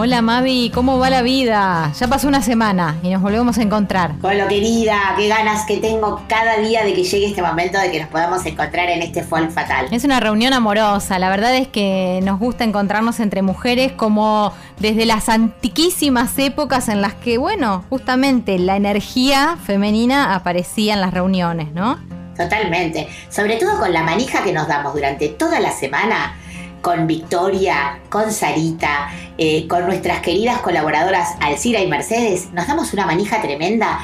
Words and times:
Hola 0.00 0.22
Mavi, 0.22 0.70
¿cómo 0.72 1.00
va 1.00 1.10
la 1.10 1.22
vida? 1.22 1.92
Ya 1.98 2.06
pasó 2.06 2.28
una 2.28 2.40
semana 2.40 2.96
y 3.02 3.10
nos 3.10 3.20
volvemos 3.20 3.58
a 3.58 3.62
encontrar. 3.62 4.16
Con 4.20 4.38
lo 4.38 4.46
querida, 4.46 4.96
qué 5.16 5.26
ganas 5.26 5.66
que 5.66 5.78
tengo 5.78 6.22
cada 6.28 6.58
día 6.58 6.84
de 6.84 6.94
que 6.94 7.02
llegue 7.02 7.26
este 7.26 7.42
momento 7.42 7.80
de 7.80 7.90
que 7.90 7.98
nos 7.98 8.08
podamos 8.08 8.46
encontrar 8.46 8.88
en 8.90 9.02
este 9.02 9.24
folk 9.24 9.50
fatal. 9.50 9.88
Es 9.90 10.04
una 10.04 10.20
reunión 10.20 10.52
amorosa, 10.52 11.18
la 11.18 11.28
verdad 11.30 11.56
es 11.56 11.66
que 11.66 12.20
nos 12.22 12.38
gusta 12.38 12.62
encontrarnos 12.62 13.18
entre 13.18 13.42
mujeres 13.42 13.90
como 13.90 14.52
desde 14.78 15.04
las 15.04 15.28
antiquísimas 15.28 16.38
épocas 16.38 16.88
en 16.88 17.02
las 17.02 17.14
que, 17.14 17.36
bueno, 17.36 17.84
justamente 17.90 18.56
la 18.60 18.76
energía 18.76 19.58
femenina 19.64 20.36
aparecía 20.36 20.94
en 20.94 21.00
las 21.00 21.12
reuniones, 21.12 21.72
¿no? 21.72 21.98
Totalmente. 22.36 23.08
Sobre 23.30 23.56
todo 23.56 23.80
con 23.80 23.92
la 23.92 24.04
manija 24.04 24.44
que 24.44 24.52
nos 24.52 24.68
damos 24.68 24.94
durante 24.94 25.28
toda 25.28 25.58
la 25.58 25.72
semana 25.72 26.36
con 26.80 27.06
Victoria, 27.06 28.00
con 28.08 28.32
Sarita, 28.32 29.10
eh, 29.36 29.66
con 29.68 29.86
nuestras 29.86 30.20
queridas 30.20 30.60
colaboradoras 30.60 31.34
Alcira 31.40 31.80
y 31.80 31.86
Mercedes, 31.86 32.52
nos 32.52 32.66
damos 32.66 32.92
una 32.92 33.06
manija 33.06 33.40
tremenda, 33.40 34.00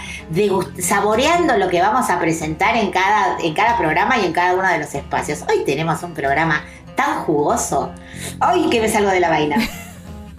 saboreando 0.78 1.56
lo 1.56 1.68
que 1.68 1.80
vamos 1.80 2.10
a 2.10 2.18
presentar 2.18 2.76
en 2.76 2.90
cada, 2.90 3.38
en 3.40 3.54
cada 3.54 3.76
programa 3.76 4.18
y 4.18 4.26
en 4.26 4.32
cada 4.32 4.54
uno 4.54 4.68
de 4.68 4.78
los 4.78 4.94
espacios. 4.94 5.44
Hoy 5.48 5.64
tenemos 5.64 6.02
un 6.02 6.14
programa 6.14 6.64
tan 6.94 7.24
jugoso. 7.24 7.92
Hoy 8.40 8.70
que 8.70 8.80
me 8.80 8.88
salgo 8.88 9.10
de 9.10 9.20
la 9.20 9.28
vaina. 9.28 9.56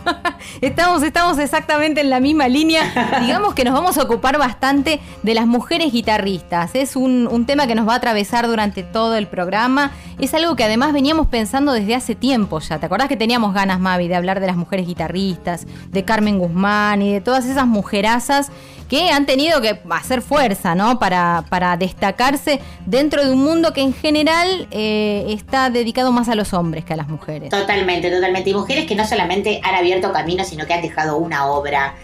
Estamos, 0.61 1.03
estamos 1.03 1.37
exactamente 1.39 2.01
en 2.01 2.09
la 2.09 2.19
misma 2.19 2.47
línea. 2.47 3.19
Digamos 3.21 3.53
que 3.53 3.63
nos 3.63 3.73
vamos 3.73 3.97
a 3.97 4.03
ocupar 4.03 4.37
bastante 4.37 5.01
de 5.23 5.33
las 5.33 5.47
mujeres 5.47 5.91
guitarristas. 5.91 6.75
Es 6.75 6.95
un, 6.95 7.27
un 7.29 7.45
tema 7.45 7.67
que 7.67 7.75
nos 7.75 7.87
va 7.87 7.93
a 7.93 7.97
atravesar 7.97 8.47
durante 8.47 8.83
todo 8.83 9.15
el 9.15 9.27
programa. 9.27 9.91
Es 10.19 10.33
algo 10.33 10.55
que 10.55 10.63
además 10.63 10.93
veníamos 10.93 11.27
pensando 11.27 11.73
desde 11.73 11.95
hace 11.95 12.15
tiempo 12.15 12.59
ya. 12.59 12.79
¿Te 12.79 12.85
acordás 12.85 13.09
que 13.09 13.17
teníamos 13.17 13.53
ganas, 13.53 13.79
Mavi, 13.79 14.07
de 14.07 14.15
hablar 14.15 14.39
de 14.39 14.47
las 14.47 14.55
mujeres 14.55 14.87
guitarristas, 14.87 15.65
de 15.89 16.05
Carmen 16.05 16.39
Guzmán 16.39 17.01
y 17.01 17.11
de 17.11 17.21
todas 17.21 17.45
esas 17.45 17.67
mujerazas 17.67 18.51
que 18.89 19.09
han 19.09 19.25
tenido 19.25 19.61
que 19.61 19.79
hacer 19.89 20.21
fuerza, 20.21 20.75
¿no? 20.75 20.99
Para, 20.99 21.45
para 21.49 21.77
destacarse 21.77 22.59
dentro 22.85 23.23
de 23.25 23.31
un 23.31 23.43
mundo 23.43 23.73
que 23.73 23.81
en 23.81 23.93
general 23.93 24.67
eh, 24.71 25.25
está 25.29 25.69
dedicado 25.69 26.11
más 26.11 26.29
a 26.29 26.35
los 26.35 26.53
hombres 26.53 26.85
que 26.85 26.93
a 26.93 26.97
las 26.97 27.07
mujeres. 27.07 27.49
Totalmente, 27.49 28.09
totalmente. 28.11 28.49
Y 28.49 28.53
mujeres 28.53 28.85
que 28.85 28.95
no 28.95 29.07
solamente 29.07 29.59
han 29.63 29.75
abierto 29.75 30.11
caminos, 30.11 30.47
sino 30.47 30.65
que 30.65 30.73
han 30.73 30.81
dejado 30.81 31.17
una 31.17 31.47
obra 31.47 31.95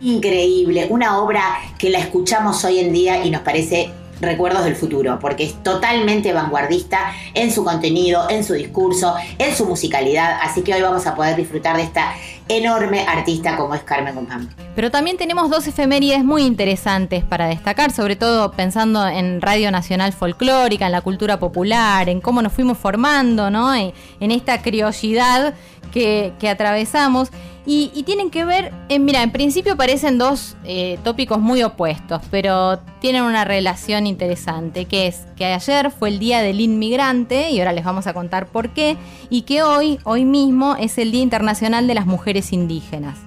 increíble, 0.00 0.86
una 0.88 1.18
obra 1.18 1.42
que 1.78 1.90
la 1.90 1.98
escuchamos 1.98 2.64
hoy 2.64 2.78
en 2.78 2.92
día 2.92 3.24
y 3.24 3.30
nos 3.30 3.42
parece 3.42 3.90
recuerdos 4.20 4.64
del 4.64 4.76
futuro, 4.76 5.18
porque 5.20 5.44
es 5.44 5.62
totalmente 5.62 6.32
vanguardista 6.32 7.12
en 7.34 7.52
su 7.52 7.64
contenido, 7.64 8.28
en 8.30 8.44
su 8.44 8.54
discurso, 8.54 9.14
en 9.38 9.54
su 9.54 9.66
musicalidad, 9.66 10.38
así 10.42 10.62
que 10.62 10.74
hoy 10.74 10.82
vamos 10.82 11.06
a 11.06 11.14
poder 11.14 11.36
disfrutar 11.36 11.76
de 11.76 11.82
esta 11.82 12.14
enorme 12.50 13.06
artista 13.06 13.56
como 13.56 13.74
es 13.74 13.82
Carmen 13.82 14.14
Guzmán. 14.14 14.48
Pero 14.74 14.90
también 14.90 15.16
tenemos 15.16 15.50
dos 15.50 15.66
efemérides 15.66 16.24
muy 16.24 16.42
interesantes 16.42 17.24
para 17.24 17.46
destacar, 17.46 17.92
sobre 17.92 18.16
todo 18.16 18.50
pensando 18.52 19.06
en 19.06 19.40
Radio 19.40 19.70
Nacional 19.70 20.12
Folclórica, 20.12 20.86
en 20.86 20.92
la 20.92 21.00
cultura 21.00 21.38
popular, 21.38 22.08
en 22.08 22.20
cómo 22.20 22.42
nos 22.42 22.52
fuimos 22.52 22.76
formando, 22.76 23.50
¿no? 23.50 23.74
En, 23.74 23.92
esta 24.30 24.62
criollidad 24.62 25.54
que, 25.92 26.32
que 26.38 26.48
atravesamos. 26.48 27.30
Y, 27.66 27.92
y 27.94 28.04
tienen 28.04 28.30
que 28.30 28.44
ver, 28.46 28.72
eh, 28.88 28.98
mira, 28.98 29.22
en 29.22 29.30
principio 29.30 29.76
parecen 29.76 30.16
dos 30.16 30.56
eh, 30.64 30.98
tópicos 31.04 31.38
muy 31.38 31.62
opuestos, 31.62 32.22
pero 32.30 32.78
tienen 33.00 33.22
una 33.22 33.44
relación 33.44 34.06
interesante, 34.06 34.86
que 34.86 35.06
es 35.06 35.26
que 35.36 35.44
ayer 35.44 35.90
fue 35.90 36.08
el 36.08 36.18
Día 36.18 36.40
del 36.40 36.58
Inmigrante, 36.58 37.50
y 37.50 37.58
ahora 37.58 37.72
les 37.72 37.84
vamos 37.84 38.06
a 38.06 38.14
contar 38.14 38.46
por 38.46 38.70
qué, 38.70 38.96
y 39.28 39.42
que 39.42 39.62
hoy, 39.62 40.00
hoy 40.04 40.24
mismo, 40.24 40.74
es 40.76 40.96
el 40.96 41.12
Día 41.12 41.20
Internacional 41.20 41.86
de 41.86 41.94
las 41.94 42.06
Mujeres 42.06 42.52
Indígenas. 42.54 43.18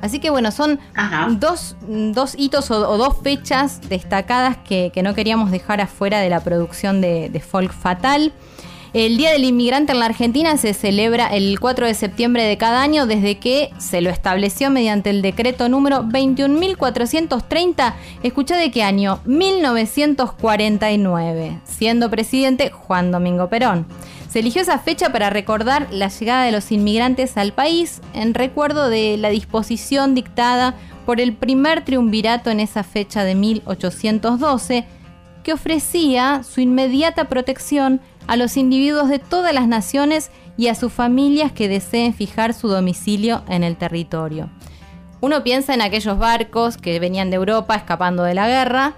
Así 0.00 0.18
que 0.18 0.30
bueno, 0.30 0.50
son 0.50 0.80
dos, 1.38 1.76
dos 1.86 2.34
hitos 2.36 2.72
o, 2.72 2.88
o 2.88 2.96
dos 2.96 3.18
fechas 3.22 3.80
destacadas 3.88 4.56
que, 4.56 4.90
que 4.92 5.02
no 5.04 5.14
queríamos 5.14 5.52
dejar 5.52 5.80
afuera 5.80 6.18
de 6.18 6.28
la 6.28 6.40
producción 6.40 7.00
de, 7.00 7.28
de 7.28 7.40
Folk 7.40 7.72
Fatal. 7.72 8.32
El 8.94 9.16
Día 9.16 9.32
del 9.32 9.44
Inmigrante 9.44 9.92
en 9.92 10.00
la 10.00 10.04
Argentina 10.04 10.54
se 10.58 10.74
celebra 10.74 11.28
el 11.28 11.58
4 11.58 11.86
de 11.86 11.94
septiembre 11.94 12.44
de 12.44 12.58
cada 12.58 12.82
año 12.82 13.06
desde 13.06 13.38
que 13.38 13.70
se 13.78 14.02
lo 14.02 14.10
estableció 14.10 14.68
mediante 14.68 15.08
el 15.08 15.22
decreto 15.22 15.70
número 15.70 16.04
21.430. 16.04 17.94
Escuché 18.22 18.54
de 18.54 18.70
qué 18.70 18.82
año? 18.82 19.20
1949, 19.24 21.58
siendo 21.64 22.10
presidente 22.10 22.68
Juan 22.68 23.10
Domingo 23.10 23.48
Perón. 23.48 23.86
Se 24.28 24.40
eligió 24.40 24.60
esa 24.60 24.78
fecha 24.78 25.10
para 25.10 25.30
recordar 25.30 25.88
la 25.90 26.08
llegada 26.08 26.44
de 26.44 26.52
los 26.52 26.70
inmigrantes 26.70 27.38
al 27.38 27.54
país 27.54 28.02
en 28.12 28.34
recuerdo 28.34 28.90
de 28.90 29.16
la 29.16 29.30
disposición 29.30 30.14
dictada 30.14 30.74
por 31.06 31.18
el 31.18 31.32
primer 31.32 31.82
triunvirato 31.82 32.50
en 32.50 32.60
esa 32.60 32.84
fecha 32.84 33.24
de 33.24 33.36
1812 33.36 34.84
que 35.42 35.52
ofrecía 35.52 36.42
su 36.42 36.60
inmediata 36.60 37.28
protección 37.28 38.00
a 38.26 38.36
los 38.36 38.56
individuos 38.56 39.08
de 39.08 39.18
todas 39.18 39.52
las 39.52 39.68
naciones 39.68 40.30
y 40.56 40.68
a 40.68 40.74
sus 40.74 40.92
familias 40.92 41.52
que 41.52 41.68
deseen 41.68 42.14
fijar 42.14 42.54
su 42.54 42.68
domicilio 42.68 43.42
en 43.48 43.64
el 43.64 43.76
territorio. 43.76 44.50
Uno 45.20 45.44
piensa 45.44 45.72
en 45.74 45.82
aquellos 45.82 46.18
barcos 46.18 46.76
que 46.76 46.98
venían 46.98 47.30
de 47.30 47.36
Europa 47.36 47.76
escapando 47.76 48.24
de 48.24 48.34
la 48.34 48.48
guerra, 48.48 48.94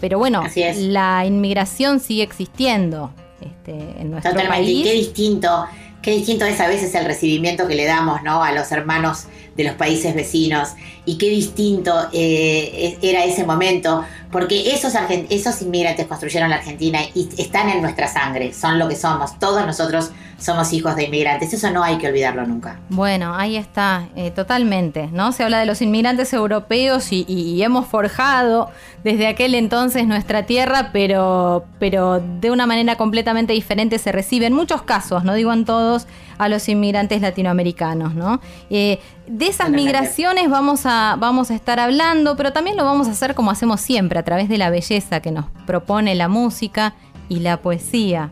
pero 0.00 0.18
bueno, 0.18 0.44
la 0.76 1.26
inmigración 1.26 2.00
sigue 2.00 2.22
existiendo 2.22 3.12
este, 3.40 4.00
en 4.00 4.10
nuestro 4.10 4.32
Totalmente. 4.32 4.70
Y 4.70 4.82
qué 4.82 4.88
país. 4.90 5.06
distinto, 5.06 5.66
qué 6.02 6.12
distinto 6.12 6.44
es 6.44 6.60
a 6.60 6.68
veces 6.68 6.94
el 6.94 7.04
recibimiento 7.04 7.66
que 7.66 7.74
le 7.74 7.84
damos, 7.84 8.22
¿no? 8.22 8.42
A 8.42 8.52
los 8.52 8.70
hermanos 8.72 9.26
de 9.62 9.68
los 9.68 9.76
países 9.76 10.14
vecinos. 10.14 10.70
Y 11.04 11.18
qué 11.18 11.28
distinto 11.28 11.92
eh, 12.12 12.98
era 13.02 13.24
ese 13.24 13.44
momento, 13.44 14.04
porque 14.30 14.72
esos, 14.72 14.92
esos 15.28 15.62
inmigrantes 15.62 16.06
construyeron 16.06 16.50
la 16.50 16.56
Argentina 16.56 17.00
y 17.14 17.28
están 17.38 17.68
en 17.70 17.82
nuestra 17.82 18.06
sangre, 18.06 18.52
son 18.52 18.78
lo 18.78 18.88
que 18.88 18.96
somos. 18.96 19.38
Todos 19.38 19.66
nosotros 19.66 20.10
somos 20.38 20.72
hijos 20.72 20.96
de 20.96 21.04
inmigrantes. 21.04 21.52
Eso 21.52 21.70
no 21.70 21.82
hay 21.82 21.98
que 21.98 22.08
olvidarlo 22.08 22.46
nunca. 22.46 22.78
Bueno, 22.88 23.34
ahí 23.34 23.56
está, 23.56 24.08
eh, 24.16 24.30
totalmente, 24.30 25.08
¿no? 25.12 25.32
Se 25.32 25.42
habla 25.44 25.58
de 25.58 25.66
los 25.66 25.82
inmigrantes 25.82 26.32
europeos 26.32 27.12
y 27.12 27.62
hemos 27.62 27.86
forjado 27.86 28.70
desde 29.04 29.26
aquel 29.26 29.54
entonces 29.54 30.06
nuestra 30.06 30.44
tierra, 30.44 30.90
pero, 30.92 31.64
pero 31.78 32.20
de 32.20 32.50
una 32.50 32.66
manera 32.66 32.96
completamente 32.96 33.52
diferente 33.52 33.98
se 33.98 34.12
recibe 34.12 34.46
en 34.46 34.52
muchos 34.52 34.82
casos, 34.82 35.24
no 35.24 35.34
digo 35.34 35.52
en 35.52 35.64
todos, 35.64 36.06
a 36.40 36.48
los 36.48 36.68
inmigrantes 36.68 37.20
latinoamericanos, 37.20 38.14
¿no? 38.14 38.40
Eh, 38.70 38.98
de 39.26 39.46
esas 39.46 39.70
migraciones 39.70 40.48
vamos 40.48 40.86
a, 40.86 41.16
vamos 41.18 41.50
a 41.50 41.54
estar 41.54 41.78
hablando, 41.78 42.36
pero 42.36 42.52
también 42.52 42.76
lo 42.76 42.84
vamos 42.84 43.08
a 43.08 43.10
hacer 43.10 43.34
como 43.34 43.50
hacemos 43.50 43.80
siempre, 43.80 44.18
a 44.18 44.22
través 44.22 44.48
de 44.48 44.58
la 44.58 44.70
belleza 44.70 45.20
que 45.20 45.30
nos 45.30 45.44
propone 45.66 46.14
la 46.14 46.28
música 46.28 46.94
y 47.28 47.40
la 47.40 47.58
poesía. 47.58 48.30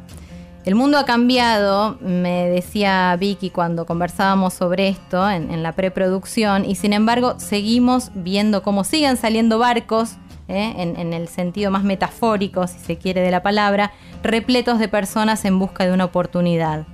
El 0.64 0.74
mundo 0.74 0.98
ha 0.98 1.04
cambiado, 1.04 1.98
me 2.00 2.48
decía 2.48 3.14
Vicky 3.18 3.50
cuando 3.50 3.86
conversábamos 3.86 4.54
sobre 4.54 4.88
esto 4.88 5.30
en, 5.30 5.50
en 5.50 5.62
la 5.62 5.72
preproducción, 5.72 6.64
y 6.64 6.74
sin 6.74 6.92
embargo 6.94 7.34
seguimos 7.38 8.10
viendo 8.14 8.62
cómo 8.62 8.84
siguen 8.84 9.16
saliendo 9.16 9.58
barcos, 9.58 10.16
¿eh? 10.48 10.74
en, 10.78 10.98
en 10.98 11.12
el 11.12 11.28
sentido 11.28 11.70
más 11.70 11.84
metafórico, 11.84 12.66
si 12.66 12.78
se 12.78 12.96
quiere, 12.96 13.20
de 13.20 13.30
la 13.30 13.42
palabra, 13.42 13.92
repletos 14.22 14.78
de 14.78 14.88
personas 14.88 15.44
en 15.44 15.58
busca 15.58 15.86
de 15.86 15.92
una 15.92 16.06
oportunidad. 16.06 16.86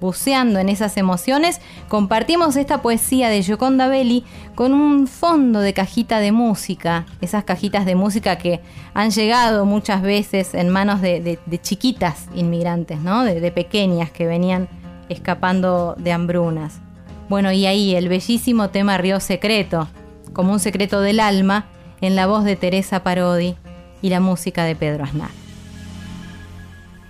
Buceando 0.00 0.58
en 0.58 0.68
esas 0.68 0.96
emociones, 0.96 1.60
compartimos 1.88 2.56
esta 2.56 2.82
poesía 2.82 3.28
de 3.28 3.42
Gioconda 3.42 3.88
Belli 3.88 4.24
con 4.54 4.72
un 4.72 5.06
fondo 5.06 5.60
de 5.60 5.72
cajita 5.72 6.18
de 6.18 6.32
música, 6.32 7.06
esas 7.20 7.44
cajitas 7.44 7.86
de 7.86 7.94
música 7.94 8.36
que 8.36 8.60
han 8.92 9.10
llegado 9.10 9.64
muchas 9.64 10.02
veces 10.02 10.54
en 10.54 10.68
manos 10.68 11.00
de, 11.00 11.38
chiquitas 11.62 12.26
inmigrantes, 12.34 12.98
¿no? 13.00 13.24
De, 13.24 13.40
de 13.40 13.52
pequeñas 13.52 14.10
que 14.10 14.26
venían 14.26 14.68
escapando 15.08 15.94
de 15.98 16.12
hambrunas. 16.12 16.80
Bueno, 17.28 17.52
y 17.52 17.66
ahí 17.66 17.94
el 17.94 18.08
bellísimo 18.08 18.70
tema 18.70 18.98
Río 18.98 19.20
Secreto, 19.20 19.88
como 20.32 20.52
un 20.52 20.60
secreto 20.60 21.00
del 21.00 21.20
alma, 21.20 21.66
en 22.00 22.16
la 22.16 22.26
voz 22.26 22.44
de 22.44 22.56
Teresa 22.56 23.02
Parodi 23.02 23.56
y 24.02 24.10
la 24.10 24.20
música 24.20 24.64
de 24.64 24.76
Pedro 24.76 25.04
Aznar. 25.04 25.30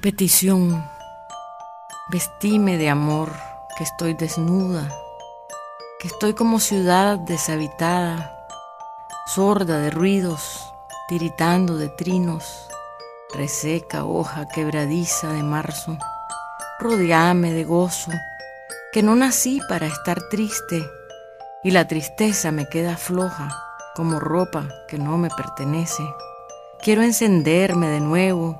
Petición, 0.00 0.84
vestime 2.06 2.76
de 2.76 2.90
amor, 2.90 3.32
que 3.78 3.84
estoy 3.84 4.12
desnuda, 4.12 4.88
que 5.98 6.08
estoy 6.08 6.34
como 6.34 6.60
ciudad 6.60 7.18
deshabitada, 7.18 8.46
sorda 9.26 9.78
de 9.78 9.90
ruidos, 9.90 10.70
tiritando 11.08 11.78
de 11.78 11.88
trinos, 11.88 12.68
reseca 13.32 14.04
hoja 14.04 14.46
quebradiza 14.48 15.32
de 15.32 15.42
marzo. 15.42 15.96
Rodeame 16.78 17.52
de 17.52 17.64
gozo, 17.64 18.10
que 18.92 19.02
no 19.02 19.14
nací 19.14 19.60
para 19.66 19.86
estar 19.86 20.20
triste, 20.28 20.84
y 21.62 21.70
la 21.70 21.88
tristeza 21.88 22.52
me 22.52 22.68
queda 22.68 22.98
floja 22.98 23.48
como 23.94 24.20
ropa 24.20 24.68
que 24.88 24.98
no 24.98 25.16
me 25.16 25.30
pertenece. 25.30 26.02
Quiero 26.82 27.02
encenderme 27.02 27.86
de 27.88 28.00
nuevo, 28.00 28.58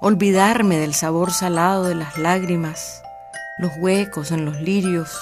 olvidarme 0.00 0.76
del 0.78 0.94
sabor 0.94 1.32
salado 1.32 1.84
de 1.84 1.94
las 1.94 2.18
lágrimas, 2.18 3.02
los 3.58 3.72
huecos 3.78 4.30
en 4.30 4.44
los 4.44 4.60
lirios, 4.60 5.16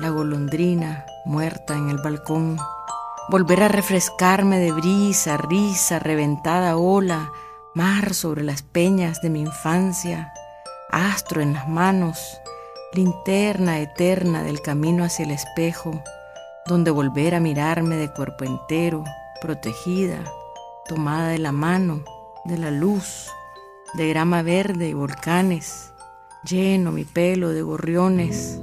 la 0.00 0.10
golondrina 0.10 1.06
muerta 1.24 1.76
en 1.76 1.88
el 1.88 1.98
balcón, 1.98 2.58
volver 3.28 3.62
a 3.62 3.68
refrescarme 3.68 4.58
de 4.58 4.72
brisa, 4.72 5.36
risa, 5.36 5.98
reventada 5.98 6.76
ola, 6.76 7.30
mar 7.74 8.12
sobre 8.12 8.42
las 8.42 8.62
peñas 8.62 9.22
de 9.22 9.30
mi 9.30 9.40
infancia, 9.40 10.32
astro 10.90 11.40
en 11.40 11.54
las 11.54 11.68
manos, 11.68 12.38
linterna 12.92 13.80
eterna 13.80 14.42
del 14.42 14.60
camino 14.60 15.04
hacia 15.04 15.24
el 15.24 15.30
espejo, 15.30 16.02
donde 16.66 16.90
volver 16.90 17.34
a 17.34 17.40
mirarme 17.40 17.96
de 17.96 18.12
cuerpo 18.12 18.44
entero, 18.44 19.04
protegida, 19.40 20.22
tomada 20.86 21.28
de 21.28 21.38
la 21.38 21.52
mano, 21.52 22.04
de 22.44 22.58
la 22.58 22.70
luz, 22.70 23.30
de 23.94 24.08
grama 24.08 24.42
verde 24.42 24.88
y 24.88 24.94
volcanes, 24.94 25.92
lleno 26.48 26.92
mi 26.92 27.04
pelo 27.04 27.50
de 27.50 27.62
gorriones, 27.62 28.58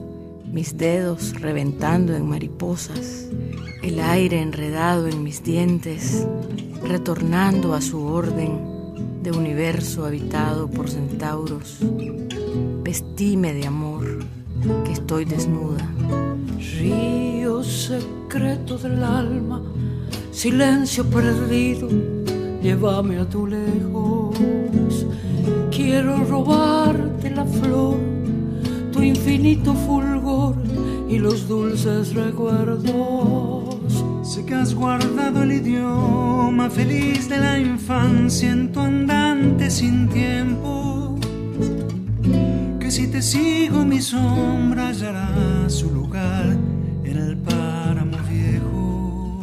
mis 0.51 0.77
dedos 0.77 1.39
reventando 1.39 2.15
en 2.15 2.27
mariposas, 2.27 3.27
el 3.83 3.99
aire 3.99 4.41
enredado 4.41 5.07
en 5.07 5.21
mis 5.23 5.43
dientes, 5.43 6.25
retornando 6.83 7.75
a 7.75 7.81
su 7.81 8.03
orden 8.03 8.79
de 9.21 9.31
universo 9.31 10.05
habitado 10.05 10.67
por 10.67 10.89
centauros. 10.89 11.77
Vestime 12.83 13.53
de 13.53 13.67
amor, 13.67 14.25
que 14.85 14.93
estoy 14.93 15.25
desnuda. 15.25 15.87
Río 16.79 17.63
secreto 17.63 18.77
del 18.79 19.03
alma, 19.03 19.61
silencio 20.31 21.05
perdido, 21.05 21.87
llévame 22.63 23.19
a 23.19 23.29
tu 23.29 23.45
lejos. 23.45 24.18
Quiero 25.91 26.23
robarte 26.23 27.31
la 27.31 27.43
flor, 27.45 27.97
tu 28.91 29.01
infinito 29.01 29.73
fulgor 29.73 30.55
y 31.09 31.17
los 31.17 31.47
dulces 31.47 32.13
recuerdos. 32.13 33.75
Sé 34.21 34.45
que 34.45 34.53
has 34.53 34.75
guardado 34.75 35.41
el 35.41 35.53
idioma 35.53 36.69
feliz 36.69 37.27
de 37.27 37.39
la 37.39 37.57
infancia 37.57 38.51
en 38.51 38.71
tu 38.71 38.81
andante 38.81 39.71
sin 39.71 40.07
tiempo. 40.09 41.17
Que 42.79 42.91
si 42.91 43.07
te 43.07 43.23
sigo 43.23 43.83
mi 43.83 43.99
sombra 43.99 44.89
hallará 44.89 45.67
su 45.69 45.89
lugar 45.89 46.55
en 47.03 47.17
el 47.17 47.35
páramo 47.35 48.17
viejo. 48.29 49.41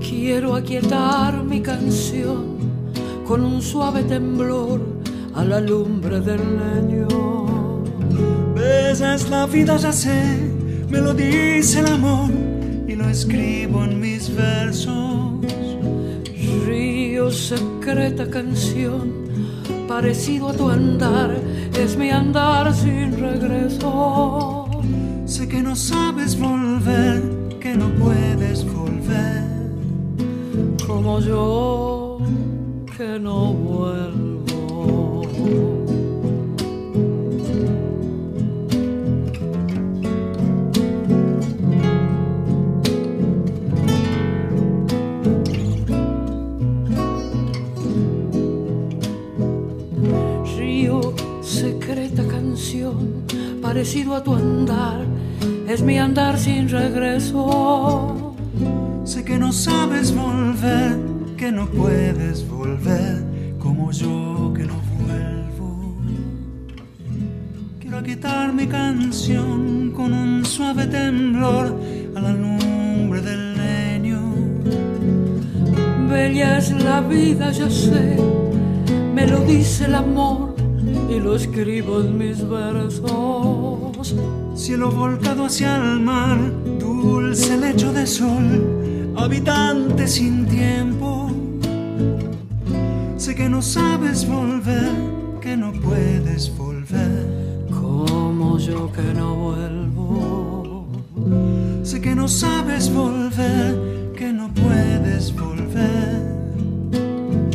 Quiero 0.00 0.56
aquietar 0.56 1.44
mi 1.44 1.62
canción 1.62 2.56
con 3.24 3.44
un 3.44 3.62
suave 3.62 4.02
temblor 4.02 4.95
a 5.36 5.44
la 5.44 5.60
lumbre 5.60 6.20
del 6.20 6.40
leño. 6.56 7.06
Besas 8.54 9.28
la 9.28 9.46
vida, 9.46 9.76
ya 9.76 9.92
sé, 9.92 10.38
me 10.88 10.98
lo 10.98 11.12
dice 11.12 11.80
el 11.80 11.88
amor 11.88 12.30
y 12.88 12.94
lo 12.94 13.08
escribo 13.08 13.84
en 13.84 14.00
mis 14.00 14.34
versos. 14.34 15.44
Río, 16.66 17.30
secreta 17.30 18.28
canción, 18.28 19.12
parecido 19.86 20.48
a 20.48 20.52
tu 20.54 20.70
andar, 20.70 21.36
es 21.78 21.96
mi 21.96 22.10
andar 22.10 22.74
sin 22.74 23.20
regreso. 23.20 24.66
Sé 25.26 25.46
que 25.48 25.62
no 25.62 25.76
sabes 25.76 26.38
volver, 26.38 27.22
que 27.60 27.76
no 27.76 27.88
puedes 28.02 28.64
volver. 28.64 29.44
Como 30.86 31.20
yo, 31.20 32.18
que 32.96 33.18
no 33.18 33.52
vuelvo. 33.52 34.25
Río, 50.56 51.14
secreta 51.42 52.26
canción, 52.26 53.22
parecido 53.62 54.16
a 54.16 54.24
tu 54.24 54.34
andar, 54.34 55.04
es 55.68 55.80
mi 55.80 55.96
andar 55.98 56.38
sin 56.38 56.68
regreso. 56.68 58.34
Sé 59.04 59.24
que 59.24 59.38
no 59.38 59.52
sabes 59.52 60.12
volver, 60.12 60.98
que 61.36 61.52
no 61.52 61.68
puedes 61.68 62.48
volver, 62.48 63.24
como 63.60 63.92
yo 63.92 64.52
que 64.56 64.64
no 64.64 64.74
vuelvo. 64.98 65.35
Quitar 68.06 68.52
mi 68.52 68.68
canción 68.68 69.90
con 69.90 70.12
un 70.12 70.44
suave 70.44 70.86
temblor 70.86 71.76
a 72.14 72.20
la 72.20 72.32
lumbre 72.32 73.20
del 73.20 73.56
leño. 73.56 74.20
Bella 76.08 76.58
es 76.58 76.70
la 76.84 77.00
vida, 77.00 77.50
ya 77.50 77.68
sé, 77.68 78.16
me 79.12 79.26
lo 79.26 79.40
dice 79.40 79.86
el 79.86 79.96
amor 79.96 80.54
y 81.10 81.18
lo 81.18 81.34
escribo 81.34 82.00
en 82.00 82.16
mis 82.16 82.48
versos. 82.48 84.14
Cielo 84.54 84.92
volcado 84.92 85.46
hacia 85.46 85.74
el 85.74 85.98
mar, 85.98 86.38
dulce 86.78 87.58
lecho 87.58 87.92
de 87.92 88.06
sol, 88.06 89.14
habitante 89.16 90.06
sin 90.06 90.46
tiempo. 90.46 91.28
Sé 93.16 93.34
que 93.34 93.48
no 93.48 93.60
sabes 93.60 94.28
volver, 94.28 94.92
que 95.40 95.56
no 95.56 95.72
puedes 95.72 96.56
volver. 96.56 96.65
Yo 98.66 98.90
que 98.90 99.14
no 99.14 99.34
vuelvo. 99.36 100.88
Sé 101.84 102.00
que 102.00 102.16
no 102.16 102.26
sabes 102.26 102.92
volver, 102.92 104.12
que 104.18 104.32
no 104.32 104.52
puedes 104.52 105.32
volver. 105.32 106.20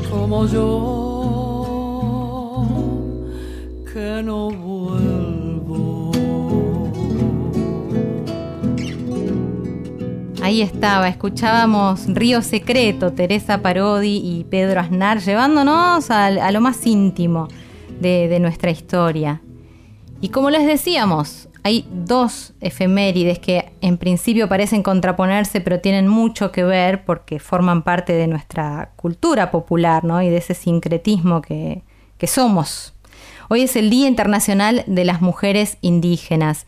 Como 0.09 0.47
yo 0.47 1.81
que 3.91 4.23
no 4.23 4.51
vuelvo. 4.51 6.11
Ahí 10.41 10.61
estaba, 10.61 11.09
escuchábamos 11.09 12.07
Río 12.07 12.41
Secreto, 12.41 13.11
Teresa 13.11 13.61
Parodi 13.61 14.21
y 14.23 14.45
Pedro 14.45 14.79
Aznar, 14.79 15.19
llevándonos 15.19 16.09
a, 16.09 16.27
a 16.27 16.51
lo 16.53 16.61
más 16.61 16.87
íntimo 16.87 17.49
de, 17.99 18.29
de 18.29 18.39
nuestra 18.39 18.71
historia. 18.71 19.41
Y 20.21 20.29
como 20.29 20.51
les 20.51 20.67
decíamos, 20.67 21.49
hay 21.63 21.87
dos 21.91 22.53
efemérides 22.61 23.39
que 23.39 23.73
en 23.81 23.97
principio 23.97 24.47
parecen 24.47 24.83
contraponerse, 24.83 25.61
pero 25.61 25.79
tienen 25.79 26.07
mucho 26.07 26.51
que 26.51 26.63
ver 26.63 27.05
porque 27.05 27.39
forman 27.39 27.81
parte 27.81 28.13
de 28.13 28.27
nuestra 28.27 28.91
cultura 28.95 29.49
popular 29.49 30.03
¿no? 30.03 30.21
y 30.21 30.29
de 30.29 30.37
ese 30.37 30.53
sincretismo 30.53 31.41
que, 31.41 31.81
que 32.19 32.27
somos. 32.27 32.93
Hoy 33.49 33.63
es 33.63 33.75
el 33.75 33.89
Día 33.89 34.07
Internacional 34.07 34.83
de 34.85 35.05
las 35.05 35.21
Mujeres 35.21 35.79
Indígenas. 35.81 36.67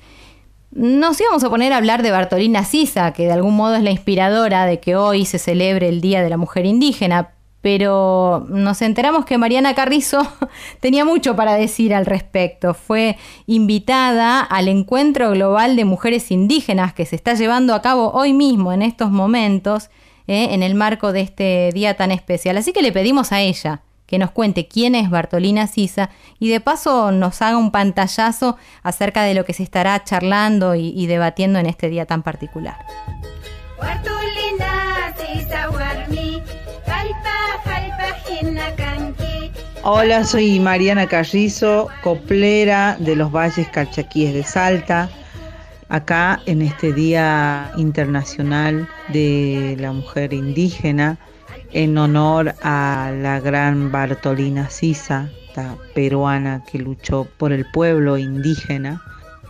Nos 0.71 1.21
íbamos 1.21 1.43
a 1.43 1.49
poner 1.51 1.73
a 1.73 1.77
hablar 1.77 2.01
de 2.01 2.09
Bartolina 2.09 2.65
Sisa, 2.65 3.13
que 3.13 3.25
de 3.25 3.33
algún 3.33 3.55
modo 3.55 3.75
es 3.75 3.83
la 3.83 3.91
inspiradora 3.91 4.65
de 4.65 4.79
que 4.79 4.95
hoy 4.95 5.25
se 5.25 5.37
celebre 5.37 5.89
el 5.89 6.01
Día 6.01 6.23
de 6.23 6.29
la 6.31 6.37
Mujer 6.37 6.65
Indígena, 6.65 7.32
pero 7.63 8.45
nos 8.49 8.81
enteramos 8.81 9.23
que 9.23 9.37
Mariana 9.37 9.73
Carrizo 9.73 10.27
tenía 10.81 11.05
mucho 11.05 11.37
para 11.37 11.55
decir 11.55 11.93
al 11.93 12.05
respecto. 12.05 12.73
Fue 12.73 13.17
invitada 13.47 14.41
al 14.41 14.67
Encuentro 14.67 15.31
Global 15.31 15.77
de 15.77 15.85
Mujeres 15.85 16.29
Indígenas 16.29 16.93
que 16.93 17.05
se 17.05 17.15
está 17.15 17.35
llevando 17.35 17.73
a 17.73 17.81
cabo 17.81 18.11
hoy 18.11 18.33
mismo, 18.33 18.73
en 18.73 18.81
estos 18.81 19.11
momentos, 19.11 19.89
eh, 20.27 20.49
en 20.51 20.61
el 20.61 20.75
marco 20.75 21.13
de 21.13 21.21
este 21.21 21.69
día 21.73 21.95
tan 21.95 22.11
especial. 22.11 22.57
Así 22.57 22.73
que 22.73 22.81
le 22.81 22.91
pedimos 22.91 23.31
a 23.31 23.39
ella 23.39 23.81
que 24.07 24.19
nos 24.19 24.31
cuente 24.31 24.67
quién 24.67 24.93
es 24.93 25.09
Bartolina 25.09 25.65
Sisa 25.67 26.09
y 26.39 26.49
de 26.49 26.59
paso 26.59 27.13
nos 27.13 27.41
haga 27.41 27.55
un 27.55 27.71
pantallazo 27.71 28.57
acerca 28.83 29.23
de 29.23 29.35
lo 29.35 29.45
que 29.45 29.53
se 29.53 29.63
estará 29.63 30.03
charlando 30.03 30.75
y, 30.75 31.07
debatiendo 31.07 31.59
en 31.59 31.67
este 31.67 31.87
día 31.87 32.05
tan 32.05 32.23
particular. 32.23 32.75
Bartolina 33.79 35.15
Hola, 39.85 40.23
soy 40.23 40.61
Mariana 40.61 41.07
Carrizo, 41.07 41.89
coplera 42.03 42.95
de 42.99 43.17
los 43.17 43.31
Valles 43.31 43.67
Calchaquíes 43.67 44.33
de 44.33 44.43
Salta, 44.43 45.09
acá 45.89 46.41
en 46.45 46.61
este 46.61 46.93
Día 46.93 47.69
Internacional 47.75 48.87
de 49.09 49.75
la 49.79 49.91
Mujer 49.91 50.33
Indígena, 50.33 51.17
en 51.73 51.97
honor 51.97 52.55
a 52.63 53.11
la 53.21 53.41
gran 53.41 53.91
Bartolina 53.91 54.69
Sisa, 54.69 55.29
esta 55.47 55.75
peruana 55.93 56.63
que 56.71 56.79
luchó 56.79 57.27
por 57.37 57.51
el 57.51 57.65
pueblo 57.73 58.17
indígena. 58.17 59.01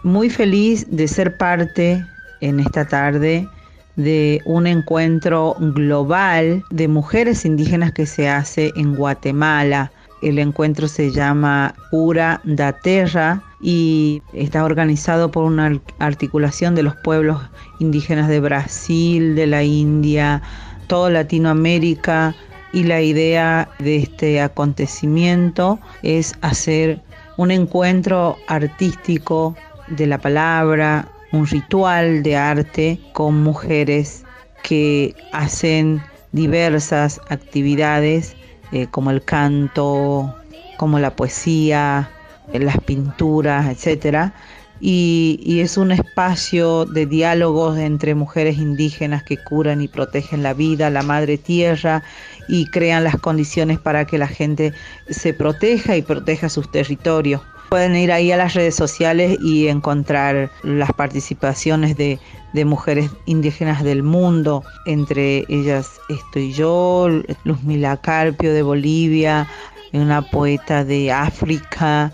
Muy 0.01 0.31
feliz 0.31 0.87
de 0.89 1.07
ser 1.07 1.37
parte 1.37 2.03
en 2.41 2.59
esta 2.59 2.85
tarde 2.87 3.47
de 3.95 4.41
un 4.45 4.67
encuentro 4.67 5.55
global 5.59 6.63
de 6.69 6.87
mujeres 6.87 7.45
indígenas 7.45 7.91
que 7.91 8.05
se 8.05 8.29
hace 8.29 8.71
en 8.75 8.95
Guatemala. 8.95 9.91
El 10.21 10.39
encuentro 10.39 10.87
se 10.87 11.11
llama 11.11 11.75
Cura 11.91 12.41
da 12.43 12.71
Terra 12.71 13.43
y 13.61 14.21
está 14.33 14.63
organizado 14.63 15.31
por 15.31 15.43
una 15.43 15.79
articulación 15.99 16.75
de 16.75 16.83
los 16.83 16.95
pueblos 16.97 17.41
indígenas 17.79 18.29
de 18.29 18.39
Brasil, 18.39 19.35
de 19.35 19.47
la 19.47 19.63
India, 19.63 20.41
toda 20.87 21.09
Latinoamérica 21.09 22.35
y 22.73 22.83
la 22.83 23.01
idea 23.01 23.69
de 23.79 23.97
este 23.97 24.41
acontecimiento 24.41 25.79
es 26.01 26.35
hacer 26.41 27.01
un 27.37 27.51
encuentro 27.51 28.37
artístico 28.47 29.55
de 29.87 30.07
la 30.07 30.17
palabra, 30.17 31.07
un 31.33 31.47
ritual 31.47 32.21
de 32.21 32.37
arte 32.37 32.99
con 33.11 33.41
mujeres 33.41 34.23
que 34.61 35.15
hacen 35.33 36.01
diversas 36.31 37.19
actividades 37.27 38.35
eh, 38.71 38.87
como 38.91 39.09
el 39.11 39.23
canto, 39.23 40.33
como 40.77 40.99
la 40.99 41.15
poesía, 41.15 42.09
las 42.53 42.77
pinturas, 42.81 43.67
etcétera. 43.67 44.33
Y, 44.79 45.59
es 45.61 45.77
un 45.77 45.91
espacio 45.91 46.85
de 46.85 47.05
diálogos 47.05 47.77
entre 47.77 48.15
mujeres 48.15 48.57
indígenas 48.57 49.23
que 49.23 49.37
curan 49.37 49.81
y 49.81 49.87
protegen 49.87 50.43
la 50.43 50.53
vida, 50.53 50.89
la 50.89 51.03
madre 51.03 51.37
tierra 51.37 52.03
y 52.47 52.65
crean 52.65 53.05
las 53.05 53.17
condiciones 53.17 53.79
para 53.79 54.05
que 54.05 54.17
la 54.17 54.27
gente 54.27 54.73
se 55.09 55.33
proteja 55.33 55.95
y 55.95 56.01
proteja 56.01 56.49
sus 56.49 56.69
territorios. 56.69 57.41
Pueden 57.73 57.95
ir 57.95 58.11
ahí 58.11 58.31
a 58.31 58.37
las 58.37 58.53
redes 58.53 58.75
sociales 58.75 59.35
y 59.41 59.67
encontrar 59.67 60.51
las 60.61 60.93
participaciones 60.93 61.97
de, 61.97 62.19
mujeres 62.65 63.09
indígenas 63.25 63.83
del 63.83 64.03
mundo. 64.03 64.63
Entre 64.85 65.43
ellas 65.49 65.99
estoy 66.07 66.53
yo, 66.53 67.09
Luzmila 67.45 67.97
Carpio 67.97 68.53
de 68.53 68.61
Bolivia, 68.61 69.47
una 69.91 70.21
poeta 70.21 70.85
de 70.85 71.11
África. 71.11 72.11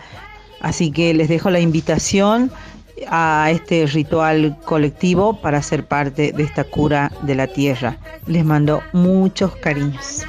Así 0.62 0.92
que 0.92 1.14
les 1.14 1.28
dejo 1.28 1.50
la 1.50 1.60
invitación 1.60 2.50
a 3.10 3.50
este 3.52 3.86
ritual 3.86 4.58
colectivo 4.64 5.42
para 5.42 5.62
ser 5.62 5.86
parte 5.86 6.32
de 6.32 6.44
esta 6.44 6.64
cura 6.64 7.12
de 7.24 7.36
la 7.36 7.48
tierra. 7.48 7.98
Les 8.28 8.46
mando 8.46 8.82
muchos 8.94 9.58
cariños. 9.58 10.26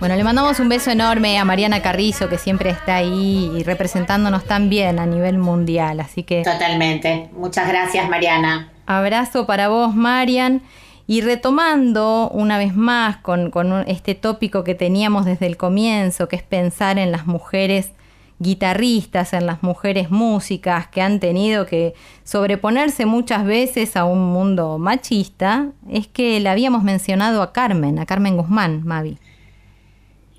Bueno, 0.00 0.16
le 0.16 0.24
mandamos 0.24 0.58
un 0.60 0.70
beso 0.70 0.90
enorme 0.90 1.38
a 1.38 1.44
Mariana 1.44 1.82
Carrizo, 1.82 2.30
que 2.30 2.38
siempre 2.38 2.70
está 2.70 2.96
ahí 2.96 3.52
y 3.54 3.62
representándonos 3.64 4.44
tan 4.46 4.70
bien 4.70 4.98
a 4.98 5.04
nivel 5.04 5.36
mundial. 5.36 6.00
Así 6.00 6.22
que. 6.22 6.42
Totalmente. 6.42 7.28
Muchas 7.36 7.68
gracias, 7.68 8.08
Mariana. 8.08 8.72
Abrazo 8.86 9.44
para 9.44 9.68
vos, 9.68 9.94
Marian. 9.94 10.62
Y 11.06 11.20
retomando 11.20 12.30
una 12.30 12.56
vez 12.56 12.74
más 12.74 13.18
con, 13.18 13.50
con 13.50 13.86
este 13.88 14.14
tópico 14.14 14.64
que 14.64 14.74
teníamos 14.74 15.26
desde 15.26 15.46
el 15.46 15.58
comienzo, 15.58 16.28
que 16.28 16.36
es 16.36 16.42
pensar 16.42 16.98
en 16.98 17.12
las 17.12 17.26
mujeres 17.26 17.92
guitarristas, 18.38 19.34
en 19.34 19.44
las 19.44 19.62
mujeres 19.62 20.10
músicas 20.10 20.86
que 20.86 21.02
han 21.02 21.20
tenido 21.20 21.66
que 21.66 21.92
sobreponerse 22.24 23.04
muchas 23.04 23.44
veces 23.44 23.96
a 23.96 24.04
un 24.04 24.32
mundo 24.32 24.78
machista, 24.78 25.66
es 25.90 26.06
que 26.06 26.40
la 26.40 26.52
habíamos 26.52 26.84
mencionado 26.84 27.42
a 27.42 27.52
Carmen, 27.52 27.98
a 27.98 28.06
Carmen 28.06 28.38
Guzmán, 28.38 28.82
Mavi. 28.86 29.18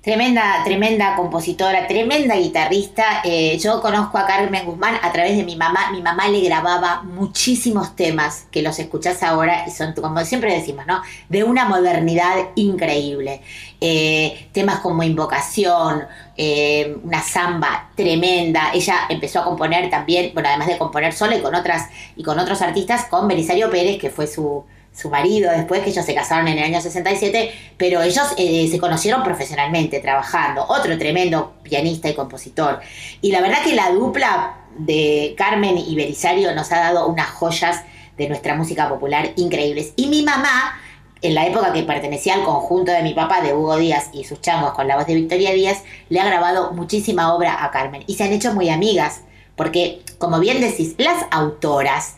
Tremenda, 0.02 0.62
tremenda 0.64 1.14
compositora, 1.14 1.86
tremenda 1.86 2.34
guitarrista. 2.34 3.22
Eh, 3.22 3.56
yo 3.60 3.80
conozco 3.80 4.18
a 4.18 4.26
Carmen 4.26 4.66
Guzmán 4.66 4.96
a 5.00 5.12
través 5.12 5.36
de 5.36 5.44
mi 5.44 5.54
mamá. 5.54 5.92
Mi 5.92 6.02
mamá 6.02 6.26
le 6.26 6.40
grababa 6.40 7.04
muchísimos 7.04 7.94
temas 7.94 8.48
que 8.50 8.62
los 8.62 8.80
escuchás 8.80 9.22
ahora 9.22 9.64
y 9.64 9.70
son, 9.70 9.92
como 9.92 10.24
siempre 10.24 10.52
decimos, 10.52 10.88
¿no? 10.88 11.02
De 11.28 11.44
una 11.44 11.66
modernidad 11.66 12.34
increíble. 12.56 13.42
Eh, 13.80 14.48
temas 14.50 14.80
como 14.80 15.04
Invocación, 15.04 16.02
eh, 16.36 16.96
una 17.04 17.22
samba 17.22 17.90
tremenda. 17.94 18.72
Ella 18.74 19.02
empezó 19.08 19.38
a 19.38 19.44
componer 19.44 19.88
también, 19.88 20.32
bueno, 20.34 20.48
además 20.48 20.66
de 20.66 20.78
componer 20.78 21.12
sola 21.12 21.36
y 21.36 21.42
con 21.42 21.54
otras 21.54 21.90
y 22.16 22.24
con 22.24 22.40
otros 22.40 22.60
artistas, 22.60 23.04
con 23.04 23.28
Belisario 23.28 23.70
Pérez, 23.70 24.00
que 24.00 24.10
fue 24.10 24.26
su 24.26 24.64
su 24.94 25.08
marido 25.08 25.50
después, 25.50 25.82
que 25.82 25.90
ellos 25.90 26.04
se 26.04 26.14
casaron 26.14 26.48
en 26.48 26.58
el 26.58 26.64
año 26.64 26.80
67, 26.80 27.52
pero 27.76 28.02
ellos 28.02 28.26
eh, 28.36 28.68
se 28.70 28.78
conocieron 28.78 29.22
profesionalmente, 29.22 30.00
trabajando. 30.00 30.64
Otro 30.68 30.98
tremendo 30.98 31.54
pianista 31.62 32.08
y 32.08 32.14
compositor. 32.14 32.80
Y 33.20 33.32
la 33.32 33.40
verdad 33.40 33.62
que 33.64 33.74
la 33.74 33.90
dupla 33.90 34.56
de 34.76 35.34
Carmen 35.36 35.78
y 35.78 35.94
Belisario 35.94 36.54
nos 36.54 36.70
ha 36.72 36.80
dado 36.80 37.06
unas 37.06 37.30
joyas 37.30 37.82
de 38.16 38.28
nuestra 38.28 38.54
música 38.54 38.88
popular 38.88 39.32
increíbles. 39.36 39.94
Y 39.96 40.08
mi 40.08 40.22
mamá, 40.22 40.78
en 41.22 41.34
la 41.34 41.46
época 41.46 41.72
que 41.72 41.82
pertenecía 41.82 42.34
al 42.34 42.44
conjunto 42.44 42.92
de 42.92 43.02
mi 43.02 43.14
papá, 43.14 43.40
de 43.40 43.54
Hugo 43.54 43.76
Díaz 43.76 44.10
y 44.12 44.24
sus 44.24 44.40
changos 44.40 44.72
con 44.72 44.88
la 44.88 44.96
voz 44.96 45.06
de 45.06 45.14
Victoria 45.14 45.52
Díaz, 45.52 45.82
le 46.10 46.20
ha 46.20 46.26
grabado 46.26 46.72
muchísima 46.72 47.34
obra 47.34 47.64
a 47.64 47.70
Carmen. 47.70 48.04
Y 48.06 48.16
se 48.16 48.24
han 48.24 48.32
hecho 48.32 48.54
muy 48.54 48.68
amigas, 48.68 49.22
porque, 49.56 50.02
como 50.18 50.38
bien 50.38 50.60
decís, 50.60 50.94
las 50.98 51.24
autoras 51.30 52.16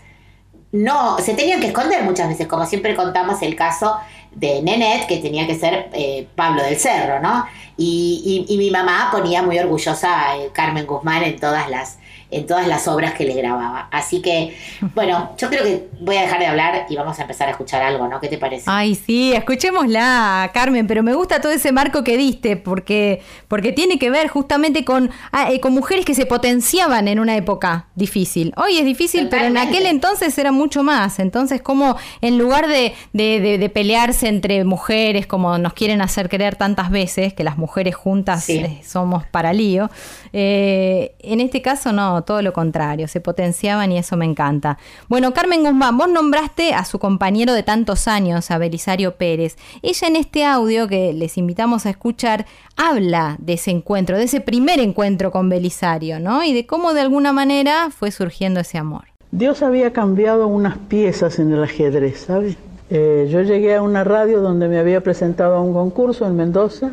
no, 0.74 1.18
se 1.20 1.34
tenían 1.34 1.60
que 1.60 1.68
esconder 1.68 2.02
muchas 2.02 2.28
veces, 2.28 2.48
como 2.48 2.66
siempre 2.66 2.96
contamos 2.96 3.40
el 3.42 3.54
caso 3.54 3.96
de 4.32 4.60
Nenet, 4.60 5.06
que 5.06 5.18
tenía 5.18 5.46
que 5.46 5.54
ser 5.54 5.88
eh, 5.92 6.26
Pablo 6.34 6.64
del 6.64 6.76
Cerro, 6.80 7.20
¿no? 7.20 7.46
Y, 7.76 8.44
y, 8.48 8.58
mi 8.58 8.72
mamá 8.72 9.08
ponía 9.12 9.40
muy 9.40 9.56
orgullosa 9.56 10.30
a 10.30 10.36
eh, 10.36 10.50
Carmen 10.52 10.84
Guzmán 10.84 11.22
en 11.22 11.38
todas 11.38 11.70
las 11.70 11.98
en 12.34 12.46
todas 12.46 12.66
las 12.66 12.88
obras 12.88 13.14
que 13.14 13.24
le 13.24 13.34
grababa. 13.34 13.88
Así 13.92 14.20
que, 14.20 14.56
bueno, 14.94 15.30
yo 15.38 15.48
creo 15.48 15.62
que 15.62 15.88
voy 16.00 16.16
a 16.16 16.22
dejar 16.22 16.40
de 16.40 16.46
hablar 16.46 16.86
y 16.88 16.96
vamos 16.96 17.16
a 17.20 17.22
empezar 17.22 17.46
a 17.46 17.52
escuchar 17.52 17.80
algo, 17.82 18.08
¿no? 18.08 18.20
¿Qué 18.20 18.28
te 18.28 18.38
parece? 18.38 18.64
Ay, 18.66 18.96
sí, 18.96 19.32
escuchémosla, 19.32 20.50
Carmen, 20.52 20.88
pero 20.88 21.04
me 21.04 21.14
gusta 21.14 21.40
todo 21.40 21.52
ese 21.52 21.70
marco 21.70 22.02
que 22.02 22.16
diste, 22.16 22.56
porque, 22.56 23.22
porque 23.46 23.70
tiene 23.70 24.00
que 24.00 24.10
ver 24.10 24.26
justamente 24.26 24.84
con, 24.84 25.10
ah, 25.30 25.52
eh, 25.52 25.60
con 25.60 25.72
mujeres 25.72 26.04
que 26.04 26.14
se 26.14 26.26
potenciaban 26.26 27.06
en 27.06 27.20
una 27.20 27.36
época 27.36 27.86
difícil. 27.94 28.52
Hoy 28.56 28.78
es 28.78 28.84
difícil, 28.84 29.28
pero 29.28 29.44
en 29.44 29.56
aquel 29.56 29.86
entonces 29.86 30.36
era 30.36 30.50
mucho 30.50 30.82
más. 30.82 31.20
Entonces, 31.20 31.62
como 31.62 31.96
en 32.20 32.36
lugar 32.36 32.66
de, 32.66 32.94
de, 33.12 33.58
de, 33.58 33.68
pelearse 33.68 34.26
entre 34.26 34.64
mujeres, 34.64 35.28
como 35.28 35.56
nos 35.58 35.72
quieren 35.72 36.00
hacer 36.02 36.28
creer 36.28 36.56
tantas 36.56 36.90
veces, 36.90 37.32
que 37.32 37.44
las 37.44 37.58
mujeres 37.58 37.94
juntas 37.94 38.48
eh, 38.48 38.80
somos 38.84 39.24
para 39.26 39.52
lío, 39.52 39.88
eh, 40.32 41.14
en 41.20 41.40
este 41.40 41.62
caso 41.62 41.92
no, 41.92 42.23
todo 42.24 42.42
lo 42.42 42.52
contrario, 42.52 43.08
se 43.08 43.20
potenciaban 43.20 43.92
y 43.92 43.98
eso 43.98 44.16
me 44.16 44.24
encanta. 44.24 44.78
Bueno, 45.08 45.32
Carmen 45.32 45.62
Guzmán, 45.62 45.96
vos 45.96 46.08
nombraste 46.08 46.74
a 46.74 46.84
su 46.84 46.98
compañero 46.98 47.52
de 47.52 47.62
tantos 47.62 48.08
años, 48.08 48.50
a 48.50 48.58
Belisario 48.58 49.16
Pérez. 49.16 49.56
Ella 49.82 50.08
en 50.08 50.16
este 50.16 50.44
audio 50.44 50.88
que 50.88 51.12
les 51.12 51.38
invitamos 51.38 51.86
a 51.86 51.90
escuchar 51.90 52.46
habla 52.76 53.36
de 53.38 53.54
ese 53.54 53.70
encuentro, 53.70 54.18
de 54.18 54.24
ese 54.24 54.40
primer 54.40 54.80
encuentro 54.80 55.30
con 55.30 55.48
Belisario, 55.48 56.20
¿no? 56.20 56.44
Y 56.44 56.52
de 56.52 56.66
cómo 56.66 56.94
de 56.94 57.00
alguna 57.00 57.32
manera 57.32 57.90
fue 57.90 58.10
surgiendo 58.10 58.60
ese 58.60 58.78
amor. 58.78 59.04
Dios 59.30 59.62
había 59.62 59.92
cambiado 59.92 60.46
unas 60.46 60.78
piezas 60.78 61.38
en 61.38 61.52
el 61.52 61.62
ajedrez, 61.64 62.20
¿sabes? 62.20 62.56
Eh, 62.90 63.28
yo 63.30 63.42
llegué 63.42 63.74
a 63.74 63.82
una 63.82 64.04
radio 64.04 64.40
donde 64.40 64.68
me 64.68 64.78
había 64.78 65.00
presentado 65.00 65.56
a 65.56 65.60
un 65.60 65.72
concurso 65.72 66.26
en 66.26 66.36
Mendoza 66.36 66.92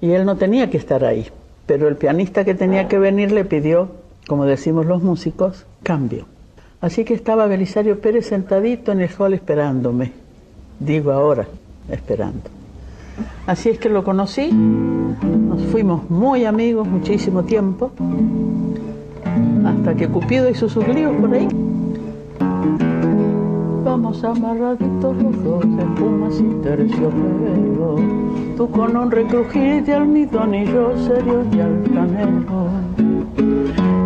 y 0.00 0.12
él 0.12 0.24
no 0.24 0.36
tenía 0.36 0.70
que 0.70 0.78
estar 0.78 1.04
ahí, 1.04 1.28
pero 1.66 1.88
el 1.88 1.96
pianista 1.96 2.44
que 2.44 2.54
tenía 2.54 2.88
que 2.88 2.98
venir 2.98 3.32
le 3.32 3.44
pidió 3.44 3.90
como 4.26 4.44
decimos 4.44 4.86
los 4.86 5.02
músicos, 5.02 5.66
cambio. 5.82 6.26
Así 6.80 7.04
que 7.04 7.14
estaba 7.14 7.46
Belisario 7.46 8.00
Pérez 8.00 8.26
sentadito 8.26 8.92
en 8.92 9.00
el 9.00 9.10
hall 9.18 9.34
esperándome, 9.34 10.12
digo 10.78 11.12
ahora, 11.12 11.46
esperando. 11.88 12.50
Así 13.46 13.70
es 13.70 13.78
que 13.78 13.88
lo 13.88 14.04
conocí, 14.04 14.50
nos 14.52 15.62
fuimos 15.66 16.10
muy 16.10 16.44
amigos 16.44 16.86
muchísimo 16.86 17.44
tiempo, 17.44 17.92
hasta 19.64 19.94
que 19.94 20.08
Cupido 20.08 20.50
hizo 20.50 20.68
sus 20.68 20.86
líos 20.88 21.14
por 21.16 21.32
ahí. 21.32 21.48
Vamos 23.94 24.24
amarraditos 24.24 25.16
los 25.22 25.44
dos, 25.44 25.64
espumas 25.64 26.40
y 26.40 26.62
terciopelo, 26.64 27.94
tú 28.56 28.68
con 28.68 28.96
un 28.96 29.08
recrujir 29.08 29.84
de 29.84 29.94
almidón 29.94 30.52
y 30.52 30.66
yo 30.66 30.98
serios 30.98 31.46
y 31.54 31.60
altanero. 31.60 32.70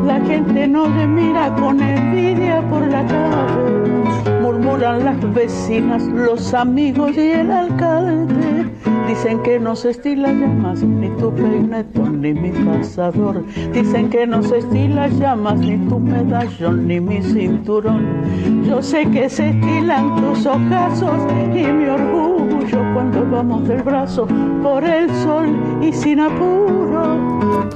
La 0.05 0.21
gente 0.27 0.69
no 0.69 0.85
se 0.95 1.07
mira 1.07 1.55
con 1.55 1.81
envidia 1.81 2.61
por 2.69 2.87
la 2.87 3.03
calle, 3.07 4.43
murmuran 4.43 5.07
las 5.07 5.35
vecinas, 5.35 6.03
los 6.03 6.53
amigos 6.53 7.17
y 7.17 7.31
el 7.31 7.51
alcalde. 7.51 8.78
Dicen 9.09 9.43
que 9.43 9.59
no 9.59 9.75
se 9.75 9.91
estila 9.91 10.29
llamas 10.29 10.83
ni 10.83 11.09
tu 11.17 11.35
peinetón 11.35 12.21
ni 12.21 12.35
mi 12.35 12.51
cazador. 12.51 13.43
Dicen 13.73 14.11
que 14.11 14.27
no 14.27 14.43
se 14.43 14.59
estila 14.59 15.09
llamas 15.09 15.59
ni 15.61 15.79
tu 15.89 15.99
medallón 15.99 16.87
ni 16.87 17.01
mi 17.01 17.23
cinturón. 17.23 18.65
Yo 18.69 18.83
sé 18.83 19.11
que 19.11 19.31
se 19.31 19.49
estilan 19.49 20.15
tus 20.17 20.45
ojazos 20.45 21.23
y 21.55 21.67
mi 21.73 21.87
orgullo 21.87 22.79
cuando 22.93 23.27
vamos 23.31 23.67
del 23.67 23.83
brazo 23.83 24.29
por 24.63 24.85
el 24.85 25.09
sol 25.25 25.57
y 25.81 25.91
sin 25.91 26.21
apuro. 26.21 27.67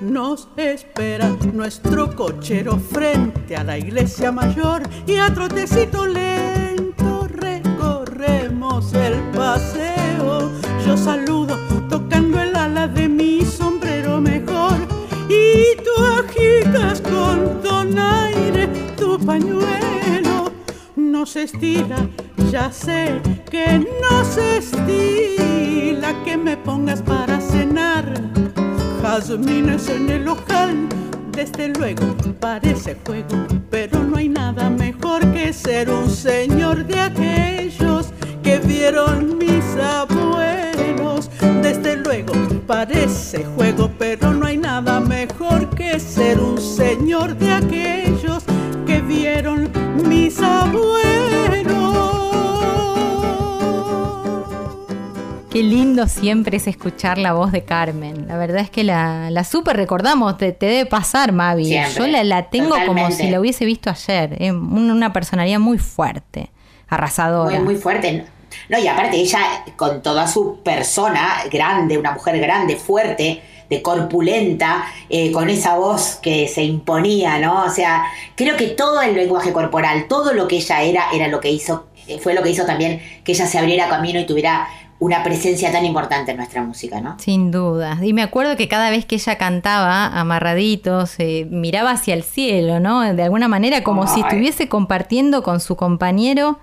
Nos 0.00 0.48
espera 0.56 1.30
nuestro 1.52 2.16
cochero 2.16 2.76
frente 2.76 3.54
a 3.54 3.62
la 3.62 3.78
iglesia 3.78 4.32
mayor 4.32 4.82
y 5.06 5.14
a 5.16 5.32
trotecito 5.32 6.06
lento 6.06 7.28
recorremos 7.28 8.92
el 8.94 9.14
paseo. 9.32 9.97
Yo 10.86 10.96
saludo 10.96 11.56
tocando 11.88 12.40
el 12.40 12.56
ala 12.56 12.88
de 12.88 13.08
mi 13.08 13.44
sombrero 13.44 14.20
mejor 14.20 14.76
y 15.28 15.76
tú 15.84 16.02
agitas 16.02 17.00
con 17.00 17.62
donaire 17.62 18.68
tu 18.96 19.18
pañuelo. 19.18 20.50
No 20.96 21.26
se 21.26 21.42
estila, 21.42 22.08
ya 22.50 22.72
sé 22.72 23.20
que 23.50 23.78
no 23.78 24.24
se 24.24 24.58
estila 24.58 26.14
que 26.24 26.36
me 26.36 26.56
pongas 26.56 27.02
para 27.02 27.40
cenar 27.40 28.04
jazmines 29.02 29.88
en 29.88 30.10
el 30.10 30.28
ojal. 30.28 30.88
Desde 31.32 31.68
luego 31.68 32.16
parece 32.40 32.96
juego, 33.06 33.46
pero 33.70 34.02
no 34.02 34.16
hay 34.16 34.28
nada 34.28 34.70
mejor 34.70 35.20
que 35.32 35.52
ser 35.52 35.90
un 35.90 36.10
señor 36.10 36.84
de 36.84 36.98
aquellos 37.00 37.87
que 38.48 38.58
vieron 38.60 39.36
mis 39.36 39.76
abuelos. 39.76 41.28
Desde 41.60 41.96
luego 41.96 42.32
parece 42.66 43.44
juego, 43.44 43.90
pero 43.98 44.32
no 44.32 44.46
hay 44.46 44.56
nada 44.56 45.00
mejor 45.00 45.68
que 45.74 46.00
ser 46.00 46.40
un 46.40 46.58
señor 46.58 47.36
de 47.36 47.52
aquellos 47.52 48.44
que 48.86 49.02
vieron 49.02 49.70
mis 50.08 50.40
abuelos. 50.40 50.96
Qué 55.50 55.62
lindo 55.62 56.06
siempre 56.06 56.56
es 56.56 56.68
escuchar 56.68 57.18
la 57.18 57.34
voz 57.34 57.52
de 57.52 57.64
Carmen. 57.64 58.28
La 58.28 58.38
verdad 58.38 58.62
es 58.62 58.70
que 58.70 58.82
la, 58.82 59.30
la 59.30 59.44
super 59.44 59.76
recordamos, 59.76 60.38
te, 60.38 60.52
te 60.52 60.66
debe 60.66 60.86
pasar, 60.86 61.32
Mavi. 61.32 61.66
Siempre, 61.66 61.92
Yo 61.94 62.06
la, 62.06 62.24
la 62.24 62.48
tengo 62.48 62.76
como 62.86 63.10
si 63.10 63.28
la 63.28 63.40
hubiese 63.40 63.66
visto 63.66 63.90
ayer. 63.90 64.36
Es 64.40 64.52
una 64.52 65.12
personalidad 65.12 65.58
muy 65.58 65.76
fuerte, 65.76 66.50
arrasadora. 66.88 67.56
Muy, 67.56 67.74
muy 67.74 67.76
fuerte. 67.76 68.24
No, 68.68 68.78
y 68.78 68.86
aparte 68.86 69.16
ella, 69.16 69.64
con 69.76 70.02
toda 70.02 70.26
su 70.26 70.60
persona 70.62 71.44
grande, 71.50 71.98
una 71.98 72.12
mujer 72.12 72.38
grande, 72.38 72.76
fuerte, 72.76 73.42
de 73.68 73.82
corpulenta, 73.82 74.86
eh, 75.08 75.30
con 75.30 75.50
esa 75.50 75.76
voz 75.76 76.16
que 76.22 76.48
se 76.48 76.62
imponía, 76.62 77.38
¿no? 77.38 77.64
O 77.64 77.70
sea, 77.70 78.04
creo 78.34 78.56
que 78.56 78.68
todo 78.68 79.02
el 79.02 79.14
lenguaje 79.14 79.52
corporal, 79.52 80.06
todo 80.08 80.32
lo 80.32 80.48
que 80.48 80.56
ella 80.56 80.82
era, 80.82 81.10
era 81.12 81.28
lo 81.28 81.40
que 81.40 81.50
hizo, 81.50 81.86
eh, 82.06 82.18
fue 82.18 82.34
lo 82.34 82.42
que 82.42 82.50
hizo 82.50 82.64
también 82.64 83.02
que 83.24 83.32
ella 83.32 83.46
se 83.46 83.58
abriera 83.58 83.88
camino 83.88 84.18
y 84.18 84.26
tuviera 84.26 84.68
una 85.00 85.22
presencia 85.22 85.70
tan 85.70 85.84
importante 85.84 86.32
en 86.32 86.38
nuestra 86.38 86.62
música, 86.62 87.00
¿no? 87.00 87.16
Sin 87.20 87.52
duda. 87.52 87.98
Y 88.02 88.12
me 88.12 88.22
acuerdo 88.22 88.56
que 88.56 88.66
cada 88.66 88.90
vez 88.90 89.04
que 89.04 89.14
ella 89.14 89.38
cantaba 89.38 90.06
amarraditos, 90.06 91.14
eh, 91.18 91.46
miraba 91.50 91.92
hacia 91.92 92.14
el 92.14 92.24
cielo, 92.24 92.80
¿no? 92.80 93.02
De 93.14 93.22
alguna 93.22 93.46
manera 93.46 93.84
como 93.84 94.08
si 94.08 94.20
estuviese 94.20 94.68
compartiendo 94.68 95.44
con 95.44 95.60
su 95.60 95.76
compañero 95.76 96.58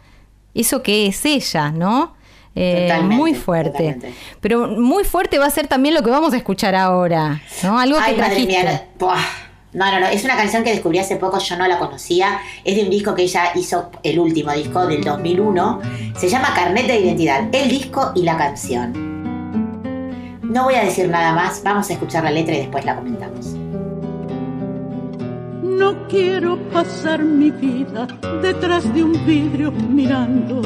eso 0.56 0.82
que 0.82 1.08
es 1.08 1.26
ella, 1.26 1.72
¿no? 1.72 2.16
Eh, 2.56 2.88
Totalmente, 2.88 3.16
muy 3.16 3.34
fuerte. 3.36 3.72
totalmente. 3.72 4.14
Pero 4.40 4.68
muy 4.68 5.04
fuerte 5.04 5.38
va 5.38 5.46
a 5.46 5.50
ser 5.50 5.68
también 5.68 5.94
lo 5.94 6.02
que 6.02 6.10
vamos 6.10 6.34
a 6.34 6.38
escuchar 6.38 6.74
ahora, 6.74 7.42
¿no? 7.64 7.78
Algo 7.78 7.98
que 7.98 8.04
Ay, 8.04 8.16
madre 8.16 8.28
trajiste. 8.30 8.64
mía, 8.64 8.88
no, 9.74 9.92
no, 9.92 10.00
no, 10.00 10.08
es 10.08 10.24
una 10.24 10.38
canción 10.38 10.64
que 10.64 10.72
descubrí 10.72 11.00
hace 11.00 11.18
poco, 11.18 11.38
yo 11.38 11.58
no 11.58 11.68
la 11.68 11.78
conocía, 11.78 12.40
es 12.64 12.78
de 12.78 12.84
un 12.84 12.90
disco 12.90 13.14
que 13.14 13.24
ella 13.24 13.52
hizo, 13.56 13.92
el 14.04 14.20
último 14.20 14.54
disco 14.54 14.88
del 14.88 15.04
2001, 15.04 15.82
se 16.16 16.30
llama 16.30 16.54
Carnet 16.56 16.88
de 16.88 16.98
Identidad, 16.98 17.54
el 17.54 17.68
disco 17.68 18.14
y 18.16 18.24
la 18.24 18.38
canción. 18.38 18.94
No 20.44 20.64
voy 20.64 20.76
a 20.76 20.86
decir 20.86 21.10
nada 21.10 21.34
más, 21.34 21.62
vamos 21.62 21.90
a 21.90 21.94
escuchar 21.94 22.24
la 22.24 22.32
letra 22.32 22.56
y 22.56 22.60
después 22.60 22.86
la 22.86 22.96
comentamos. 22.96 23.55
No 25.66 26.08
quiero 26.08 26.58
pasar 26.72 27.24
mi 27.24 27.50
vida 27.50 28.08
detrás 28.42 28.94
de 28.94 29.04
un 29.04 29.14
vidrio 29.26 29.72
mirando. 29.72 30.62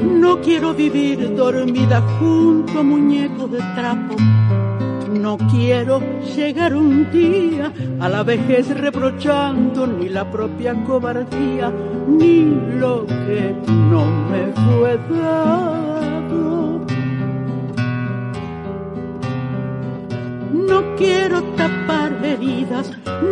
No 0.00 0.40
quiero 0.40 0.72
vivir 0.74 1.34
dormida 1.34 2.00
junto 2.20 2.78
a 2.78 2.82
muñecos 2.84 3.50
de 3.50 3.58
trapo. 3.74 4.14
No 5.10 5.36
quiero 5.50 6.00
llegar 6.36 6.76
un 6.76 7.10
día 7.10 7.72
a 7.98 8.08
la 8.08 8.22
vejez 8.22 8.68
reprochando 8.78 9.88
ni 9.88 10.08
la 10.08 10.30
propia 10.30 10.72
cobardía 10.84 11.72
ni 12.06 12.44
lo 12.78 13.04
que 13.06 13.54
no 13.90 14.06
me 14.30 14.52
fue 14.52 14.98
dado. 15.18 16.57
No 20.52 20.96
quiero 20.96 21.42
tapar 21.56 22.24
heridas, 22.24 22.90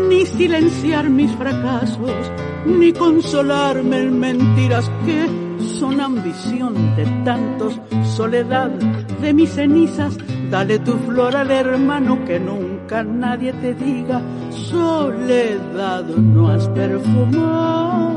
ni 0.09 0.27
silenciar 0.27 1.09
mis 1.09 1.31
fracasos, 1.37 2.31
ni 2.67 2.93
consolarme 2.93 4.01
en 4.01 4.19
mentiras 4.19 4.91
que 5.05 5.27
son 5.79 6.01
ambición 6.01 6.97
de 6.97 7.05
tantos, 7.25 7.81
soledad 8.05 8.71
de 9.21 9.33
mis 9.33 9.51
cenizas. 9.51 10.17
Dale 10.51 10.79
tu 10.79 10.93
flor 10.93 11.35
al 11.35 11.51
hermano 11.51 12.25
que 12.25 12.39
nunca 12.39 13.03
nadie 13.03 13.53
te 13.55 13.75
diga, 13.75 14.23
soledad 14.51 16.05
no 16.05 16.49
has 16.51 16.69
perfumado. 16.69 18.17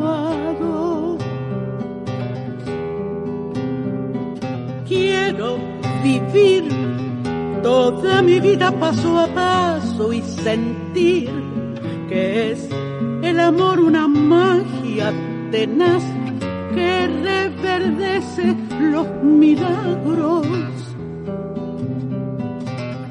Quiero 4.87 5.57
vivir 6.03 7.08
toda 7.61 8.21
mi 8.21 8.39
vida 8.39 8.71
paso 8.71 9.19
a 9.19 9.27
paso 9.27 10.13
y 10.13 10.21
sentir 10.21 11.29
que 12.07 12.51
es 12.51 12.69
el 13.21 13.39
amor 13.39 13.79
una 13.79 14.07
magia 14.07 15.13
tenaz 15.51 16.03
que 16.73 17.07
reverdece 17.07 18.55
los 18.79 19.07
milagros. 19.23 20.47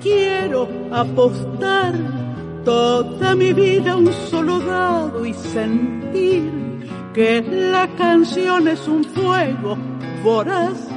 Quiero 0.02 0.68
apostar 0.92 1.94
toda 2.64 3.34
mi 3.34 3.52
vida 3.52 3.96
un 3.96 4.12
solo 4.30 4.60
dado 4.60 5.24
y 5.26 5.34
sentir 5.34 6.50
que 7.12 7.42
la 7.42 7.88
canción 7.96 8.68
es 8.68 8.86
un 8.86 9.04
fuego 9.04 9.76
voraz 10.22 10.88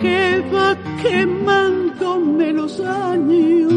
que 0.00 0.42
va 0.52 0.76
quemándome 2.04 2.52
los 2.52 2.80
años. 2.80 3.72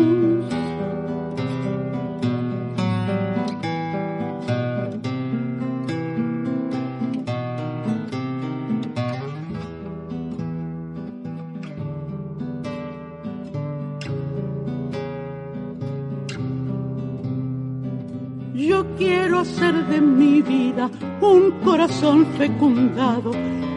Yo 18.54 18.86
quiero 18.98 19.40
hacer 19.40 19.74
de 19.88 20.02
mi 20.02 20.42
vida 20.42 20.90
un 21.22 21.52
corazón 21.64 22.26
fecundado 22.38 23.32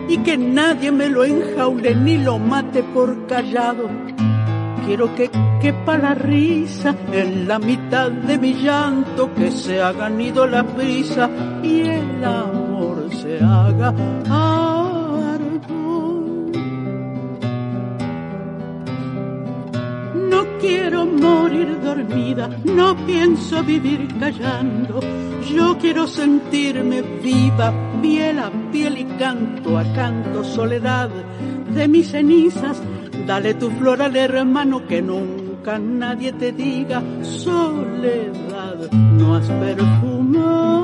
y 0.09 0.19
que 0.19 0.37
nadie 0.37 0.91
me 0.91 1.09
lo 1.09 1.25
enjaule 1.25 1.95
ni 1.95 2.19
lo 2.19 2.39
mate 2.39 2.83
por 2.83 3.27
callado. 3.27 4.10
Quiero 4.87 5.15
que 5.15 5.31
quepa 5.61 5.99
la 5.99 6.15
risa 6.15 6.95
en 7.13 7.47
la 7.47 7.59
mitad 7.59 8.11
de 8.11 8.39
mi 8.39 8.55
llanto, 8.55 9.33
que 9.35 9.51
se 9.51 9.81
haga 9.81 10.09
nido 10.09 10.47
la 10.47 10.65
prisa 10.65 11.31
y 11.63 11.81
el 11.83 12.25
amor 12.25 13.09
se 13.15 13.39
haga 13.39 13.95
árbol. 14.29 14.81
No 20.15 20.45
quiero 20.61 21.07
morir 21.07 21.81
dormida, 21.83 22.49
no 22.65 22.97
pienso 23.07 23.63
vivir 23.63 24.09
callando. 24.19 25.01
Yo 25.55 25.77
quiero 25.79 26.07
sentirme 26.07 27.03
viva, 27.03 27.73
piel 28.03 28.39
a 28.39 28.51
piel 28.73 28.99
y 28.99 29.05
canto 29.19 29.79
a 29.79 29.85
canto, 29.93 30.45
soledad 30.45 31.11
de 31.75 31.89
mis 31.89 32.11
cenizas. 32.11 32.81
Dale 33.31 33.55
tu 33.55 33.71
flor 33.71 34.03
al 34.03 34.17
hermano 34.17 34.85
que 34.89 35.01
nunca 35.01 35.79
nadie 35.79 36.33
te 36.33 36.51
diga, 36.51 37.01
soledad 37.23 38.91
no 38.91 39.37
has 39.37 39.47
perfumado. 39.47 40.83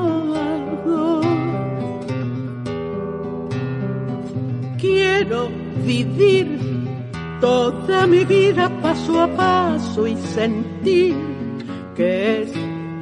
Quiero 4.77 5.49
vivir 5.85 6.57
toda 7.41 8.07
mi 8.07 8.23
vida 8.23 8.71
paso 8.81 9.23
a 9.23 9.27
paso 9.27 10.07
y 10.07 10.15
sentí 10.15 11.13
que 11.97 12.43
es 12.43 12.53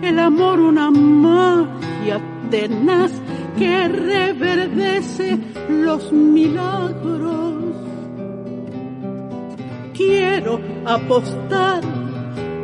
el 0.01 0.17
amor 0.17 0.59
una 0.59 0.89
magia 0.89 2.19
tenaz 2.49 3.11
que 3.59 3.89
reverdece 3.89 5.37
los 5.69 6.11
milagros. 6.11 7.64
Quiero 9.95 10.59
apostar 10.85 11.81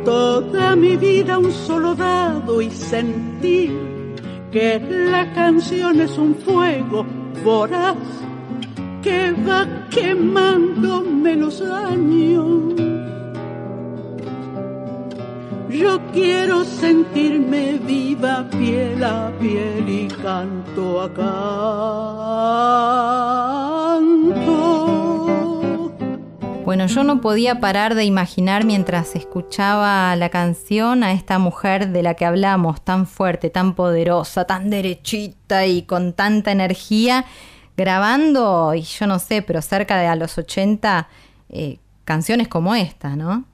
toda 0.04 0.76
mi 0.76 0.96
vida 0.96 1.38
un 1.38 1.50
solo 1.50 1.94
dado 1.94 2.60
y 2.60 2.70
sentir 2.70 3.72
que 4.50 4.78
la 5.10 5.32
canción 5.32 6.00
es 6.00 6.18
un 6.18 6.34
fuego 6.34 7.06
voraz 7.42 7.96
que 9.02 9.32
va 9.32 9.66
quemándome 9.90 11.36
los 11.36 11.62
años. 11.62 12.74
Yo 15.70 15.98
quiero 16.12 16.64
sentirme 16.64 17.78
viva 17.78 18.46
piel 18.50 19.02
a 19.02 19.32
piel 19.40 19.88
y 19.88 20.06
canto 20.08 21.00
a 21.00 21.08
canto. 21.14 22.92
Bueno, 26.64 26.86
yo 26.86 27.02
no 27.02 27.20
podía 27.20 27.58
parar 27.58 27.96
de 27.96 28.04
imaginar 28.04 28.64
mientras 28.64 29.16
escuchaba 29.16 30.14
la 30.14 30.28
canción 30.28 31.02
a 31.02 31.12
esta 31.12 31.40
mujer 31.40 31.88
de 31.88 32.04
la 32.04 32.14
que 32.14 32.24
hablamos, 32.24 32.84
tan 32.84 33.08
fuerte, 33.08 33.50
tan 33.50 33.74
poderosa, 33.74 34.44
tan 34.44 34.70
derechita 34.70 35.66
y 35.66 35.82
con 35.82 36.12
tanta 36.12 36.52
energía, 36.52 37.24
grabando, 37.76 38.74
y 38.74 38.82
yo 38.82 39.08
no 39.08 39.18
sé, 39.18 39.42
pero 39.42 39.60
cerca 39.60 39.98
de 39.98 40.06
a 40.06 40.14
los 40.14 40.38
80, 40.38 41.08
eh, 41.50 41.78
canciones 42.04 42.46
como 42.46 42.76
esta, 42.76 43.16
¿no? 43.16 43.44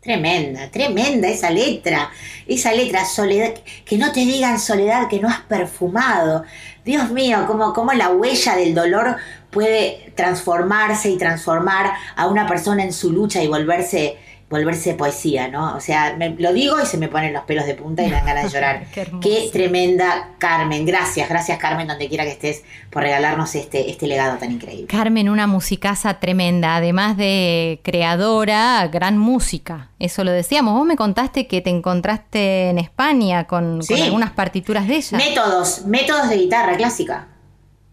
Tremenda, 0.00 0.70
tremenda 0.70 1.28
esa 1.28 1.50
letra. 1.50 2.10
Esa 2.46 2.72
letra, 2.72 3.04
soledad, 3.04 3.52
que 3.84 3.98
no 3.98 4.10
te 4.10 4.20
digan 4.20 4.58
soledad 4.58 5.08
que 5.08 5.20
no 5.20 5.28
has 5.28 5.40
perfumado. 5.40 6.44
Dios 6.84 7.10
mío, 7.10 7.44
cómo, 7.46 7.74
cómo 7.74 7.92
la 7.92 8.08
huella 8.10 8.56
del 8.56 8.74
dolor 8.74 9.16
puede 9.50 10.12
transformarse 10.14 11.10
y 11.10 11.18
transformar 11.18 11.92
a 12.16 12.26
una 12.26 12.46
persona 12.46 12.82
en 12.82 12.92
su 12.92 13.12
lucha 13.12 13.42
y 13.42 13.46
volverse, 13.48 14.16
volverse 14.50 14.94
poesía, 14.94 15.48
¿no? 15.48 15.76
O 15.76 15.80
sea, 15.80 16.14
me- 16.18 16.30
lo 16.38 16.52
digo 16.54 16.76
y 16.82 16.86
se 16.86 16.96
me 16.96 17.08
ponen 17.08 17.32
los 17.34 17.42
pelos 17.44 17.66
de 17.66 17.74
punta 17.74 18.02
y 18.02 18.06
me 18.06 18.12
dan 18.12 18.24
ganas 18.26 18.44
de 18.44 18.50
llorar. 18.50 18.86
Qué 19.22 19.50
tremenda 19.52 20.30
Carmen. 20.38 20.86
Gracias, 20.86 21.28
gracias 21.28 21.58
Carmen, 21.58 21.86
donde 21.86 22.08
quiera 22.08 22.24
que 22.24 22.30
estés, 22.30 22.62
por 22.90 23.02
regalarnos 23.02 23.54
este, 23.54 23.90
este 23.90 24.06
legado 24.06 24.38
tan 24.38 24.52
increíble. 24.52 24.86
Carmen, 24.86 25.28
una 25.28 25.46
musicaza 25.46 26.14
tremenda, 26.20 26.76
además 26.76 27.16
de 27.18 27.80
creadora, 27.84 28.86
gran 28.88 29.18
música. 29.18 29.90
Eso 29.98 30.24
lo 30.24 30.30
decíamos. 30.32 30.74
Vos 30.74 30.86
me 30.86 30.96
contaste 30.96 31.46
que 31.46 31.60
te 31.60 31.70
encontraste 31.70 32.70
en 32.70 32.78
España 32.78 33.44
con, 33.44 33.82
Sí. 33.82 33.94
con 33.94 34.02
algunas 34.02 34.30
partituras 34.30 34.86
de 34.88 34.96
ella. 34.96 35.18
Métodos, 35.18 35.84
métodos 35.86 36.28
de 36.30 36.36
guitarra 36.36 36.76
clásica. 36.76 37.26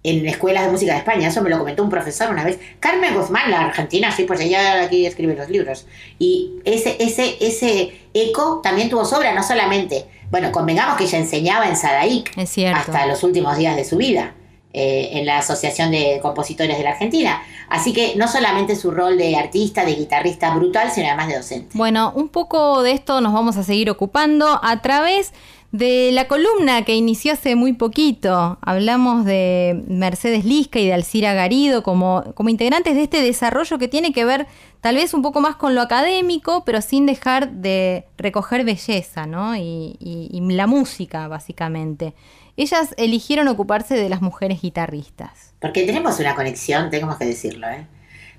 En 0.08 0.26
escuelas 0.28 0.66
de 0.66 0.72
música 0.72 0.92
de 0.94 1.00
España, 1.00 1.28
eso 1.30 1.42
me 1.42 1.50
lo 1.50 1.58
comentó 1.58 1.84
un 1.84 1.90
profesor 1.90 2.30
una 2.30 2.44
vez. 2.44 2.60
Carmen 2.80 3.16
Guzmán, 3.16 3.50
la 3.50 3.62
argentina, 3.62 4.12
sí, 4.12 4.24
pues 4.26 4.40
ella 4.40 4.84
aquí 4.84 5.06
escribe 5.06 5.36
los 5.36 5.50
libros. 5.50 5.88
Y 6.20 6.52
ese, 6.64 6.96
ese, 7.00 7.38
ese 7.40 7.94
eco 8.14 8.62
también 8.62 8.90
tuvo 8.90 9.04
sobra, 9.06 9.34
no 9.34 9.42
solamente. 9.44 10.06
Bueno, 10.30 10.52
convengamos 10.52 10.98
que 10.98 11.06
ella 11.06 11.18
enseñaba 11.18 11.68
en 11.68 11.76
Sadaic 11.76 12.32
hasta 12.74 13.06
los 13.08 13.24
últimos 13.24 13.58
días 13.58 13.76
de 13.76 13.84
su 13.84 13.98
vida. 13.98 14.34
eh, 14.78 15.20
en 15.20 15.26
la 15.26 15.38
Asociación 15.38 15.90
de 15.90 16.20
Compositores 16.22 16.78
de 16.78 16.84
la 16.84 16.90
Argentina. 16.92 17.42
Así 17.70 17.94
que 17.94 18.16
no 18.18 18.28
solamente 18.28 18.76
su 18.76 18.92
rol 18.92 19.18
de 19.18 19.38
artista, 19.38 19.86
de 19.86 19.96
guitarrista 19.96 20.54
brutal, 20.54 20.92
sino 20.92 21.08
además 21.08 21.30
de 21.30 21.38
docente. 21.38 21.70
Bueno, 21.76 22.12
un 22.14 22.28
poco 22.28 22.84
de 22.84 22.92
esto 22.92 23.22
nos 23.22 23.32
vamos 23.32 23.56
a 23.56 23.64
seguir 23.64 23.90
ocupando 23.90 24.60
a 24.62 24.82
través 24.82 25.32
de 25.78 26.12
la 26.14 26.28
columna 26.28 26.84
que 26.86 26.96
inició 26.96 27.34
hace 27.34 27.56
muy 27.56 27.74
poquito. 27.74 28.58
Hablamos 28.62 29.26
de 29.26 29.84
Mercedes 29.88 30.46
Lisca 30.46 30.80
y 30.80 30.86
de 30.86 30.94
Alcira 30.94 31.34
Garido 31.34 31.84
como, 31.84 32.24
como 32.34 32.50
integrantes 32.50 32.96
de 32.96 33.04
este 33.04 33.22
desarrollo 33.22 33.78
que 33.78 33.88
tiene 33.88 34.14
que 34.14 34.24
ver 34.26 34.48
tal 34.82 34.96
vez 34.96 35.14
un 35.14 35.22
poco 35.22 35.42
más 35.42 35.56
con 35.56 35.76
lo 35.76 35.82
académico, 35.82 36.64
pero 36.66 36.82
sin 36.82 37.06
dejar 37.06 37.52
de 37.52 38.06
recoger 38.18 38.64
belleza, 38.64 39.26
¿no? 39.26 39.56
Y, 39.56 39.96
y- 40.00 40.30
y 40.32 40.42
la 40.54 40.68
música, 40.68 41.28
básicamente. 41.28 42.14
Ellas 42.58 42.94
eligieron 42.98 43.48
ocuparse 43.50 43.96
de 43.96 44.08
las 44.08 44.22
mujeres 44.22 44.62
guitarristas. 44.62 45.54
Porque 45.60 45.84
tenemos 45.86 46.20
una 46.20 46.36
conexión, 46.36 46.90
tenemos 46.90 47.18
que 47.18 47.26
decirlo, 47.26 47.68
¿eh? 47.68 47.86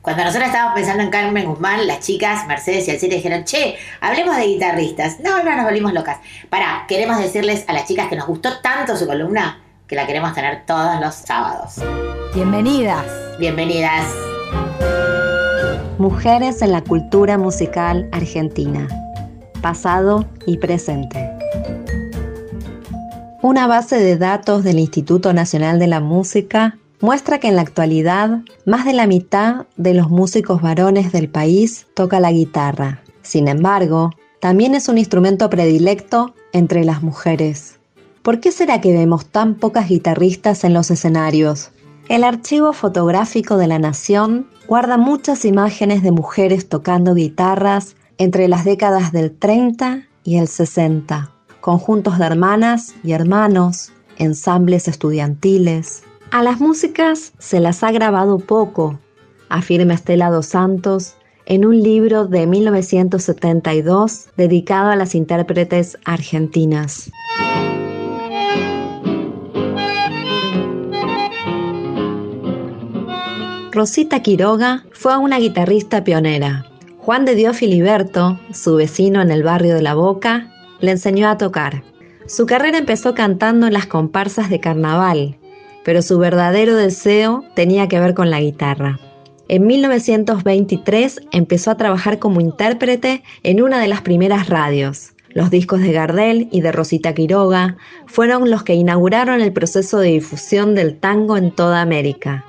Cuando 0.06 0.22
nosotros 0.22 0.46
estábamos 0.46 0.76
pensando 0.76 1.02
en 1.02 1.10
Carmen 1.10 1.46
Guzmán, 1.46 1.84
las 1.84 1.98
chicas, 1.98 2.46
Mercedes 2.46 2.86
y 2.86 2.92
Alcira 2.92 3.16
dijeron, 3.16 3.42
che, 3.42 3.74
hablemos 4.00 4.36
de 4.36 4.46
guitarristas. 4.46 5.18
No, 5.18 5.42
no, 5.42 5.56
nos 5.56 5.64
volvimos 5.64 5.92
locas. 5.92 6.18
Pará, 6.48 6.84
queremos 6.86 7.18
decirles 7.18 7.64
a 7.66 7.72
las 7.72 7.88
chicas 7.88 8.06
que 8.06 8.14
nos 8.14 8.28
gustó 8.28 8.60
tanto 8.60 8.96
su 8.96 9.04
columna 9.04 9.64
que 9.88 9.96
la 9.96 10.06
queremos 10.06 10.32
tener 10.32 10.64
todos 10.64 11.00
los 11.00 11.12
sábados. 11.12 11.82
Bienvenidas. 12.32 13.04
Bienvenidas. 13.40 14.06
Mujeres 15.98 16.62
en 16.62 16.70
la 16.70 16.82
cultura 16.82 17.36
musical 17.36 18.08
argentina. 18.12 18.86
Pasado 19.60 20.24
y 20.46 20.58
presente. 20.58 21.28
Una 23.42 23.66
base 23.66 23.98
de 23.98 24.16
datos 24.16 24.62
del 24.62 24.78
Instituto 24.78 25.32
Nacional 25.32 25.80
de 25.80 25.88
la 25.88 25.98
Música 25.98 26.78
muestra 27.00 27.38
que 27.38 27.48
en 27.48 27.56
la 27.56 27.62
actualidad 27.62 28.42
más 28.64 28.84
de 28.84 28.92
la 28.92 29.06
mitad 29.06 29.66
de 29.76 29.94
los 29.94 30.10
músicos 30.10 30.62
varones 30.62 31.12
del 31.12 31.28
país 31.28 31.86
toca 31.94 32.20
la 32.20 32.32
guitarra. 32.32 33.02
Sin 33.22 33.48
embargo, 33.48 34.10
también 34.40 34.74
es 34.74 34.88
un 34.88 34.98
instrumento 34.98 35.50
predilecto 35.50 36.34
entre 36.52 36.84
las 36.84 37.02
mujeres. 37.02 37.78
¿Por 38.22 38.40
qué 38.40 38.52
será 38.52 38.80
que 38.80 38.92
vemos 38.92 39.26
tan 39.26 39.54
pocas 39.54 39.88
guitarristas 39.88 40.64
en 40.64 40.74
los 40.74 40.90
escenarios? 40.90 41.70
El 42.08 42.24
archivo 42.24 42.72
fotográfico 42.72 43.56
de 43.56 43.66
la 43.66 43.78
Nación 43.78 44.48
guarda 44.68 44.96
muchas 44.96 45.44
imágenes 45.44 46.02
de 46.02 46.12
mujeres 46.12 46.68
tocando 46.68 47.14
guitarras 47.14 47.96
entre 48.18 48.48
las 48.48 48.64
décadas 48.64 49.12
del 49.12 49.36
30 49.36 50.06
y 50.24 50.36
el 50.38 50.48
60, 50.48 51.30
conjuntos 51.60 52.18
de 52.18 52.26
hermanas 52.26 52.94
y 53.04 53.12
hermanos, 53.12 53.92
ensambles 54.18 54.88
estudiantiles. 54.88 56.02
A 56.32 56.42
las 56.42 56.60
músicas 56.60 57.32
se 57.38 57.60
las 57.60 57.82
ha 57.82 57.92
grabado 57.92 58.38
poco, 58.38 58.98
afirma 59.48 59.94
Estela 59.94 60.28
dos 60.28 60.46
Santos 60.46 61.14
en 61.46 61.64
un 61.64 61.80
libro 61.80 62.26
de 62.26 62.46
1972 62.46 64.26
dedicado 64.36 64.90
a 64.90 64.96
las 64.96 65.14
intérpretes 65.14 65.96
argentinas. 66.04 67.10
Rosita 73.70 74.20
Quiroga 74.20 74.84
fue 74.92 75.16
una 75.18 75.38
guitarrista 75.38 76.02
pionera. 76.02 76.66
Juan 76.98 77.24
de 77.24 77.36
Dios 77.36 77.58
Filiberto, 77.58 78.40
su 78.52 78.74
vecino 78.74 79.22
en 79.22 79.30
el 79.30 79.44
barrio 79.44 79.74
de 79.74 79.82
La 79.82 79.94
Boca, 79.94 80.50
le 80.80 80.90
enseñó 80.90 81.28
a 81.28 81.38
tocar. 81.38 81.84
Su 82.26 82.46
carrera 82.46 82.78
empezó 82.78 83.14
cantando 83.14 83.68
en 83.68 83.74
las 83.74 83.86
comparsas 83.86 84.50
de 84.50 84.58
carnaval, 84.58 85.38
pero 85.86 86.02
su 86.02 86.18
verdadero 86.18 86.74
deseo 86.74 87.44
tenía 87.54 87.86
que 87.86 88.00
ver 88.00 88.12
con 88.12 88.28
la 88.28 88.40
guitarra. 88.40 88.98
En 89.46 89.68
1923 89.68 91.20
empezó 91.30 91.70
a 91.70 91.76
trabajar 91.76 92.18
como 92.18 92.40
intérprete 92.40 93.22
en 93.44 93.62
una 93.62 93.78
de 93.78 93.86
las 93.86 94.00
primeras 94.00 94.48
radios. 94.48 95.12
Los 95.28 95.48
discos 95.48 95.80
de 95.80 95.92
Gardel 95.92 96.48
y 96.50 96.60
de 96.60 96.72
Rosita 96.72 97.14
Quiroga 97.14 97.76
fueron 98.06 98.50
los 98.50 98.64
que 98.64 98.74
inauguraron 98.74 99.40
el 99.40 99.52
proceso 99.52 100.00
de 100.00 100.08
difusión 100.08 100.74
del 100.74 100.98
tango 100.98 101.36
en 101.36 101.52
toda 101.52 101.82
América. 101.82 102.44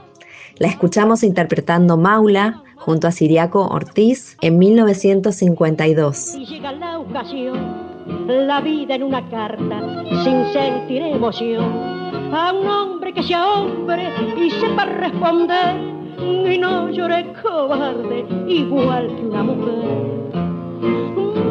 La 0.58 0.68
escuchamos 0.68 1.22
interpretando 1.22 1.96
Maula 1.96 2.64
junto 2.76 3.08
a 3.08 3.12
Siriaco 3.12 3.68
Ortiz 3.68 4.36
en 4.42 4.58
1952. 4.58 6.18
Si 6.18 6.44
llega 6.44 6.72
la 6.72 6.98
ocasión, 6.98 7.86
la 8.28 8.62
vida 8.62 8.96
en 8.96 9.04
una 9.04 9.30
carta, 9.30 9.80
sin 10.24 10.52
sentir 10.52 11.04
emoción, 11.04 11.87
a 12.32 12.54
un 12.54 12.68
hombre 12.68 13.14
que 13.14 13.24
sea 13.24 13.46
hombre 13.46 14.12
y 14.36 14.50
sepa 14.52 14.86
responder, 14.86 15.76
y 16.20 16.58
no 16.58 16.90
llore 16.90 17.34
cobarde, 17.42 18.26
igual 18.48 19.08
que 19.16 19.26
una 19.26 19.44
mujer. 19.44 20.08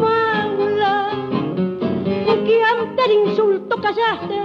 Maula, 0.00 1.10
que 2.44 2.62
ante 2.62 3.04
el 3.04 3.28
insulto 3.28 3.76
callaste, 3.80 4.40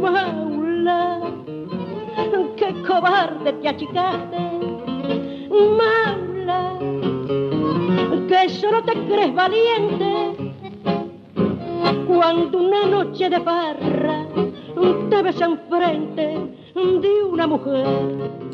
Maula, 0.00 1.20
que 2.56 2.82
cobarde 2.82 3.52
te 3.52 3.68
achicaste, 3.68 4.38
Maula, 5.50 6.78
que 8.28 8.48
solo 8.48 8.82
te 8.84 8.92
crees 8.92 9.34
valiente. 9.34 10.54
Cuando 12.06 12.58
una 12.58 12.84
noche 12.86 13.28
de 13.28 13.40
parra 13.40 14.26
te 16.14 16.36
una. 17.24 17.46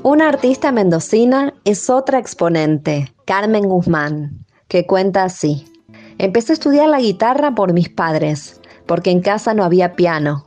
Una 0.03 0.29
artista 0.29 0.73
mendocina 0.73 1.55
es 1.65 1.91
otra 1.91 2.19
exponente, 2.19 3.13
Carmen 3.27 3.65
Guzmán, 3.65 4.45
que 4.69 4.87
cuenta 4.87 5.25
así. 5.25 5.67
Empecé 6.19 6.53
a 6.53 6.55
estudiar 6.55 6.89
la 6.89 7.01
guitarra 7.01 7.55
por 7.55 7.73
mis 7.73 7.89
padres, 7.89 8.61
porque 8.87 9.11
en 9.11 9.21
casa 9.21 9.55
no 9.55 9.65
había 9.65 9.95
piano. 9.95 10.47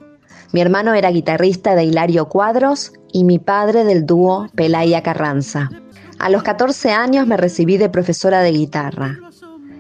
Mi 0.54 0.62
hermano 0.62 0.94
era 0.94 1.12
guitarrista 1.12 1.76
de 1.76 1.86
Hilario 1.86 2.30
Cuadros 2.30 2.94
y 3.12 3.24
mi 3.24 3.38
padre 3.38 3.84
del 3.84 4.06
dúo 4.06 4.48
Pelaya 4.56 5.04
Carranza. 5.04 5.70
A 6.20 6.30
los 6.30 6.44
14 6.44 6.92
años 6.92 7.28
me 7.28 7.38
recibí 7.38 7.78
de 7.78 7.90
profesora 7.90 8.42
de 8.42 8.52
guitarra. 8.52 9.20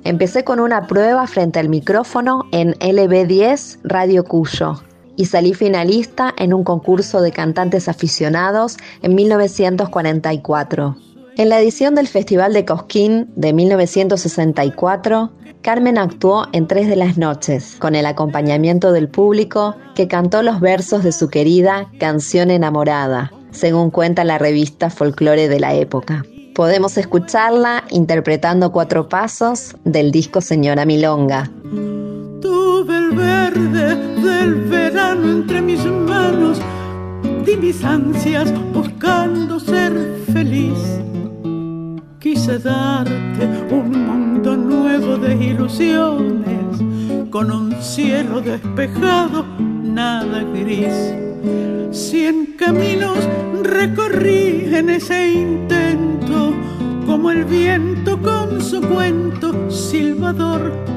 Empecé 0.04 0.44
con 0.44 0.60
una 0.60 0.88
prueba 0.88 1.26
frente 1.28 1.60
al 1.60 1.70
micrófono 1.70 2.44
en 2.52 2.74
LB10 2.76 3.80
Radio 3.84 4.24
Cuyo 4.24 4.82
y 5.18 5.26
salí 5.26 5.54
finalista 5.54 6.34
en 6.38 6.54
un 6.54 6.64
concurso 6.64 7.22
de 7.22 7.34
cantantes 7.34 7.90
aficionados 7.90 8.78
en 9.02 9.16
1944. 9.16 10.96
En 11.36 11.50
la 11.50 11.60
edición 11.60 11.94
del 11.94 12.08
Festival 12.08 12.54
de 12.54 12.64
Cosquín 12.66 13.30
de 13.36 13.52
1964, 13.52 15.32
Carmen 15.62 15.98
actuó 15.98 16.48
en 16.54 16.68
Tres 16.68 16.88
de 16.88 16.96
las 16.96 17.18
Noches, 17.18 17.76
con 17.80 17.94
el 17.94 18.06
acompañamiento 18.06 18.92
del 18.92 19.10
público 19.10 19.76
que 19.96 20.08
cantó 20.08 20.42
los 20.42 20.62
versos 20.62 21.04
de 21.04 21.12
su 21.12 21.30
querida 21.30 21.92
Canción 22.00 22.50
Enamorada, 22.50 23.34
según 23.52 23.92
cuenta 23.92 24.24
la 24.24 24.38
revista 24.38 24.90
Folklore 24.90 25.50
de 25.50 25.60
la 25.60 25.76
época. 25.76 26.24
Podemos 26.56 26.98
escucharla 26.98 27.84
interpretando 27.90 28.72
cuatro 28.72 29.10
pasos 29.10 29.76
del 29.84 30.12
disco 30.12 30.42
Señora 30.42 30.86
Milonga. 30.86 31.52
Tuve 32.42 32.98
el 32.98 33.12
verde 33.12 33.96
del 34.22 34.56
verano 34.66 35.30
entre 35.30 35.62
mis 35.62 35.84
manos, 35.86 36.60
di 37.46 37.58
mis 37.58 37.84
ansias 37.84 38.54
buscando 38.74 39.60
ser 39.60 39.94
feliz. 40.32 40.78
Quise 42.20 42.60
darte 42.60 43.48
un 43.72 44.06
mundo 44.06 44.56
nuevo 44.56 45.18
de 45.18 45.34
ilusiones, 45.34 46.78
con 47.32 47.52
un 47.52 47.72
cielo 47.82 48.42
despejado, 48.42 49.44
nada 49.60 50.44
gris. 50.44 50.94
Cien 51.92 52.56
caminos 52.58 53.18
recorrí 53.64 54.70
en 54.76 54.90
ese 54.90 55.32
intento, 55.32 56.54
como 57.08 57.32
el 57.32 57.46
viento 57.46 58.22
con 58.22 58.62
su 58.62 58.82
cuento 58.82 59.72
silbador. 59.72 60.97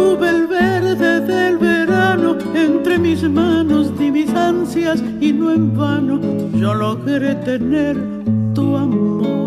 Tuve 0.00 0.30
el 0.30 0.46
verde 0.46 1.20
del 1.20 1.58
verano 1.58 2.34
entre 2.54 2.98
mis 2.98 3.22
manos, 3.22 3.98
di 3.98 4.10
mis 4.10 4.30
ansias 4.32 5.04
y 5.20 5.30
no 5.30 5.52
en 5.52 5.76
vano 5.76 6.18
yo 6.54 6.72
logré 6.72 7.34
tener 7.34 7.98
tu 8.54 8.78
amor. 8.78 9.39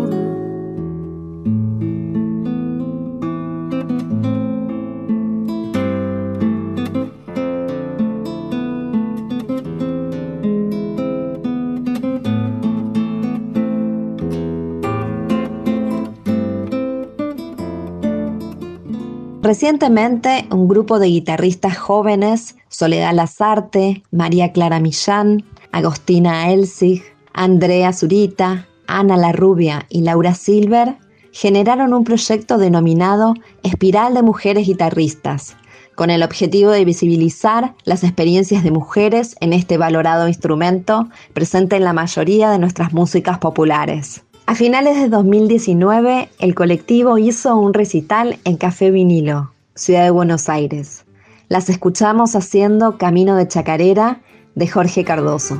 Recientemente, 19.44 20.46
un 20.50 20.68
grupo 20.68 20.98
de 20.98 21.08
guitarristas 21.08 21.76
jóvenes, 21.76 22.56
Soledad 22.68 23.12
Lazarte, 23.12 24.02
María 24.10 24.52
Clara 24.52 24.80
Millán, 24.80 25.44
Agostina 25.70 26.50
Elsig, 26.50 27.02
Andrea 27.34 27.92
Zurita, 27.92 28.66
Ana 28.86 29.18
La 29.18 29.32
Rubia 29.32 29.84
y 29.90 30.00
Laura 30.00 30.32
Silver, 30.34 30.96
generaron 31.30 31.92
un 31.92 32.04
proyecto 32.04 32.56
denominado 32.56 33.34
Espiral 33.62 34.14
de 34.14 34.22
Mujeres 34.22 34.66
Guitarristas, 34.66 35.56
con 35.94 36.08
el 36.08 36.22
objetivo 36.22 36.70
de 36.70 36.86
visibilizar 36.86 37.74
las 37.84 38.02
experiencias 38.02 38.64
de 38.64 38.70
mujeres 38.70 39.36
en 39.40 39.52
este 39.52 39.76
valorado 39.76 40.26
instrumento 40.26 41.10
presente 41.34 41.76
en 41.76 41.84
la 41.84 41.92
mayoría 41.92 42.50
de 42.50 42.58
nuestras 42.58 42.94
músicas 42.94 43.36
populares. 43.36 44.24
A 44.46 44.54
finales 44.54 45.00
de 45.00 45.08
2019, 45.08 46.28
el 46.38 46.54
colectivo 46.54 47.16
hizo 47.16 47.56
un 47.56 47.72
recital 47.72 48.38
en 48.44 48.58
Café 48.58 48.90
Vinilo, 48.90 49.52
Ciudad 49.74 50.04
de 50.04 50.10
Buenos 50.10 50.50
Aires. 50.50 51.06
Las 51.48 51.70
escuchamos 51.70 52.36
haciendo 52.36 52.98
Camino 52.98 53.36
de 53.36 53.48
Chacarera 53.48 54.20
de 54.54 54.68
Jorge 54.68 55.02
Cardoso. 55.02 55.58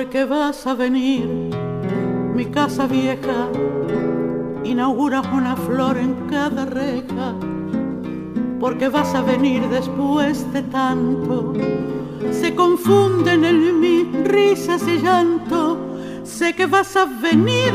Porque 0.00 0.24
vas 0.24 0.66
a 0.66 0.72
venir, 0.72 1.28
mi 2.34 2.46
casa 2.46 2.86
vieja, 2.86 3.50
inauguras 4.64 5.26
una 5.30 5.54
flor 5.54 5.98
en 5.98 6.14
cada 6.30 6.64
reja. 6.64 7.34
Porque 8.58 8.88
vas 8.88 9.14
a 9.14 9.20
venir 9.20 9.68
después 9.68 10.50
de 10.54 10.62
tanto, 10.62 11.52
se 12.30 12.54
confunden 12.54 13.44
en 13.44 13.78
mí 13.78 14.10
risas 14.24 14.88
y 14.88 15.02
llanto. 15.02 15.76
Sé 16.24 16.54
que 16.54 16.64
vas 16.64 16.96
a 16.96 17.04
venir, 17.04 17.70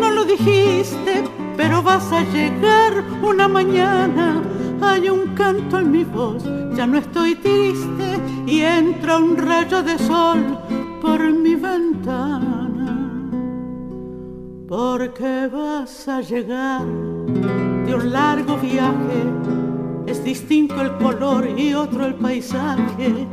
no 0.00 0.10
lo 0.10 0.24
dijiste, 0.24 1.22
pero 1.56 1.80
vas 1.80 2.10
a 2.10 2.24
llegar 2.24 3.04
una 3.22 3.46
mañana. 3.46 4.42
Hay 4.80 5.08
un 5.08 5.32
canto 5.36 5.78
en 5.78 5.92
mi 5.92 6.02
voz, 6.02 6.42
ya 6.74 6.88
no 6.88 6.98
estoy 6.98 7.36
triste 7.36 8.18
y 8.48 8.62
entra 8.62 9.18
un 9.18 9.36
rayo 9.36 9.84
de 9.84 9.96
sol 9.96 10.65
por 11.00 11.20
mi 11.32 11.54
ventana. 11.54 12.96
Porque 14.68 15.48
vas 15.52 16.08
a 16.08 16.20
llegar 16.20 16.84
de 16.84 17.94
un 17.94 18.12
largo 18.12 18.56
viaje, 18.56 19.22
es 20.06 20.22
distinto 20.24 20.80
el 20.80 20.96
color 20.96 21.48
y 21.56 21.74
otro 21.74 22.06
el 22.06 22.14
paisaje. 22.14 23.26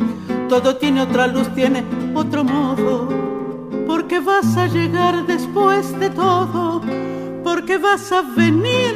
Todo 0.48 0.76
tiene 0.78 1.02
otra 1.02 1.28
luz, 1.28 1.48
tiene 1.56 1.84
otro 2.14 2.44
modo. 2.44 3.08
Porque 3.88 4.20
vas 4.20 4.56
a 4.58 4.68
llegar 4.68 5.26
después 5.26 5.98
de 6.00 6.10
todo, 6.10 6.82
porque 7.44 7.78
vas 7.78 8.12
a 8.12 8.22
venir 8.22 8.94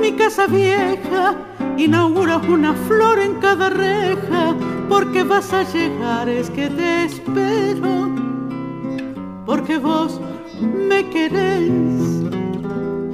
mi 0.00 0.12
casa 0.12 0.46
vieja, 0.46 1.34
inauguras 1.76 2.46
una 2.48 2.74
flor 2.74 3.18
en 3.20 3.34
cada 3.36 3.70
reja, 3.70 4.54
porque 4.88 5.22
vas 5.22 5.52
a 5.52 5.62
llegar, 5.62 6.28
es 6.28 6.50
que 6.50 6.68
te 6.68 7.04
espero, 7.04 8.10
porque 9.44 9.78
vos 9.78 10.20
me 10.60 11.08
querés 11.10 11.70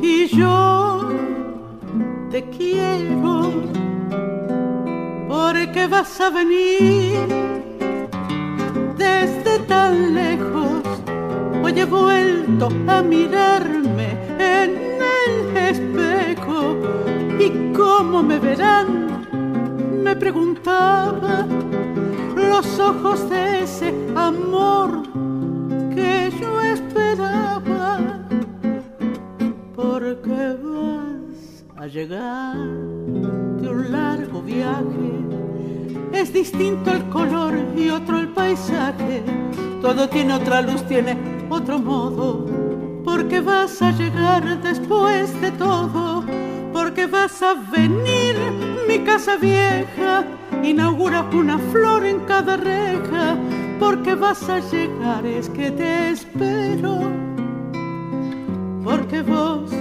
y 0.01 0.27
yo 0.27 1.09
te 2.31 2.43
quiero, 2.51 3.53
porque 5.29 5.87
vas 5.89 6.21
a 6.21 6.31
venir 6.31 7.19
desde 8.97 9.59
tan 9.67 10.15
lejos. 10.15 10.83
Hoy 11.63 11.81
he 11.81 11.85
vuelto 11.85 12.69
a 12.87 13.03
mirarme 13.03 14.19
en 14.39 14.71
el 15.01 15.57
espejo. 15.57 16.77
Y 17.39 17.73
cómo 17.73 18.23
me 18.23 18.39
verán, 18.39 19.14
me 20.05 20.15
preguntaba 20.15 21.47
los 22.37 22.79
ojos 22.79 23.29
de 23.31 23.63
ese 23.63 23.89
amor 24.15 25.03
que 25.95 26.31
yo 26.39 26.61
esperaba, 26.61 27.99
porque 29.75 30.57
vas 30.63 31.65
a 31.79 31.87
llegar 31.87 32.55
de 33.63 33.69
un 33.69 33.93
largo 33.93 34.43
viaje. 34.43 35.13
Es 36.13 36.35
distinto 36.35 36.91
el 36.91 37.09
color 37.09 37.55
y 37.75 37.89
otro 37.89 38.19
el 38.19 38.29
paisaje, 38.29 39.23
todo 39.81 40.07
tiene 40.11 40.35
otra 40.35 40.61
luz, 40.61 40.83
tiene 40.87 41.17
otro 41.49 41.79
modo, 41.79 42.45
porque 43.05 43.41
vas 43.41 43.81
a 43.81 43.91
llegar 43.93 44.61
después 44.61 45.41
de 45.41 45.51
todo 45.53 46.44
porque 46.95 47.09
vas 47.09 47.43
a 47.43 47.55
venir 47.55 48.37
mi 48.87 49.01
casa 49.01 49.37
vieja, 49.37 50.25
inauguras 50.63 51.25
una 51.35 51.59
flor 51.59 52.07
en 52.07 52.21
cada 52.21 52.57
reja, 52.57 53.37
porque 53.81 54.15
vas 54.15 54.49
a 54.49 54.61
llegar, 54.61 55.27
es 55.27 55.49
que 55.49 55.73
te 55.73 56.11
espero, 56.11 57.01
porque 58.85 59.23
vos 59.23 59.73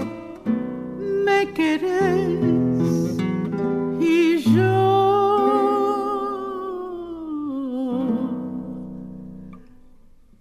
me 1.24 1.52
querés 1.52 2.40
y 4.00 4.38
yo 4.40 4.74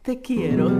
te 0.00 0.22
quiero. 0.22 0.70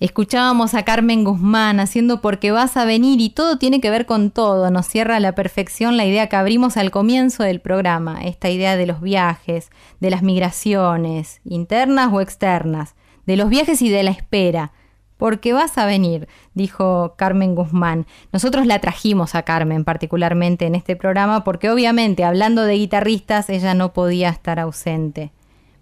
Escuchábamos 0.00 0.74
a 0.74 0.84
Carmen 0.84 1.24
Guzmán 1.24 1.80
haciendo 1.80 2.20
Porque 2.20 2.52
vas 2.52 2.76
a 2.76 2.84
venir 2.84 3.20
y 3.20 3.30
todo 3.30 3.58
tiene 3.58 3.80
que 3.80 3.90
ver 3.90 4.06
con 4.06 4.30
todo. 4.30 4.70
Nos 4.70 4.86
cierra 4.86 5.16
a 5.16 5.20
la 5.20 5.34
perfección 5.34 5.96
la 5.96 6.06
idea 6.06 6.28
que 6.28 6.36
abrimos 6.36 6.76
al 6.76 6.92
comienzo 6.92 7.42
del 7.42 7.60
programa, 7.60 8.20
esta 8.22 8.48
idea 8.48 8.76
de 8.76 8.86
los 8.86 9.00
viajes, 9.00 9.70
de 9.98 10.10
las 10.10 10.22
migraciones, 10.22 11.40
internas 11.44 12.12
o 12.12 12.20
externas, 12.20 12.94
de 13.26 13.36
los 13.36 13.48
viajes 13.48 13.82
y 13.82 13.88
de 13.88 14.04
la 14.04 14.12
espera. 14.12 14.70
Porque 15.16 15.52
vas 15.52 15.76
a 15.78 15.86
venir, 15.86 16.28
dijo 16.54 17.14
Carmen 17.16 17.56
Guzmán. 17.56 18.06
Nosotros 18.32 18.66
la 18.66 18.78
trajimos 18.78 19.34
a 19.34 19.42
Carmen 19.42 19.82
particularmente 19.82 20.66
en 20.66 20.76
este 20.76 20.94
programa 20.94 21.42
porque 21.42 21.70
obviamente 21.70 22.22
hablando 22.22 22.62
de 22.62 22.74
guitarristas 22.74 23.50
ella 23.50 23.74
no 23.74 23.92
podía 23.92 24.28
estar 24.28 24.60
ausente. 24.60 25.32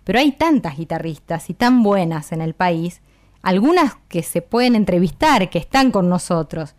Pero 0.05 0.20
hay 0.20 0.33
tantas 0.33 0.79
guitarristas 0.79 1.50
y 1.50 1.55
tan 1.55 1.83
buenas 1.83 2.33
en 2.33 2.40
el 2.40 2.55
país 2.55 3.02
algunas 3.46 3.92
que 4.09 4.24
se 4.24 4.42
pueden 4.42 4.74
entrevistar, 4.74 5.48
que 5.50 5.59
están 5.59 5.92
con 5.92 6.09
nosotros. 6.09 6.74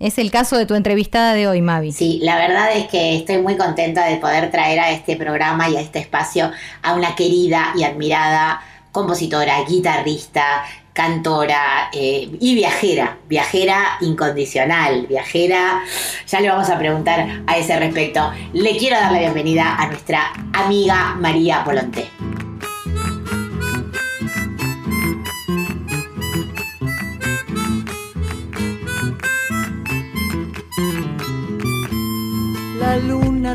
Es 0.00 0.18
el 0.18 0.32
caso 0.32 0.56
de 0.56 0.66
tu 0.66 0.74
entrevistada 0.74 1.32
de 1.32 1.46
hoy, 1.46 1.62
Mavi. 1.62 1.92
Sí, 1.92 2.18
la 2.22 2.36
verdad 2.36 2.76
es 2.76 2.88
que 2.88 3.14
estoy 3.14 3.38
muy 3.38 3.56
contenta 3.56 4.04
de 4.04 4.16
poder 4.16 4.50
traer 4.50 4.80
a 4.80 4.90
este 4.90 5.14
programa 5.14 5.68
y 5.68 5.76
a 5.76 5.80
este 5.80 6.00
espacio 6.00 6.50
a 6.82 6.94
una 6.94 7.14
querida 7.14 7.72
y 7.76 7.84
admirada 7.84 8.60
compositora, 8.90 9.62
guitarrista, 9.62 10.64
cantora 10.92 11.88
eh, 11.92 12.28
y 12.40 12.54
viajera, 12.56 13.18
viajera 13.28 13.98
incondicional, 14.00 15.06
viajera, 15.06 15.82
ya 16.26 16.40
le 16.40 16.48
vamos 16.48 16.68
a 16.68 16.76
preguntar 16.76 17.42
a 17.46 17.56
ese 17.56 17.78
respecto. 17.78 18.32
Le 18.54 18.76
quiero 18.76 18.96
dar 18.96 19.12
la 19.12 19.20
bienvenida 19.20 19.76
a 19.76 19.86
nuestra 19.86 20.32
amiga 20.52 21.14
María 21.14 21.62
Volonté. 21.62 22.08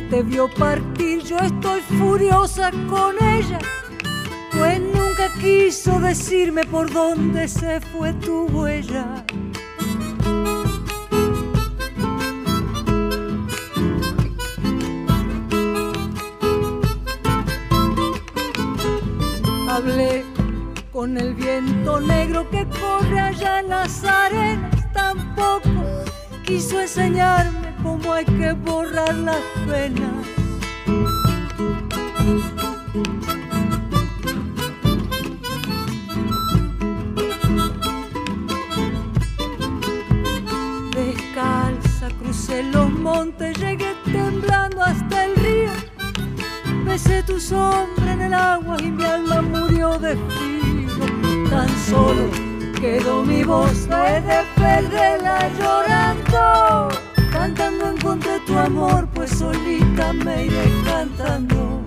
Te 0.02 0.24
vio 0.24 0.48
partir, 0.48 1.22
yo 1.24 1.38
estoy 1.38 1.82
furiosa 1.82 2.72
con 2.90 3.16
ella, 3.22 3.60
pues 4.52 4.80
nunca 4.80 5.30
quiso 5.40 6.00
decirme 6.00 6.64
por 6.66 6.92
dónde 6.92 7.48
se 7.48 7.80
fue 7.80 8.12
tu 8.14 8.46
huella. 8.48 9.24
Hablé 19.70 20.24
con 20.92 21.18
el 21.18 21.36
viento 21.36 22.00
negro 22.00 22.50
que 22.50 22.66
corre 22.68 23.20
allá 23.20 23.60
en 23.60 23.70
las 23.70 24.04
arenas, 24.04 24.92
tampoco 24.94 25.70
quiso 26.44 26.80
enseñarme 26.82 27.53
cómo 27.84 28.14
hay 28.14 28.26
que 28.26 28.54
borrar 28.54 29.14
las 29.16 29.44
penas. 29.68 30.26
Descalza 40.96 42.10
crucé 42.20 42.64
los 42.64 42.90
montes, 42.92 43.58
llegué 43.60 43.94
temblando 44.06 44.82
hasta 44.82 45.26
el 45.26 45.36
río. 45.36 45.72
Besé 46.86 47.24
tu 47.24 47.40
sombra 47.40 48.14
en 48.14 48.22
el 48.22 48.34
agua 48.34 48.78
y 48.82 48.92
mi 48.92 49.04
alma 49.04 49.42
murió 49.42 50.00
de 50.00 50.16
frío. 50.16 51.50
Tan 51.50 51.70
solo 51.90 52.30
quedó 52.80 53.24
mi 53.24 53.44
voz, 53.44 53.88
de 53.88 54.44
perderla 54.56 55.50
llorando. 55.58 57.03
Cantando 57.34 57.90
en 57.90 57.98
contra 57.98 58.34
de 58.34 58.40
tu 58.42 58.58
amor, 58.58 59.10
pues 59.14 59.32
solita 59.32 60.14
me 60.14 60.46
iré 60.46 60.72
cantando. 60.86 61.82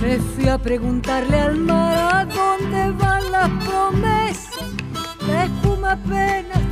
Me 0.00 0.18
fui 0.18 0.48
a 0.48 0.58
preguntarle 0.58 1.38
al 1.38 1.58
mar 1.58 2.14
a 2.14 2.24
dónde 2.24 2.90
van 2.92 3.30
las 3.30 3.50
promesas. 3.64 4.70
La 5.26 5.44
espuma 5.44 5.92
apenas 5.92 6.67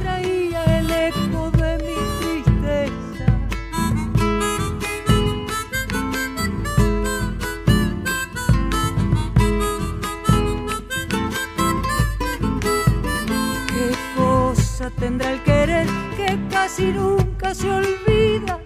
tendrá 15.06 15.30
el 15.34 15.42
querer 15.44 15.86
que 16.16 16.36
casi 16.50 16.86
nunca 16.86 17.54
se 17.54 17.70
olvida? 17.70 18.58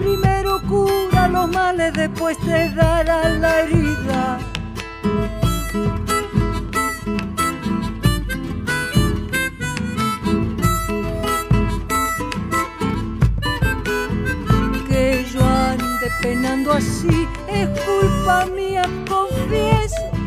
Primero 0.00 0.62
cura 0.62 1.28
los 1.28 1.46
males, 1.50 1.92
después 1.92 2.38
te 2.38 2.70
dará 2.70 3.28
la 3.28 3.60
herida. 3.60 4.38
Que 14.88 15.26
yo 15.32 15.44
ande 15.44 16.08
penando 16.22 16.72
así 16.72 17.28
es 17.46 17.68
culpa 17.80 18.46
mía, 18.46 18.84
confieso. 19.06 20.21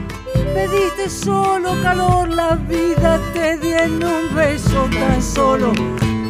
Me 0.55 0.69
diste 0.69 1.09
solo 1.09 1.75
calor, 1.81 2.29
la 2.29 2.55
vida 2.55 3.19
te 3.33 3.57
di 3.57 3.73
en 3.73 4.01
un 4.01 4.33
beso 4.33 4.87
tan 4.89 5.21
solo. 5.21 5.73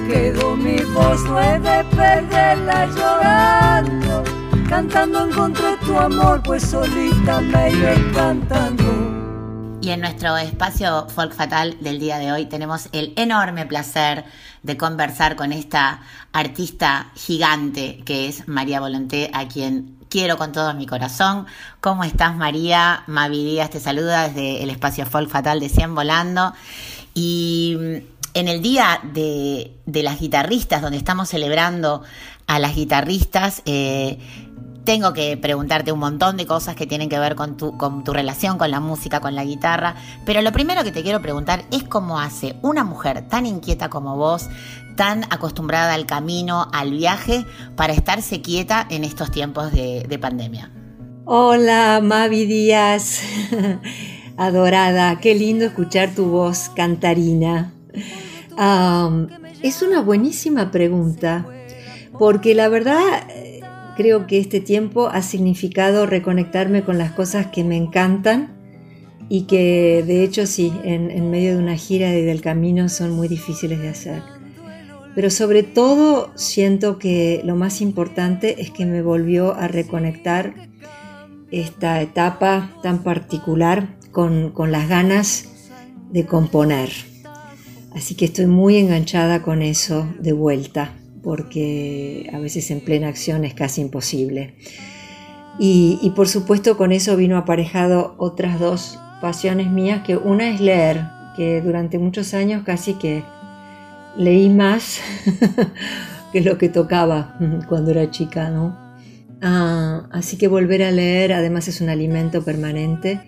Quedó 0.10 0.56
mi 0.56 0.78
voz, 0.78 1.24
no 1.26 1.40
he 1.40 1.60
de 1.60 1.84
perderla 1.96 2.88
llorando, 2.88 4.24
cantando 4.68 5.26
en 5.26 5.32
contra 5.32 5.72
de 5.72 5.78
tu 5.78 6.00
amor, 6.00 6.42
pues 6.44 6.64
solita 6.64 7.40
me 7.40 7.70
iré 7.70 8.12
cantando. 8.14 9.16
Y 9.80 9.92
en 9.92 10.02
nuestro 10.02 10.36
espacio 10.38 11.08
Folk 11.08 11.32
Fatal 11.32 11.78
del 11.80 12.00
día 12.00 12.18
de 12.18 12.32
hoy 12.32 12.48
tenemos 12.48 12.90
el 12.94 13.14
enorme 13.18 13.68
placer 13.68 14.26
de 14.64 14.76
conversar 14.76 15.36
con 15.36 15.52
esta 15.54 16.02
artista 16.34 17.12
gigante 17.14 18.02
que 18.04 18.28
es 18.28 18.48
María 18.48 18.80
Volonté, 18.80 19.30
a 19.32 19.48
quien 19.48 19.95
quiero 20.16 20.38
con 20.38 20.54
todo 20.54 20.74
mi 20.74 20.86
corazón. 20.86 21.46
¿Cómo 21.82 22.06
estás 22.06 22.38
María? 22.38 23.04
Mavi 23.06 23.44
Díaz 23.44 23.70
te 23.70 23.82
saluda 23.82 24.30
desde 24.30 24.64
el 24.64 24.70
espacio 24.70 25.06
Folk 25.06 25.30
Fatal 25.30 25.60
de 25.60 25.68
100 25.68 25.94
Volando. 25.94 26.54
Y 27.14 27.78
en 28.34 28.48
el 28.48 28.62
día 28.62 29.02
de, 29.12 29.76
de 29.86 30.04
las 30.04 30.22
guitarristas, 30.22 30.82
donde 30.82 30.98
estamos 30.98 31.28
celebrando 31.28 32.02
a 32.48 32.60
las 32.60 32.76
guitarristas, 32.76 33.62
eh, 33.66 34.18
tengo 34.86 35.12
que 35.12 35.36
preguntarte 35.36 35.92
un 35.92 36.00
montón 36.00 36.38
de 36.38 36.46
cosas 36.46 36.76
que 36.76 36.88
tienen 36.88 37.10
que 37.10 37.20
ver 37.20 37.36
con 37.36 37.58
tu, 37.58 37.78
con 37.78 38.06
tu 38.06 38.14
relación 38.14 38.58
con 38.58 38.72
la 38.72 38.80
música, 38.80 39.20
con 39.20 39.36
la 39.36 39.44
guitarra, 39.44 39.96
pero 40.26 40.42
lo 40.42 40.52
primero 40.54 40.84
que 40.84 40.92
te 40.92 41.04
quiero 41.04 41.22
preguntar 41.22 41.66
es 41.72 41.84
cómo 41.84 42.20
hace 42.20 42.56
una 42.62 42.86
mujer 42.86 43.28
tan 43.28 43.46
inquieta 43.46 43.90
como 43.90 44.16
vos, 44.16 44.48
tan 44.96 45.24
acostumbrada 45.26 45.94
al 45.94 46.06
camino, 46.06 46.68
al 46.74 46.92
viaje, 46.92 47.46
para 47.76 47.94
estarse 47.94 48.42
quieta 48.42 48.86
en 48.90 49.04
estos 49.04 49.32
tiempos 49.32 49.72
de, 49.72 50.06
de 50.08 50.20
pandemia. 50.20 50.72
Hola, 51.26 52.02
Mavi 52.04 52.46
Díaz, 52.46 53.22
adorada, 54.38 55.20
qué 55.20 55.34
lindo 55.34 55.66
escuchar 55.66 56.14
tu 56.14 56.26
voz 56.26 56.70
cantarina. 56.76 57.74
Es 59.62 59.82
una 59.82 60.02
buenísima 60.02 60.70
pregunta, 60.72 61.48
porque 62.20 62.54
la 62.54 62.70
verdad 62.70 63.02
creo 63.98 64.28
que 64.28 64.40
este 64.40 64.60
tiempo 64.60 65.08
ha 65.08 65.22
significado 65.22 66.06
reconectarme 66.06 66.84
con 66.84 66.98
las 66.98 67.12
cosas 67.12 67.48
que 67.48 67.64
me 67.64 67.76
encantan 67.76 68.54
y 69.28 69.44
que 69.44 70.04
de 70.06 70.24
hecho 70.24 70.46
sí, 70.46 70.72
en, 70.84 71.10
en 71.10 71.32
medio 71.32 71.54
de 71.54 71.64
una 71.64 71.76
gira 71.76 72.14
y 72.14 72.22
del 72.22 72.42
camino 72.42 72.88
son 72.88 73.12
muy 73.12 73.28
difíciles 73.28 73.80
de 73.82 73.90
hacer. 73.90 74.35
Pero 75.16 75.30
sobre 75.30 75.64
todo 75.64 76.32
siento 76.36 77.00
que 77.00 77.42
lo 77.46 77.56
más 77.56 77.80
importante 77.80 78.62
es 78.62 78.70
que 78.70 78.86
me 78.86 79.02
volvió 79.02 79.56
a 79.56 79.70
reconectar 79.70 80.54
esta 81.52 82.02
etapa 82.02 82.72
tan 82.84 83.02
particular 83.02 83.96
con, 84.12 84.52
con 84.52 84.74
las 84.74 84.90
ganas 84.90 85.46
de 86.12 86.26
componer. 86.26 86.90
Así 87.94 88.16
que 88.16 88.26
estoy 88.26 88.48
muy 88.48 88.76
enganchada 88.76 89.42
con 89.42 89.62
eso 89.62 90.06
de 90.20 90.34
vuelta, 90.34 90.94
porque 91.24 92.30
a 92.34 92.40
veces 92.40 92.70
en 92.72 92.82
plena 92.82 93.08
acción 93.08 93.46
es 93.46 93.54
casi 93.54 93.80
imposible. 93.80 94.56
Y, 95.58 95.98
y 96.02 96.10
por 96.10 96.28
supuesto 96.28 96.76
con 96.76 96.92
eso 96.92 97.16
vino 97.16 97.38
aparejado 97.38 98.16
otras 98.18 98.60
dos 98.60 99.00
pasiones 99.22 99.72
mías, 99.72 100.04
que 100.04 100.18
una 100.18 100.50
es 100.50 100.60
leer, 100.60 101.06
que 101.38 101.62
durante 101.62 102.00
muchos 102.00 102.34
años 102.34 102.64
casi 102.66 102.96
que 102.96 103.24
leí 104.18 104.50
más 104.50 105.00
que 106.32 106.42
lo 106.42 106.58
que 106.58 106.70
tocaba 106.70 107.38
cuando 107.68 107.92
era 107.92 108.10
chica, 108.12 108.50
¿no? 108.50 108.78
Ah, 109.42 110.08
así 110.12 110.38
que 110.38 110.48
volver 110.48 110.84
a 110.84 110.92
leer 110.92 111.34
además 111.34 111.68
es 111.68 111.82
un 111.82 111.90
alimento 111.90 112.44
permanente 112.44 113.22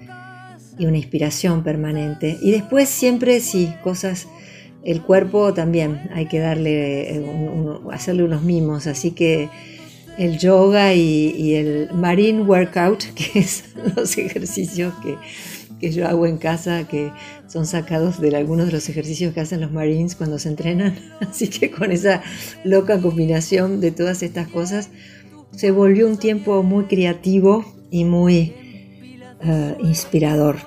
y 0.78 0.86
una 0.86 0.98
inspiración 0.98 1.64
permanente. 1.64 2.38
Y 2.42 2.52
después 2.52 2.90
siempre 2.90 3.40
sí, 3.40 3.74
cosas, 3.84 4.28
el 4.84 5.02
cuerpo 5.02 5.54
también 5.54 6.10
hay 6.14 6.28
que 6.28 6.40
darle, 6.40 7.18
eh, 7.18 7.26
hacerle 7.92 8.24
unos 8.24 8.44
mimos, 8.44 8.88
así 8.88 9.12
que 9.12 9.50
el 10.18 10.40
yoga 10.40 10.94
y, 10.94 11.36
y 11.38 11.56
el 11.56 11.90
marine 11.94 12.42
workout, 12.42 13.04
que 13.16 13.40
es 13.40 13.66
los 13.96 14.18
ejercicios 14.18 14.94
que, 15.04 15.18
que 15.80 15.92
yo 15.92 16.08
hago 16.08 16.26
en 16.26 16.38
casa, 16.38 16.88
que 16.88 17.12
son 17.48 17.66
sacados 17.66 18.20
de 18.20 18.36
algunos 18.36 18.68
de 18.68 18.74
los 18.74 18.90
ejercicios 18.90 19.34
que 19.34 19.42
hacen 19.42 19.62
los 19.62 19.72
marines 19.72 20.16
cuando 20.16 20.40
se 20.40 20.50
entrenan. 20.50 20.98
Así 21.22 21.50
que 21.50 21.72
con 21.72 21.92
esa 21.92 22.22
loca 22.64 23.00
combinación 23.00 23.80
de 23.80 23.92
todas 23.92 24.24
estas 24.24 24.48
cosas, 24.48 24.90
se 25.52 25.72
volvió 25.72 26.08
un 26.08 26.18
tiempo 26.18 26.64
muy 26.64 26.86
creativo 26.86 27.66
y 27.90 28.06
muy 28.06 28.54
eh, 29.42 29.78
inspirador. 29.80 30.58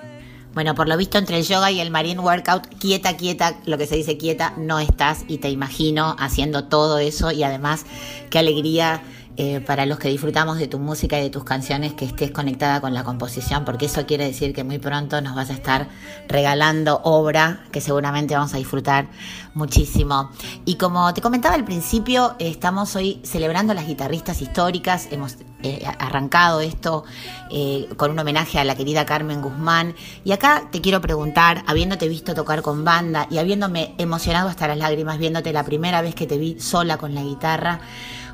Bueno, 0.52 0.74
por 0.74 0.88
lo 0.88 0.96
visto 0.96 1.16
entre 1.16 1.38
el 1.38 1.44
yoga 1.44 1.70
y 1.70 1.80
el 1.80 1.92
marine 1.92 2.20
workout, 2.20 2.66
quieta, 2.80 3.16
quieta, 3.16 3.60
lo 3.66 3.78
que 3.78 3.86
se 3.86 3.94
dice 3.94 4.16
quieta, 4.16 4.52
no 4.56 4.80
estás 4.80 5.24
y 5.28 5.38
te 5.38 5.48
imagino 5.48 6.16
haciendo 6.18 6.64
todo 6.64 6.98
eso 6.98 7.30
y 7.30 7.44
además 7.44 7.86
qué 8.30 8.40
alegría 8.40 9.00
eh, 9.42 9.62
para 9.62 9.86
los 9.86 9.98
que 9.98 10.08
disfrutamos 10.08 10.58
de 10.58 10.68
tu 10.68 10.78
música 10.78 11.18
y 11.18 11.22
de 11.22 11.30
tus 11.30 11.44
canciones 11.44 11.94
que 11.94 12.04
estés 12.04 12.30
conectada 12.30 12.82
con 12.82 12.92
la 12.92 13.04
composición, 13.04 13.64
porque 13.64 13.86
eso 13.86 14.04
quiere 14.04 14.26
decir 14.26 14.52
que 14.52 14.64
muy 14.64 14.78
pronto 14.78 15.18
nos 15.22 15.34
vas 15.34 15.48
a 15.48 15.54
estar 15.54 15.88
regalando 16.28 17.00
obra 17.04 17.64
que 17.72 17.80
seguramente 17.80 18.34
vamos 18.34 18.52
a 18.52 18.58
disfrutar 18.58 19.08
muchísimo. 19.54 20.30
Y 20.66 20.74
como 20.74 21.14
te 21.14 21.22
comentaba 21.22 21.54
al 21.54 21.64
principio, 21.64 22.36
estamos 22.38 22.94
hoy 22.96 23.18
celebrando 23.24 23.72
las 23.72 23.86
guitarristas 23.86 24.42
históricas, 24.42 25.08
hemos 25.10 25.38
eh, 25.62 25.86
arrancado 25.98 26.60
esto 26.60 27.04
eh, 27.50 27.88
con 27.96 28.10
un 28.10 28.18
homenaje 28.18 28.58
a 28.58 28.64
la 28.64 28.76
querida 28.76 29.06
Carmen 29.06 29.40
Guzmán. 29.40 29.94
Y 30.22 30.32
acá 30.32 30.68
te 30.70 30.82
quiero 30.82 31.00
preguntar, 31.00 31.64
habiéndote 31.66 32.08
visto 32.08 32.34
tocar 32.34 32.60
con 32.60 32.84
banda 32.84 33.26
y 33.30 33.38
habiéndome 33.38 33.94
emocionado 33.96 34.50
hasta 34.50 34.68
las 34.68 34.76
lágrimas 34.76 35.18
viéndote 35.18 35.52
la 35.54 35.64
primera 35.64 36.02
vez 36.02 36.14
que 36.14 36.26
te 36.26 36.36
vi 36.36 36.60
sola 36.60 36.98
con 36.98 37.14
la 37.14 37.22
guitarra, 37.22 37.80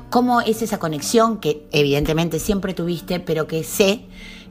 ¿cómo 0.09 0.41
es 0.41 0.61
esa 0.61 0.79
conexión 0.79 1.37
que 1.37 1.67
evidentemente 1.71 2.39
siempre 2.39 2.73
tuviste, 2.73 3.19
pero 3.19 3.47
que 3.47 3.63
sé 3.63 4.05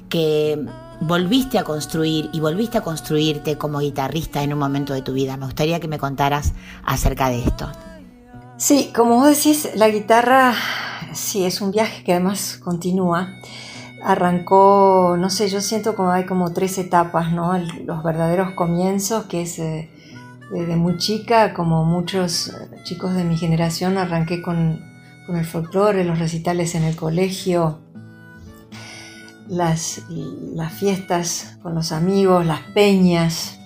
que 0.09 0.65
volviste 1.01 1.59
a 1.59 1.65
construir 1.65 2.31
y 2.33 2.41
volviste 2.41 2.79
a 2.79 2.83
construirte 2.83 3.59
como 3.59 3.81
guitarrista 3.81 4.43
en 4.43 4.53
un 4.53 4.59
momento 4.59 4.93
de 4.95 5.03
tu 5.03 5.13
vida? 5.13 5.37
Me 5.37 5.47
gustaría 5.47 5.81
que 5.81 5.89
me 5.89 5.99
contaras 5.99 6.53
acerca 6.85 7.29
de 7.29 7.43
esto. 7.43 7.71
Sí, 8.57 8.91
como 8.95 9.17
vos 9.17 9.29
decís, 9.29 9.71
la 9.75 9.89
guitarra 9.89 10.55
sí 11.13 11.45
es 11.45 11.61
un 11.61 11.73
viaje 11.73 12.05
que 12.05 12.13
además 12.13 12.59
continúa. 12.63 13.35
Arrancó, 14.03 15.17
no 15.19 15.31
sé, 15.31 15.49
yo 15.49 15.61
siento 15.61 15.97
como 15.97 16.11
hay 16.11 16.27
como 16.27 16.53
tres 16.53 16.79
etapas, 16.79 17.33
¿no? 17.33 17.59
Los 17.85 18.03
verdaderos 18.03 18.53
comienzos, 18.53 19.25
que 19.25 19.43
es 19.43 19.59
eh, 19.59 19.91
desde 20.53 20.77
muy 20.77 20.97
chica, 20.97 21.55
como 21.55 21.85
muchos 21.85 22.49
eh, 22.49 22.53
chicos 22.85 23.15
de 23.15 23.25
mi 23.25 23.37
generación, 23.37 23.99
arranqué 23.99 24.43
con, 24.43 24.81
con 25.27 25.37
el 25.37 25.45
folclore, 25.45 26.05
los 26.05 26.18
recitales 26.18 26.74
en 26.74 26.85
el 26.85 26.97
colegio, 26.97 27.81
las, 29.49 30.03
fiestas 30.79 31.59
con 31.62 31.74
los 31.74 31.93
amigos, 31.93 32.47
las 32.47 32.61
peñas. 32.74 33.59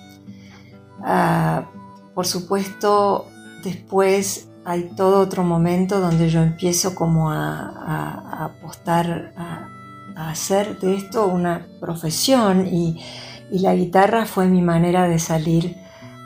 Ah, 1.03 1.65
por 2.13 2.25
supuesto, 2.25 3.27
después 3.63 4.47
hay 4.65 4.91
todo 4.95 5.19
otro 5.19 5.43
momento 5.43 5.99
donde 5.99 6.29
yo 6.29 6.41
empiezo 6.41 6.93
como 6.95 7.31
a, 7.31 8.45
apostar 8.45 9.33
a, 9.37 9.67
hacer 10.15 10.79
de 10.79 10.95
esto 10.95 11.25
una 11.27 11.65
profesión 11.79 12.67
y 12.67 12.99
la 13.49 13.73
guitarra 13.73 14.25
fue 14.25 14.47
mi 14.47 14.61
manera 14.61 15.07
de 15.07 15.17
salir 15.17 15.77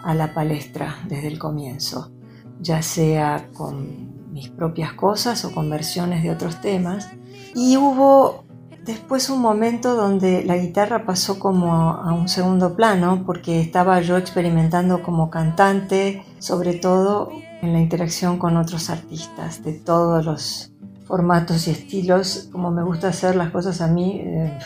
a 0.04 0.14
la 0.14 0.34
palestra 0.34 0.98
desde 1.08 1.28
el 1.28 1.40
comienzo, 1.40 2.12
ya 2.60 2.82
sea 2.82 3.50
con 3.54 4.15
mis 4.36 4.50
propias 4.50 4.92
cosas 4.92 5.46
o 5.46 5.54
con 5.54 5.70
versiones 5.70 6.22
de 6.22 6.30
otros 6.30 6.60
temas. 6.60 7.10
Y 7.56 7.78
hubo 7.78 8.44
después 8.84 9.30
un 9.30 9.40
momento 9.40 9.96
donde 9.96 10.44
la 10.44 10.58
guitarra 10.58 11.06
pasó 11.06 11.40
como 11.40 11.72
a 11.72 12.12
un 12.12 12.28
segundo 12.28 12.76
plano 12.76 13.24
porque 13.26 13.62
estaba 13.62 14.02
yo 14.02 14.18
experimentando 14.18 15.02
como 15.02 15.30
cantante, 15.30 16.26
sobre 16.40 16.74
todo 16.74 17.32
en 17.62 17.72
la 17.72 17.80
interacción 17.80 18.38
con 18.38 18.58
otros 18.58 18.90
artistas 18.90 19.64
de 19.64 19.72
todos 19.72 20.26
los 20.26 20.74
formatos 21.06 21.70
y 21.70 21.72
estilos, 21.72 22.50
como 22.52 22.72
me 22.72 22.84
gusta 22.84 23.08
hacer 23.08 23.38
las 23.38 23.52
cosas 23.52 23.80
a 23.80 23.88
mí, 23.88 24.20
eh, 24.22 24.60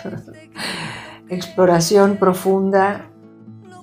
exploración 1.29 2.17
profunda, 2.17 3.11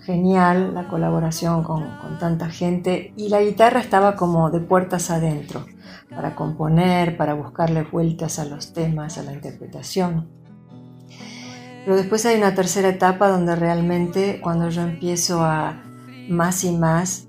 genial 0.03 0.75
la 0.75 0.89
colaboración 0.89 1.63
con, 1.63 1.85
con 1.99 2.19
tanta 2.19 2.49
gente 2.49 3.13
y 3.17 3.29
la 3.29 3.41
guitarra 3.41 3.79
estaba 3.79 4.17
como 4.17 4.51
de 4.51 4.59
puertas 4.61 5.11
adentro 5.11 5.65
para 6.11 6.35
componer, 6.35 7.17
para 7.17 7.35
buscarle 7.35 7.83
vueltas 7.83 8.39
a 8.39 8.45
los 8.45 8.73
temas, 8.73 9.19
a 9.19 9.23
la 9.23 9.33
interpretación. 9.33 10.29
Pero 11.85 11.97
después 11.97 12.27
hay 12.27 12.37
una 12.37 12.55
tercera 12.55 12.89
etapa 12.89 13.29
donde 13.29 13.55
realmente 13.55 14.41
cuando 14.43 14.71
yo 14.71 14.83
empiezo 14.83 15.45
a 15.45 15.83
más 16.29 16.65
y 16.65 16.73
más 16.73 17.29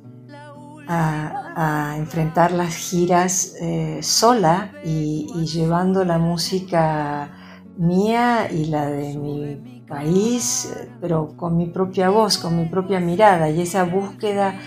a, 0.87 1.95
enfrentar 1.97 2.51
las 2.51 2.75
giras 2.75 3.55
eh, 3.59 3.99
sola 4.01 4.73
y, 4.83 5.27
llevando 5.45 6.03
la 6.05 6.17
música 6.19 7.31
mía 7.77 8.51
y 8.51 8.65
la 8.65 8.87
de 8.87 9.15
mi 9.15 9.83
país, 9.87 10.73
pero 11.01 11.35
con 11.35 11.57
mi 11.57 11.67
propia 11.67 12.09
voz, 12.09 12.37
con 12.37 12.57
mi 12.57 12.65
propia 12.65 12.99
mirada 12.99 13.49
y 13.49 13.61
esa 13.61 13.83
búsqueda 13.83 14.59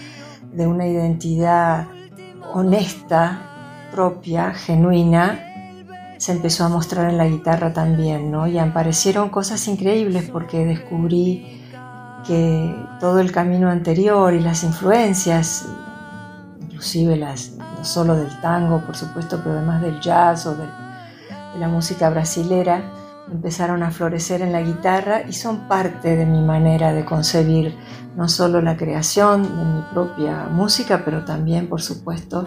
de 0.52 0.66
una 0.66 0.86
identidad 0.86 1.88
honesta, 2.52 3.49
propia, 3.90 4.52
genuina, 4.52 5.46
se 6.18 6.32
empezó 6.32 6.64
a 6.64 6.68
mostrar 6.68 7.10
en 7.10 7.16
la 7.16 7.26
guitarra 7.26 7.72
también, 7.72 8.30
¿no? 8.30 8.46
Y 8.46 8.58
aparecieron 8.58 9.30
cosas 9.30 9.66
increíbles 9.68 10.28
porque 10.30 10.66
descubrí 10.66 11.62
que 12.26 12.76
todo 13.00 13.20
el 13.20 13.32
camino 13.32 13.70
anterior 13.70 14.34
y 14.34 14.40
las 14.40 14.62
influencias, 14.62 15.66
inclusive 16.60 17.16
las, 17.16 17.52
no 17.52 17.84
solo 17.84 18.16
del 18.16 18.40
tango, 18.40 18.80
por 18.84 18.96
supuesto, 18.96 19.40
pero 19.42 19.56
además 19.56 19.80
del 19.80 19.98
jazz 20.00 20.46
o 20.46 20.54
de 20.54 20.66
la 21.58 21.68
música 21.68 22.10
brasilera, 22.10 22.82
empezaron 23.32 23.82
a 23.82 23.90
florecer 23.90 24.42
en 24.42 24.52
la 24.52 24.60
guitarra 24.60 25.22
y 25.28 25.32
son 25.32 25.68
parte 25.68 26.16
de 26.16 26.26
mi 26.26 26.42
manera 26.42 26.92
de 26.92 27.04
concebir 27.04 27.76
no 28.16 28.28
solo 28.28 28.60
la 28.60 28.76
creación 28.76 29.42
de 29.42 29.64
mi 29.64 29.82
propia 29.92 30.48
música, 30.50 31.02
pero 31.04 31.24
también, 31.24 31.68
por 31.68 31.80
supuesto, 31.80 32.46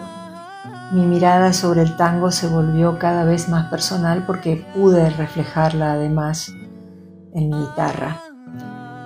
mi 0.94 1.06
mirada 1.06 1.52
sobre 1.52 1.82
el 1.82 1.96
tango 1.96 2.30
se 2.30 2.46
volvió 2.46 3.00
cada 3.00 3.24
vez 3.24 3.48
más 3.48 3.68
personal 3.68 4.24
porque 4.26 4.64
pude 4.74 5.10
reflejarla 5.10 5.94
además 5.94 6.52
en 7.34 7.48
mi 7.48 7.56
guitarra. 7.56 8.20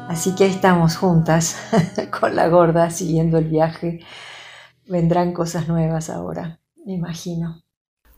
Así 0.06 0.34
que 0.34 0.44
estamos 0.44 0.96
juntas 0.98 1.56
con 2.20 2.36
la 2.36 2.48
gorda 2.48 2.90
siguiendo 2.90 3.38
el 3.38 3.48
viaje. 3.48 4.00
Vendrán 4.86 5.32
cosas 5.32 5.66
nuevas 5.66 6.10
ahora, 6.10 6.60
me 6.84 6.92
imagino. 6.92 7.62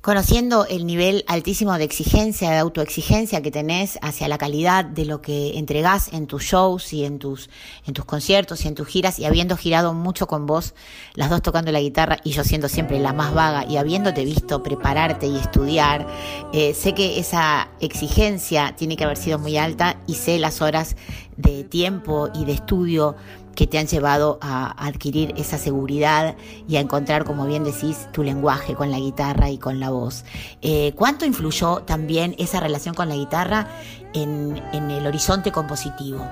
Conociendo 0.00 0.64
el 0.66 0.86
nivel 0.86 1.24
altísimo 1.26 1.76
de 1.76 1.84
exigencia, 1.84 2.50
de 2.50 2.58
autoexigencia 2.58 3.42
que 3.42 3.50
tenés 3.50 3.98
hacia 4.00 4.28
la 4.28 4.38
calidad 4.38 4.84
de 4.84 5.04
lo 5.04 5.20
que 5.20 5.58
entregás 5.58 6.12
en 6.14 6.26
tus 6.26 6.42
shows 6.42 6.94
y 6.94 7.04
en 7.04 7.18
tus, 7.18 7.50
en 7.86 7.92
tus 7.92 8.06
conciertos 8.06 8.64
y 8.64 8.68
en 8.68 8.74
tus 8.74 8.88
giras 8.88 9.18
y 9.18 9.26
habiendo 9.26 9.58
girado 9.58 9.92
mucho 9.92 10.26
con 10.26 10.46
vos, 10.46 10.74
las 11.14 11.28
dos 11.28 11.42
tocando 11.42 11.70
la 11.70 11.80
guitarra 11.80 12.16
y 12.24 12.30
yo 12.30 12.44
siendo 12.44 12.68
siempre 12.68 12.98
la 12.98 13.12
más 13.12 13.34
vaga 13.34 13.66
y 13.68 13.76
habiéndote 13.76 14.24
visto 14.24 14.62
prepararte 14.62 15.26
y 15.26 15.36
estudiar, 15.36 16.06
eh, 16.54 16.72
sé 16.72 16.94
que 16.94 17.18
esa 17.18 17.68
exigencia 17.80 18.74
tiene 18.76 18.96
que 18.96 19.04
haber 19.04 19.18
sido 19.18 19.38
muy 19.38 19.58
alta 19.58 19.98
y 20.06 20.14
sé 20.14 20.38
las 20.38 20.62
horas 20.62 20.96
de 21.36 21.64
tiempo 21.64 22.30
y 22.34 22.44
de 22.44 22.52
estudio 22.52 23.16
que 23.54 23.66
te 23.66 23.78
han 23.78 23.86
llevado 23.86 24.38
a 24.40 24.86
adquirir 24.86 25.34
esa 25.36 25.58
seguridad 25.58 26.36
y 26.68 26.76
a 26.76 26.80
encontrar, 26.80 27.24
como 27.24 27.46
bien 27.46 27.64
decís, 27.64 28.08
tu 28.12 28.22
lenguaje 28.22 28.74
con 28.74 28.90
la 28.90 28.98
guitarra 28.98 29.50
y 29.50 29.58
con 29.58 29.80
la 29.80 29.90
voz. 29.90 30.24
Eh, 30.62 30.92
¿Cuánto 30.94 31.24
influyó 31.24 31.82
también 31.82 32.34
esa 32.38 32.60
relación 32.60 32.94
con 32.94 33.08
la 33.08 33.16
guitarra 33.16 33.66
en, 34.12 34.56
el 34.72 35.06
horizonte 35.06 35.52
compositivo? 35.52 36.24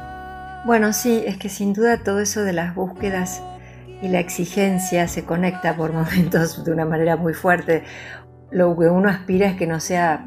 Bueno, 0.65 0.93
sí, 0.93 1.23
es 1.27 1.37
que 1.39 1.49
sin 1.49 1.73
duda 1.73 2.03
todo 2.03 2.21
eso 2.21 2.43
de 2.43 2.53
las 2.53 2.75
búsquedas 2.75 3.43
y 4.03 4.09
la 4.09 4.21
exigencia 4.21 5.09
se 5.09 5.25
conecta 5.25 5.77
por 5.77 5.93
momentos 5.95 6.65
de 6.65 6.73
una 6.73 6.85
manera 6.85 7.17
muy 7.17 7.35
fuerte. 7.35 7.85
Lo 8.51 8.77
que 8.79 8.87
uno 8.87 9.09
aspira 9.09 9.49
es 9.49 9.57
que 9.57 9.67
no 9.67 9.81
sea 9.81 10.27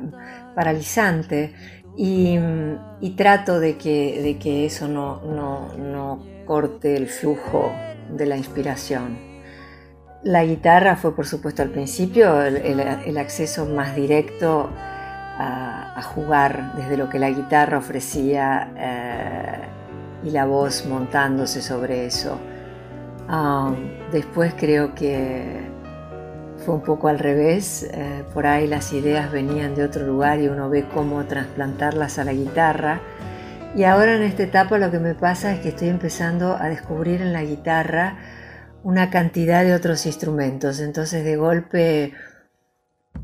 paralizante 0.56 1.54
y, 1.98 2.38
trato 3.18 3.60
de 3.60 3.78
que, 3.78 4.22
de 4.22 4.38
que 4.38 4.66
eso 4.66 4.88
no, 4.88 5.22
no 5.78 6.20
corte 6.52 6.97
el 6.97 7.08
flujo 7.08 7.72
de 8.10 8.26
la 8.26 8.36
inspiración. 8.36 9.18
La 10.22 10.43
guitarra 10.43 10.97
fue 10.97 11.16
por 11.16 11.26
supuesto 11.26 11.62
al 11.62 11.70
principio 11.70 12.41
el, 12.41 13.18
acceso 13.18 13.66
más 13.68 13.95
directo 13.95 14.70
a, 14.76 16.02
jugar 16.14 16.74
desde 16.76 16.97
lo 16.97 17.08
que 17.08 17.20
la 17.20 17.30
guitarra 17.30 17.78
ofrecía 17.78 18.74
eh, 18.76 19.62
y 20.26 20.32
la 20.32 20.45
voz 20.45 20.86
montándose 20.86 21.62
sobre 21.62 22.06
eso. 22.06 22.38
Ah, 23.30 23.74
después 24.12 24.54
creo 24.54 24.93
que 24.93 25.70
fue 26.66 26.76
un 26.76 26.82
poco 26.82 27.08
al 27.08 27.18
revés, 27.18 27.88
eh, 27.93 28.26
por 28.34 28.45
ahí 28.45 28.68
las 28.68 28.91
ideas 28.91 29.32
venían 29.32 29.74
de 29.74 29.86
otro 29.86 30.06
lugar 30.06 30.41
y 30.41 30.49
uno 30.49 30.70
ve 30.70 30.86
cómo 30.93 31.24
trasplantarlas 31.24 32.20
a 32.20 32.26
la 32.26 32.34
guitarra. 32.34 32.99
Y 33.76 33.84
ahora 33.86 34.15
en 34.15 34.24
esta 34.24 34.43
etapa 34.43 34.78
lo 34.78 34.91
que 34.91 34.99
me 34.99 35.15
pasa 35.15 35.53
es 35.53 35.59
que 35.61 35.69
estoy 35.69 35.88
empezando 35.89 36.55
a 36.57 36.67
descubrir 36.67 37.22
en 37.22 37.32
la 37.34 37.43
guitarra 37.43 38.17
una 38.84 39.09
cantidad 39.09 39.63
de 39.63 39.74
otros 39.74 40.05
instrumentos. 40.05 40.80
Entonces 40.82 41.24
de 41.24 41.38
golpe 41.38 42.13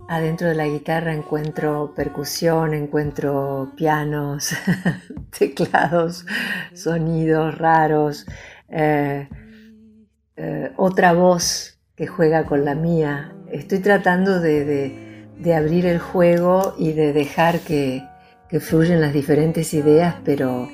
adentro 0.07 0.47
de 0.47 0.55
la 0.55 0.67
guitarra 0.67 1.13
encuentro 1.13 1.93
percusión, 1.95 2.73
encuentro 2.73 3.73
pianos, 3.75 4.55
teclados, 5.37 6.25
sonidos 6.73 7.57
raros, 7.57 8.25
eh, 8.69 9.27
eh, 10.37 10.71
otra 10.77 11.11
voz 11.13 11.77
que 11.95 12.07
juega 12.07 12.45
con 12.45 12.63
la 12.63 12.73
mía. 12.75 13.33
Estoy 13.51 13.79
tratando 13.79 14.39
de, 14.39 14.63
de- 14.65 15.07
de 15.37 15.53
abrir 15.53 15.85
el 15.85 15.99
juego 15.99 16.73
y 16.79 16.93
de 16.93 17.13
dejar 17.13 17.59
que, 17.59 18.03
que 18.49 18.59
fluyan 18.59 19.01
las 19.01 19.13
diferentes 19.13 19.73
ideas, 19.73 20.15
pero 20.23 20.69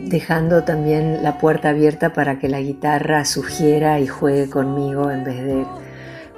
dejando 0.00 0.64
también 0.64 1.22
la 1.22 1.38
puerta 1.38 1.70
abierta 1.70 2.12
para 2.12 2.38
que 2.38 2.48
la 2.48 2.60
guitarra 2.60 3.24
sugiera 3.24 4.00
y 4.00 4.06
juegue 4.06 4.50
conmigo 4.50 5.10
en 5.10 5.24
vez 5.24 5.44
de 5.44 5.66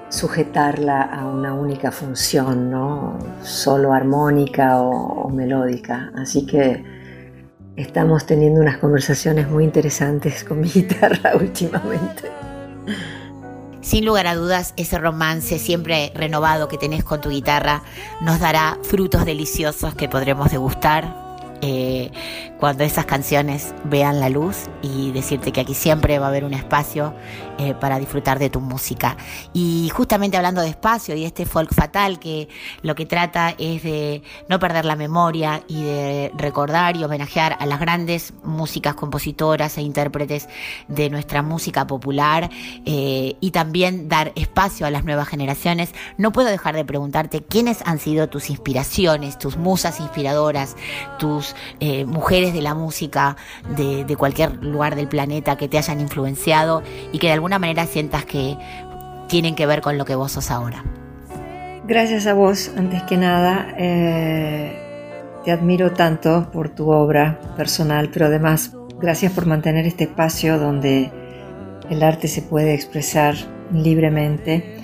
sujetarla 0.09 1.03
a 1.03 1.27
una 1.27 1.55
única 1.55 1.91
función, 1.91 2.71
¿no? 2.71 3.19
Solo 3.43 3.93
armónica 3.93 4.81
o, 4.81 5.25
o 5.25 5.29
melódica. 5.31 6.13
Así 6.15 6.47
que 6.47 6.85
estamos 7.77 8.27
teniendo 8.27 8.61
unas 8.61 8.79
conversaciones 8.79 9.49
muy 9.49 9.65
interesantes 9.65 10.45
con 10.45 10.61
mi 10.61 10.69
guitarra 10.75 11.37
últimamente. 11.37 12.31
Sin 13.87 14.05
lugar 14.05 14.27
a 14.27 14.35
dudas, 14.35 14.75
ese 14.77 14.99
romance 14.99 15.61
siempre 15.61 16.11
renovado 16.13 16.67
que 16.67 16.77
tenés 16.77 17.05
con 17.05 17.21
tu 17.21 17.29
guitarra 17.29 17.85
nos 18.21 18.41
dará 18.41 18.79
frutos 18.83 19.25
deliciosos 19.25 19.95
que 19.95 20.09
podremos 20.09 20.51
degustar 20.51 21.26
eh, 21.61 22.11
cuando 22.59 22.85
esas 22.85 23.05
canciones 23.07 23.75
vean 23.85 24.21
la 24.21 24.29
luz 24.29 24.69
y 24.83 25.13
decirte 25.13 25.53
que 25.53 25.61
aquí 25.61 25.75
siempre 25.75 26.19
va 26.19 26.27
a 26.27 26.29
haber 26.29 26.45
un 26.45 26.55
espacio 26.55 27.15
eh, 27.59 27.75
para 27.75 27.99
disfrutar 27.99 28.39
de 28.39 28.51
tu 28.51 28.61
música. 28.61 29.17
Y 29.53 29.91
justamente 29.95 30.37
hablando 30.37 30.61
de 30.61 30.69
espacio 30.69 31.15
y 31.15 31.25
este 31.25 31.47
folk 31.47 31.75
fatal 31.75 32.19
que 32.19 32.49
lo 32.83 32.95
que 32.95 33.07
trata 33.07 33.55
es 33.59 33.83
de 33.83 34.23
no 34.49 34.59
perder 34.59 34.85
la 34.85 34.97
memoria 34.97 35.63
y 35.69 35.83
de 35.83 36.33
recordar 36.37 36.97
y 36.97 37.05
homenajear 37.05 37.57
a 37.59 37.67
las 37.67 37.81
grandes 37.81 38.35
músicas 38.43 38.95
compositoras 38.95 39.79
e 39.79 39.83
intérpretes 39.83 40.49
de 40.89 41.11
nuestra 41.11 41.43
música 41.43 41.87
popular 41.87 42.51
eh, 42.85 43.37
y 43.41 43.51
también 43.51 44.09
dar 44.09 44.33
espacio 44.35 44.87
a 44.87 44.91
las 44.91 45.05
nuevas 45.05 45.29
generaciones, 45.29 45.95
no 46.19 46.33
puedo 46.33 46.49
dejar 46.49 46.75
de 46.75 46.85
preguntarte 46.85 47.43
quiénes 47.43 47.83
han 47.87 47.99
sido 47.99 48.29
tus 48.29 48.51
inspiraciones, 48.51 49.39
tus 49.39 49.57
musas 49.57 50.01
inspiradoras, 50.01 50.77
tus 51.19 51.46
eh, 51.81 52.05
mujeres 52.05 52.53
de 52.53 52.63
la 52.63 52.75
música 52.75 53.37
de, 53.77 54.17
cualquier 54.17 54.63
lugar 54.65 54.97
del 54.97 55.09
planeta 55.09 55.57
que 55.57 55.69
te 55.69 55.79
hayan 55.79 56.01
influenciado 56.01 56.83
y 57.13 57.19
que 57.19 57.27
de 57.29 57.35
alguna 57.35 57.59
manera 57.59 57.87
sientas 57.87 58.25
que 58.25 58.57
tienen 59.29 59.55
que 59.55 59.67
ver 59.67 59.81
con 59.81 59.99
lo 59.99 60.05
que 60.05 60.15
vos 60.15 60.33
sos 60.33 60.51
ahora. 60.51 60.83
Gracias 61.87 62.27
a 62.27 62.35
vos, 62.35 62.71
antes 62.77 63.03
que 63.05 63.17
nada. 63.17 63.75
eh, 63.79 64.83
te 65.47 65.53
admiro 65.53 65.93
tanto 65.93 66.51
por 66.53 66.71
tu 66.71 66.91
obra 66.91 67.39
personal, 67.57 68.11
pero 68.13 68.27
además 68.27 68.73
gracias 68.99 69.31
por 69.31 69.47
mantener 69.47 69.87
este 69.87 70.03
espacio 70.03 70.59
donde 70.59 71.13
el 71.89 72.03
arte 72.03 72.27
se 72.27 72.43
puede 72.43 72.75
expresar 72.75 73.37
libremente 73.73 74.76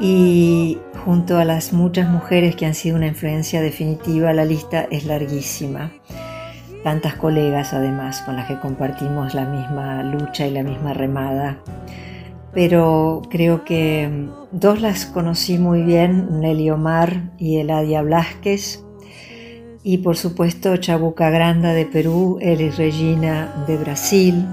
y 0.00 0.78
junto 1.04 1.38
a 1.38 1.44
las 1.44 1.72
muchas 1.72 2.08
mujeres 2.08 2.56
que 2.56 2.66
han 2.66 2.74
sido 2.74 2.96
una 2.96 3.06
influencia 3.06 3.60
definitiva, 3.60 4.32
la 4.32 4.44
lista 4.44 4.86
es 4.90 5.04
larguísima. 5.04 5.92
Tantas 6.84 7.14
colegas 7.14 7.72
además 7.72 8.20
con 8.22 8.36
las 8.36 8.46
que 8.46 8.60
compartimos 8.60 9.34
la 9.34 9.46
misma 9.46 10.02
lucha 10.02 10.46
y 10.46 10.50
la 10.50 10.62
misma 10.62 10.92
remada. 10.92 11.58
Pero 12.52 13.22
creo 13.30 13.64
que 13.64 14.08
mm, 14.08 14.58
dos 14.58 14.80
las 14.80 15.06
conocí 15.06 15.58
muy 15.58 15.82
bien, 15.82 16.40
Nelly 16.40 16.70
Omar 16.70 17.30
y 17.38 17.58
Eladia 17.58 18.02
Blasquez. 18.02 18.84
Y 19.82 19.98
por 19.98 20.16
supuesto 20.16 20.76
Chabuca 20.76 21.30
Granda 21.30 21.72
de 21.72 21.86
Perú, 21.86 22.38
Elis 22.40 22.76
Regina 22.76 23.64
de 23.66 23.76
Brasil. 23.78 24.46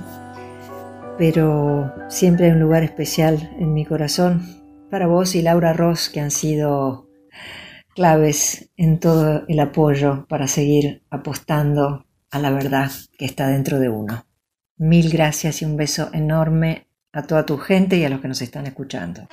Pero 1.17 1.91
siempre 2.09 2.45
hay 2.45 2.51
un 2.51 2.59
lugar 2.59 2.83
especial 2.83 3.51
en 3.59 3.73
mi 3.73 3.85
corazón 3.85 4.62
para 4.93 5.07
vos 5.07 5.33
y 5.33 5.41
Laura 5.41 5.73
Ross 5.73 6.07
que 6.07 6.19
han 6.19 6.29
sido 6.29 7.09
claves 7.95 8.69
en 8.77 8.99
todo 8.99 9.43
el 9.47 9.59
apoyo 9.59 10.27
para 10.29 10.45
seguir 10.45 11.01
apostando 11.09 12.05
a 12.29 12.37
la 12.37 12.51
verdad 12.51 12.91
que 13.17 13.25
está 13.25 13.47
dentro 13.47 13.79
de 13.79 13.89
uno. 13.89 14.27
Mil 14.77 15.09
gracias 15.09 15.63
y 15.63 15.65
un 15.65 15.77
beso 15.77 16.11
enorme 16.13 16.85
a 17.11 17.23
toda 17.23 17.43
tu 17.43 17.57
gente 17.57 17.97
y 17.97 18.05
a 18.05 18.09
los 18.09 18.21
que 18.21 18.27
nos 18.27 18.43
están 18.43 18.67
escuchando. 18.67 19.27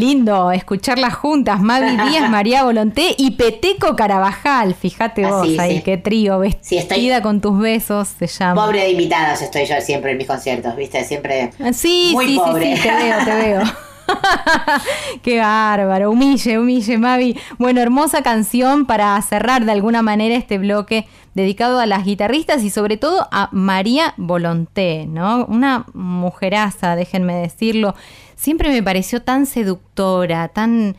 Lindo 0.00 0.50
escucharlas 0.50 1.14
juntas, 1.14 1.60
Mavi 1.60 1.90
Díaz, 1.96 2.28
María 2.30 2.64
Volonté 2.64 3.14
y 3.16 3.32
Peteco 3.32 3.94
Carabajal. 3.94 4.74
Fíjate 4.74 5.26
vos 5.26 5.42
Así, 5.42 5.58
ahí, 5.58 5.76
sí. 5.76 5.82
qué 5.82 5.98
trío, 5.98 6.38
vestida 6.40 7.22
con 7.22 7.40
tus 7.40 7.58
besos 7.58 8.08
se 8.18 8.26
llama. 8.26 8.64
Pobre 8.64 8.80
de 8.80 8.90
invitados 8.90 9.42
estoy 9.42 9.66
yo 9.66 9.74
siempre 9.80 10.12
en 10.12 10.18
mis 10.18 10.26
conciertos, 10.26 10.74
¿viste? 10.74 11.04
Siempre 11.04 11.50
Sí, 11.72 12.10
muy 12.14 12.26
sí, 12.26 12.32
sí, 12.32 12.38
pobre. 12.38 12.76
sí, 12.76 12.82
te 12.82 12.90
veo, 12.90 13.16
te 13.24 13.34
veo. 13.34 13.62
Qué 15.22 15.38
bárbaro, 15.38 16.10
humille, 16.10 16.58
humille, 16.58 16.98
Mavi. 16.98 17.38
Bueno, 17.58 17.80
hermosa 17.80 18.22
canción 18.22 18.86
para 18.86 19.20
cerrar 19.22 19.64
de 19.64 19.72
alguna 19.72 20.02
manera 20.02 20.34
este 20.34 20.58
bloque 20.58 21.06
dedicado 21.34 21.78
a 21.78 21.86
las 21.86 22.04
guitarristas 22.04 22.62
y 22.64 22.70
sobre 22.70 22.96
todo 22.96 23.28
a 23.30 23.48
María 23.52 24.14
Volonté, 24.16 25.06
¿no? 25.08 25.44
Una 25.46 25.86
mujeraza, 25.94 26.96
déjenme 26.96 27.34
decirlo. 27.34 27.94
Siempre 28.40 28.70
me 28.70 28.82
pareció 28.82 29.20
tan 29.20 29.44
seductora, 29.44 30.48
tan, 30.48 30.96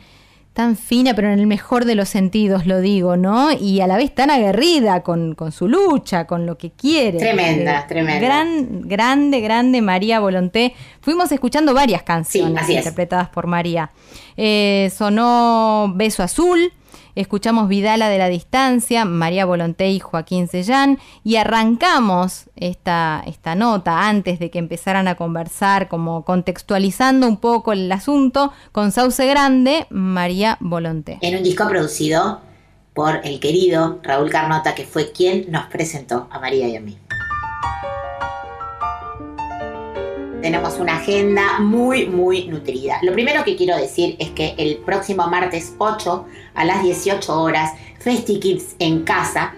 tan 0.52 0.76
fina, 0.76 1.12
pero 1.14 1.32
en 1.32 1.40
el 1.40 1.48
mejor 1.48 1.84
de 1.86 1.96
los 1.96 2.08
sentidos 2.08 2.66
lo 2.66 2.80
digo, 2.80 3.16
¿no? 3.16 3.50
Y 3.50 3.80
a 3.80 3.88
la 3.88 3.96
vez 3.96 4.14
tan 4.14 4.30
aguerrida 4.30 5.02
con, 5.02 5.34
con 5.34 5.50
su 5.50 5.66
lucha, 5.66 6.28
con 6.28 6.46
lo 6.46 6.56
que 6.56 6.70
quiere. 6.70 7.18
Tremenda, 7.18 7.80
Eh, 7.80 7.84
tremenda. 7.88 8.20
Gran, 8.20 8.82
grande, 8.82 9.40
grande 9.40 9.82
María 9.82 10.20
Volonté. 10.20 10.72
Fuimos 11.00 11.32
escuchando 11.32 11.74
varias 11.74 12.04
canciones 12.04 12.64
Sí, 12.66 12.74
interpretadas 12.76 13.28
por 13.30 13.48
María. 13.48 13.90
Eh, 14.36 14.92
sonó 14.96 15.92
Beso 15.96 16.22
Azul. 16.22 16.72
Escuchamos 17.14 17.68
Vidala 17.68 18.08
de 18.08 18.18
la 18.18 18.28
Distancia, 18.28 19.04
María 19.04 19.44
Volonté 19.44 19.90
y 19.90 20.00
Joaquín 20.00 20.48
Sellán, 20.48 20.98
y 21.24 21.36
arrancamos 21.36 22.50
esta, 22.56 23.22
esta 23.26 23.54
nota 23.54 24.08
antes 24.08 24.38
de 24.38 24.50
que 24.50 24.58
empezaran 24.58 25.08
a 25.08 25.14
conversar, 25.14 25.88
como 25.88 26.24
contextualizando 26.24 27.28
un 27.28 27.36
poco 27.36 27.72
el 27.72 27.92
asunto, 27.92 28.52
con 28.72 28.92
Sauce 28.92 29.26
Grande, 29.26 29.86
María 29.90 30.56
Volonté. 30.60 31.18
En 31.20 31.36
un 31.36 31.42
disco 31.42 31.68
producido 31.68 32.40
por 32.94 33.20
el 33.24 33.40
querido 33.40 34.00
Raúl 34.02 34.30
Carnota, 34.30 34.74
que 34.74 34.84
fue 34.84 35.12
quien 35.12 35.50
nos 35.50 35.66
presentó 35.66 36.28
a 36.30 36.38
María 36.38 36.68
y 36.68 36.76
a 36.76 36.80
mí. 36.80 36.98
Tenemos 40.42 40.80
una 40.80 40.96
agenda 40.96 41.60
muy, 41.60 42.06
muy 42.06 42.48
nutrida. 42.48 42.98
Lo 43.02 43.12
primero 43.12 43.44
que 43.44 43.54
quiero 43.54 43.76
decir 43.76 44.16
es 44.18 44.30
que 44.30 44.56
el 44.58 44.78
próximo 44.78 45.28
martes 45.28 45.72
8 45.78 46.26
a 46.54 46.64
las 46.64 46.82
18 46.82 47.40
horas, 47.40 47.70
FestiKids 48.00 48.74
en 48.80 49.04
casa 49.04 49.54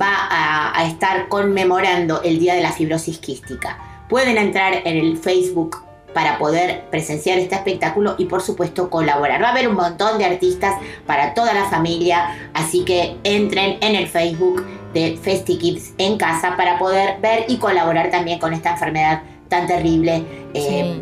va 0.00 0.12
a, 0.12 0.76
a 0.76 0.86
estar 0.88 1.28
conmemorando 1.28 2.20
el 2.22 2.40
Día 2.40 2.54
de 2.54 2.62
la 2.62 2.72
Fibrosis 2.72 3.18
Quística. 3.18 3.78
Pueden 4.08 4.36
entrar 4.36 4.82
en 4.84 4.96
el 4.96 5.16
Facebook 5.18 5.84
para 6.12 6.36
poder 6.36 6.84
presenciar 6.90 7.38
este 7.38 7.54
espectáculo 7.54 8.16
y 8.18 8.24
por 8.24 8.42
supuesto 8.42 8.90
colaborar. 8.90 9.40
Va 9.40 9.48
a 9.48 9.52
haber 9.52 9.68
un 9.68 9.76
montón 9.76 10.18
de 10.18 10.24
artistas 10.24 10.74
para 11.06 11.34
toda 11.34 11.54
la 11.54 11.66
familia, 11.66 12.50
así 12.54 12.84
que 12.84 13.16
entren 13.22 13.78
en 13.80 13.94
el 13.94 14.08
Facebook 14.08 14.66
de 14.94 15.16
FestiKids 15.16 15.94
en 15.98 16.18
casa 16.18 16.56
para 16.56 16.78
poder 16.78 17.20
ver 17.20 17.44
y 17.46 17.58
colaborar 17.58 18.10
también 18.10 18.40
con 18.40 18.52
esta 18.52 18.72
enfermedad 18.72 19.22
tan 19.48 19.66
terrible 19.66 20.24
eh, 20.54 21.00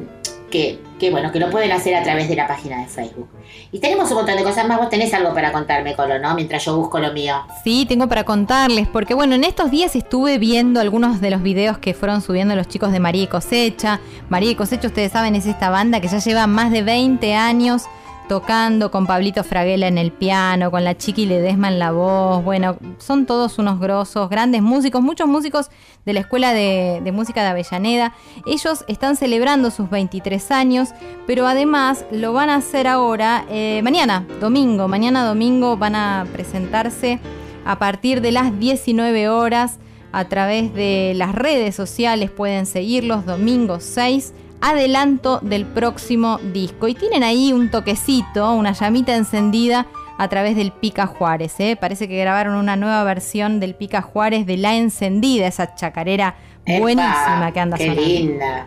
que, 0.51 0.79
que, 1.01 1.11
bueno, 1.11 1.33
que 1.33 1.41
lo 1.41 1.51
pueden 1.51 1.73
hacer 1.73 1.95
a 1.95 2.03
través 2.03 2.29
de 2.29 2.37
la 2.37 2.47
página 2.47 2.81
de 2.81 2.87
Facebook. 2.87 3.29
Y 3.73 3.79
tenemos 3.79 4.11
un 4.11 4.19
montón 4.19 4.37
de 4.37 4.43
cosas 4.43 4.69
más. 4.69 4.79
Vos 4.79 4.91
tenés 4.91 5.13
algo 5.15 5.35
para 5.35 5.51
contarme, 5.51 5.95
Colo, 5.97 6.19
¿no? 6.19 6.35
Mientras 6.35 6.65
yo 6.65 6.77
busco 6.77 6.99
lo 6.99 7.13
mío. 7.13 7.37
Sí, 7.65 7.87
tengo 7.89 8.09
para 8.09 8.25
contarles, 8.25 8.87
porque 8.87 9.15
bueno, 9.15 9.35
en 9.35 9.45
estos 9.45 9.71
días 9.71 9.97
estuve 9.97 10.39
viendo 10.39 10.81
algunos 10.81 11.21
de 11.21 11.31
los 11.31 11.43
videos 11.43 11.79
que 11.79 11.95
fueron 11.95 12.21
subiendo 12.21 12.55
los 12.55 12.69
chicos 12.69 12.93
de 12.93 13.01
María 13.01 13.25
y 13.25 13.27
Cosecha. 13.29 14.01
María 14.29 14.51
y 14.51 14.55
Cosecha, 14.55 14.89
ustedes 14.89 15.13
saben, 15.13 15.35
es 15.35 15.47
esta 15.47 15.71
banda 15.71 16.01
que 16.01 16.09
ya 16.09 16.19
lleva 16.19 16.47
más 16.47 16.71
de 16.71 16.83
20 16.83 17.35
años 17.35 17.85
tocando 18.29 18.91
con 18.91 19.07
Pablito 19.07 19.45
Fraguela 19.45 19.89
en 19.89 19.99
el 19.99 20.13
piano, 20.13 20.71
con 20.71 20.85
la 20.85 20.97
Chiqui 20.97 21.27
Ledesma 21.27 21.69
en 21.69 21.79
la 21.79 21.93
voz. 21.93 22.43
Bueno, 22.45 22.77
son 22.99 23.27
todos 23.27 23.59
unos 23.59 23.81
grosos, 23.81 24.29
grandes 24.29 24.63
músicos, 24.63 25.03
muchos 25.03 25.29
músicos 25.29 25.71
de 26.05 26.13
la 26.13 26.21
Escuela 26.21 26.53
de, 26.53 27.11
Música 27.13 27.43
de 27.43 27.49
Avellaneda. 27.49 28.15
Ellos 28.47 28.85
están 28.89 29.17
celebrando 29.17 29.71
sus 29.71 29.91
23 29.91 30.51
años, 30.51 30.91
pero 31.27 31.47
además 31.47 32.05
lo 32.11 32.33
van 32.33 32.51
a 32.51 32.57
hacer 32.57 32.87
ahora, 32.87 33.45
eh, 33.51 33.81
mañana, 33.83 34.27
domingo. 34.41 34.89
Mañana 34.89 35.25
domingo 35.25 35.77
van 35.77 35.95
a 35.95 36.27
presentarse 36.33 37.21
a 37.65 37.79
partir 37.79 38.21
de 38.21 38.33
las 38.33 38.59
19 38.59 39.29
horas 39.29 39.79
a 40.13 40.27
través 40.29 40.73
de 40.75 41.13
las 41.17 41.35
redes 41.35 41.75
sociales. 41.75 42.31
Pueden 42.31 42.67
seguirlos 42.67 43.27
domingo 43.27 43.81
6 43.81 44.33
adelanto 44.63 45.41
del 45.43 45.67
próximo 45.67 46.39
disco. 46.53 46.89
Y 46.89 46.95
tienen 46.95 47.23
ahí 47.23 47.53
un 47.53 47.71
toquecito, 47.71 48.53
una 48.53 48.73
llamita 48.73 49.15
encendida 49.15 49.87
a 50.17 50.29
través 50.29 50.57
del 50.57 50.73
Pica 50.73 51.07
Juárez. 51.07 51.59
¿eh? 51.59 51.77
Parece 51.79 52.09
que 52.09 52.17
grabaron 52.19 52.55
una 52.55 52.77
nueva 52.77 53.05
versión 53.05 53.61
del 53.61 53.75
Pica 53.75 54.01
Juárez 54.01 54.47
de 54.47 54.57
La 54.57 54.77
Encendida, 54.77 55.47
esa 55.47 55.75
chacarera 55.75 56.37
Epa, 56.65 56.81
buenísima 56.81 57.51
que 57.53 57.61
anda 57.61 57.77
Qué 57.77 57.89
sonando. 57.89 58.09
linda. 58.09 58.65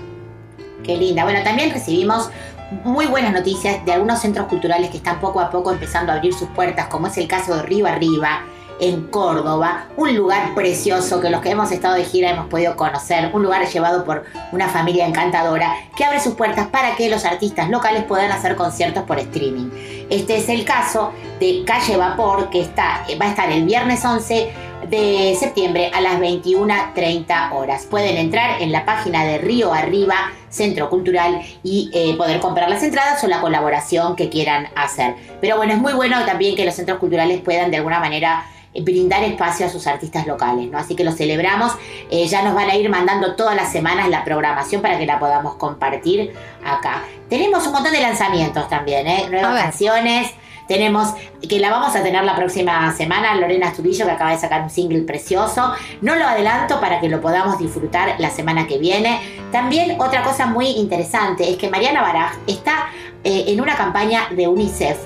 Qué 0.84 0.98
linda. 0.98 1.24
Bueno, 1.24 1.40
también 1.44 1.72
recibimos 1.72 2.30
muy 2.84 3.06
buenas 3.06 3.32
noticias 3.32 3.86
de 3.86 3.94
algunos 3.94 4.20
centros 4.20 4.48
culturales 4.48 4.90
que 4.90 4.98
están 4.98 5.20
poco 5.20 5.40
a 5.40 5.50
poco 5.50 5.72
empezando 5.72 6.12
a 6.12 6.16
abrir 6.16 6.34
sus 6.34 6.50
puertas, 6.50 6.88
como 6.88 7.08
es 7.08 7.18
el 7.18 7.28
caso 7.28 7.56
de 7.56 7.64
Río 7.64 7.88
Arriba, 7.88 8.42
en 8.80 9.08
Córdoba, 9.08 9.88
un 9.96 10.16
lugar 10.16 10.54
precioso 10.54 11.22
que 11.22 11.30
los 11.30 11.42
que 11.42 11.52
hemos 11.52 11.72
estado 11.72 11.96
de 11.96 12.04
gira 12.04 12.32
hemos 12.32 12.48
podido 12.48 12.76
conocer, 12.76 13.32
un 13.34 13.44
lugar 13.44 13.66
llevado 13.68 14.04
por 14.04 14.26
una 14.52 14.68
familia 14.68 15.08
encantadora 15.08 15.76
que 15.96 16.04
abre 16.04 16.20
sus 16.20 16.34
puertas 16.34 16.68
para 16.68 16.96
que 16.96 17.10
los 17.10 17.26
artistas 17.26 17.70
locales 17.70 18.04
puedan 18.04 18.32
hacer 18.32 18.56
conciertos 18.56 19.04
por 19.04 19.20
streaming. 19.20 19.70
Este 20.10 20.38
es 20.38 20.50
el 20.50 20.66
caso 20.66 21.12
de 21.40 21.64
Calle 21.66 21.98
Vapor, 21.98 22.50
que 22.50 22.62
está, 22.62 23.06
va 23.22 23.26
a 23.26 23.30
estar 23.30 23.52
el 23.52 23.66
viernes 23.66 24.04
11 24.04 24.54
de 24.90 25.36
septiembre 25.40 25.90
a 25.94 26.02
las 26.02 26.20
21.30 26.20 27.54
horas. 27.54 27.86
Pueden 27.86 28.18
entrar 28.18 28.62
en 28.62 28.72
la 28.72 28.86
página 28.86 29.26
de 29.26 29.38
Río 29.38 29.74
Arriba, 29.74 30.32
Centro 30.50 30.90
Cultural, 30.90 31.42
y 31.64 31.90
eh, 31.94 32.16
poder 32.16 32.40
comprar 32.40 32.70
las 32.70 32.84
entradas 32.84 33.24
o 33.24 33.28
la 33.28 33.42
colaboración 33.42 34.16
que 34.16 34.30
quieran 34.30 34.68
hacer. 34.76 35.16
Pero 35.42 35.58
bueno, 35.58 35.74
es 35.74 35.80
muy 35.80 35.94
bueno 35.94 36.24
también 36.26 36.56
que 36.56 36.66
los 36.66 36.76
centros 36.76 37.00
culturales 37.00 37.42
puedan 37.42 37.72
de 37.72 37.78
alguna 37.78 38.00
manera 38.00 38.46
eh, 38.46 38.55
brindar 38.82 39.24
espacio 39.24 39.66
a 39.66 39.70
sus 39.70 39.88
artistas 39.88 40.28
locales, 40.28 40.70
¿no? 40.70 40.78
Así 40.78 40.96
que 40.96 41.04
lo 41.04 41.12
celebramos. 41.12 41.74
Eh, 42.10 42.28
ya 42.28 42.42
nos 42.42 42.54
van 42.54 42.70
a 42.70 42.76
ir 42.76 42.90
mandando 42.90 43.36
todas 43.36 43.56
las 43.56 43.72
semanas 43.72 44.10
la 44.10 44.24
programación 44.24 44.82
para 44.82 44.98
que 44.98 45.06
la 45.06 45.20
podamos 45.20 45.56
compartir 45.56 46.34
acá. 46.64 47.04
Tenemos 47.30 47.66
un 47.68 47.74
montón 47.74 47.94
de 47.94 48.02
lanzamientos 48.02 48.68
también, 48.70 49.08
¿eh? 49.08 49.28
Nuevas 49.30 49.62
canciones. 49.62 50.32
Tenemos 50.68 51.10
que 51.48 51.60
la 51.60 51.70
vamos 51.70 51.96
a 51.96 52.02
tener 52.02 52.24
la 52.24 52.36
próxima 52.36 52.92
semana, 52.94 53.36
Lorena 53.36 53.68
Astudillo, 53.68 54.06
que 54.06 54.12
acaba 54.12 54.32
de 54.32 54.40
sacar 54.40 54.64
un 54.64 54.72
single 54.72 55.04
precioso. 55.04 55.74
No 56.02 56.16
lo 56.16 56.26
adelanto 56.26 56.80
para 56.80 57.00
que 57.00 57.08
lo 57.08 57.22
podamos 57.22 57.60
disfrutar 57.60 58.16
la 58.18 58.32
semana 58.32 58.66
que 58.66 58.80
viene. 58.80 59.20
También 59.52 60.02
otra 60.02 60.24
cosa 60.24 60.48
muy 60.48 60.68
interesante 60.70 61.50
es 61.52 61.58
que 61.58 61.70
Mariana 61.70 62.02
Baraj 62.02 62.34
está 62.48 62.88
eh, 63.24 63.46
en 63.48 63.62
una 63.62 63.76
campaña 63.76 64.28
de 64.32 64.48
UNICEF 64.48 64.98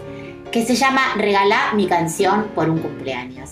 que 0.52 0.66
se 0.66 0.76
llama 0.76 1.02
Regalá 1.16 1.74
mi 1.74 1.88
canción 1.88 2.48
por 2.56 2.70
un 2.70 2.80
cumpleaños. 2.80 3.52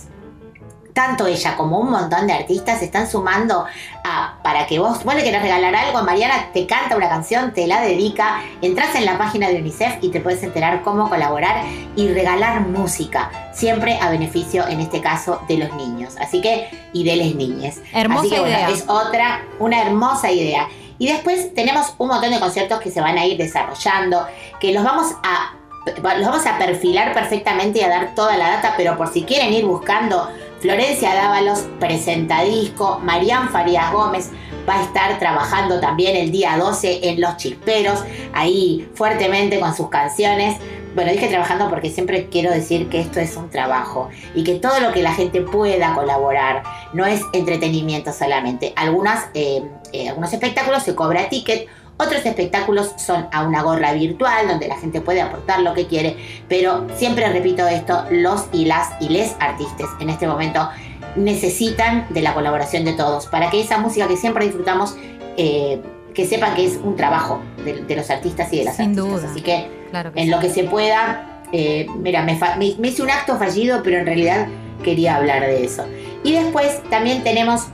tanto 0.94 1.28
ella 1.28 1.56
como 1.56 1.78
un 1.78 1.92
montón 1.92 2.26
de 2.26 2.34
artistas 2.34 2.80
se 2.80 2.86
están 2.86 3.08
sumando 3.08 3.66
a, 4.04 4.40
para 4.42 4.66
que 4.66 4.80
vos, 4.80 5.04
vos 5.04 5.14
le 5.14 5.24
querés 5.24 5.44
regalar 5.44 5.76
algo, 5.76 6.02
Mariana 6.02 6.50
te 6.54 6.66
canta 6.66 6.98
una 6.98 7.08
canción, 7.08 7.54
te 7.54 7.68
la 7.68 7.82
dedica, 7.82 8.42
entras 8.64 8.96
en 8.96 9.06
la 9.06 9.16
página 9.16 9.48
de 9.48 9.58
UNICEF 9.58 9.98
y 10.02 10.10
te 10.10 10.22
puedes 10.22 10.42
enterar 10.42 10.82
cómo 10.82 11.08
colaborar 11.08 11.64
y 11.96 12.08
regalar 12.08 12.62
música, 12.62 13.30
siempre 13.54 14.00
a 14.02 14.10
beneficio, 14.10 14.68
en 14.68 14.80
este 14.80 15.00
caso, 15.00 15.40
de 15.48 15.58
los 15.60 15.72
niños. 15.76 16.16
Así 16.20 16.42
que, 16.42 16.68
y 16.94 17.04
de 17.04 17.16
las 17.16 17.36
niñas. 17.36 17.76
Hermosa 17.94 18.22
Así 18.22 18.30
que 18.32 18.40
bueno, 18.40 18.58
idea. 18.58 18.70
es 18.72 18.86
otra, 18.88 19.46
una 19.60 19.80
hermosa 19.84 20.32
idea. 20.32 20.68
Y 20.98 21.10
después 21.10 21.54
tenemos 21.54 21.94
un 22.00 22.08
montón 22.08 22.32
de 22.32 22.40
conciertos 22.40 22.80
que 22.80 22.90
se 22.90 23.02
van 23.02 23.20
a 23.20 23.26
ir 23.28 23.38
desarrollando, 23.38 24.26
que 24.60 24.72
los 24.72 24.84
vamos 24.84 25.14
a 25.22 25.57
los 25.96 26.26
vamos 26.26 26.46
a 26.46 26.58
perfilar 26.58 27.14
perfectamente 27.14 27.80
y 27.80 27.84
a 27.84 27.90
dar 27.90 28.16
toda 28.16 28.38
la 28.38 28.50
data, 28.50 28.74
pero 28.78 28.98
por 28.98 29.12
si 29.12 29.24
quieren 29.24 29.54
ir 29.54 29.66
buscando, 29.66 30.30
Florencia 30.60 31.14
Dávalos 31.14 31.68
presenta 31.80 32.44
disco, 32.44 33.00
Marián 33.04 33.50
Farías 33.50 33.92
Gómez 33.92 34.32
va 34.68 34.80
a 34.80 34.84
estar 34.84 35.20
trabajando 35.20 35.80
también 35.80 36.16
el 36.16 36.32
día 36.32 36.58
12 36.58 37.10
en 37.10 37.22
Los 37.22 37.38
Chisperos, 37.38 38.04
ahí 38.34 38.90
fuertemente 38.96 39.60
con 39.60 39.76
sus 39.76 39.90
canciones. 39.90 40.58
Bueno, 40.96 41.12
dije 41.12 41.28
trabajando 41.28 41.70
porque 41.70 41.92
siempre 41.92 42.28
quiero 42.28 42.50
decir 42.50 42.90
que 42.90 43.00
esto 43.00 43.20
es 43.20 43.38
un 43.38 43.52
trabajo 43.52 44.10
y 44.34 44.44
que 44.44 44.56
todo 44.56 44.80
lo 44.80 44.92
que 44.92 45.04
la 45.04 45.14
gente 45.14 45.42
pueda 45.42 45.94
colaborar 45.94 46.64
no 46.94 47.06
es 47.06 47.22
entretenimiento 47.34 48.12
solamente. 48.12 48.74
Algunas, 48.76 49.28
eh, 49.36 49.64
eh, 49.94 50.10
algunos 50.10 50.34
espectáculos 50.34 50.82
se 50.82 50.96
cobra 50.96 51.30
ticket, 51.30 51.68
otros 51.98 52.26
espectáculos 52.26 52.94
son 52.98 53.28
a 53.32 53.44
una 53.44 53.64
gorra 53.64 53.94
virtual 53.94 54.48
donde 54.48 54.68
la 54.68 54.78
gente 54.78 55.02
puede 55.02 55.22
aportar 55.22 55.62
lo 55.62 55.74
que 55.74 55.88
quiere, 55.88 56.16
pero 56.48 56.86
siempre 56.96 57.28
repito 57.30 57.68
esto, 57.68 58.06
los 58.12 58.46
y 58.54 58.66
las 58.66 58.90
y 59.02 59.10
les 59.10 59.36
artistas 59.40 59.88
en 60.00 60.10
este 60.12 60.28
momento 60.28 60.70
necesitan 61.16 62.06
de 62.12 62.22
la 62.22 62.34
colaboración 62.34 62.86
de 62.86 62.94
todos 62.94 63.26
para 63.28 63.50
que 63.50 63.60
esa 63.62 63.78
música 63.80 64.08
que 64.08 64.16
siempre 64.18 64.46
disfrutamos, 64.46 64.96
eh, 65.38 65.82
que 66.14 66.26
sepan 66.28 66.56
que 66.56 66.66
es 66.66 66.78
un 66.84 66.96
trabajo 66.96 67.42
de, 67.66 67.84
de 67.84 67.96
los 67.96 68.10
artistas 68.10 68.52
y 68.54 68.60
de 68.60 68.64
las 68.66 68.76
Sin 68.78 68.90
artistas. 68.92 69.22
duda. 69.22 69.32
Así 69.32 69.42
que 69.42 69.68
Claro 69.92 70.12
que 70.14 70.20
en 70.20 70.26
sí. 70.26 70.32
lo 70.32 70.40
que 70.40 70.50
se 70.50 70.64
pueda, 70.64 71.42
eh, 71.52 71.88
mira, 71.98 72.22
me, 72.24 72.36
fa- 72.38 72.56
me- 72.58 72.76
me 72.80 72.88
hice 72.90 73.02
un 73.02 73.10
acto 73.10 73.38
fallido, 73.38 73.82
pero 73.84 73.98
en 73.98 74.06
realidad 74.06 74.48
quería 74.84 75.16
hablar 75.16 75.42
de 75.42 75.64
eso. 75.66 75.86
Y 76.24 76.34
después 76.34 76.82
también 76.90 77.24
tenemos 77.24 77.68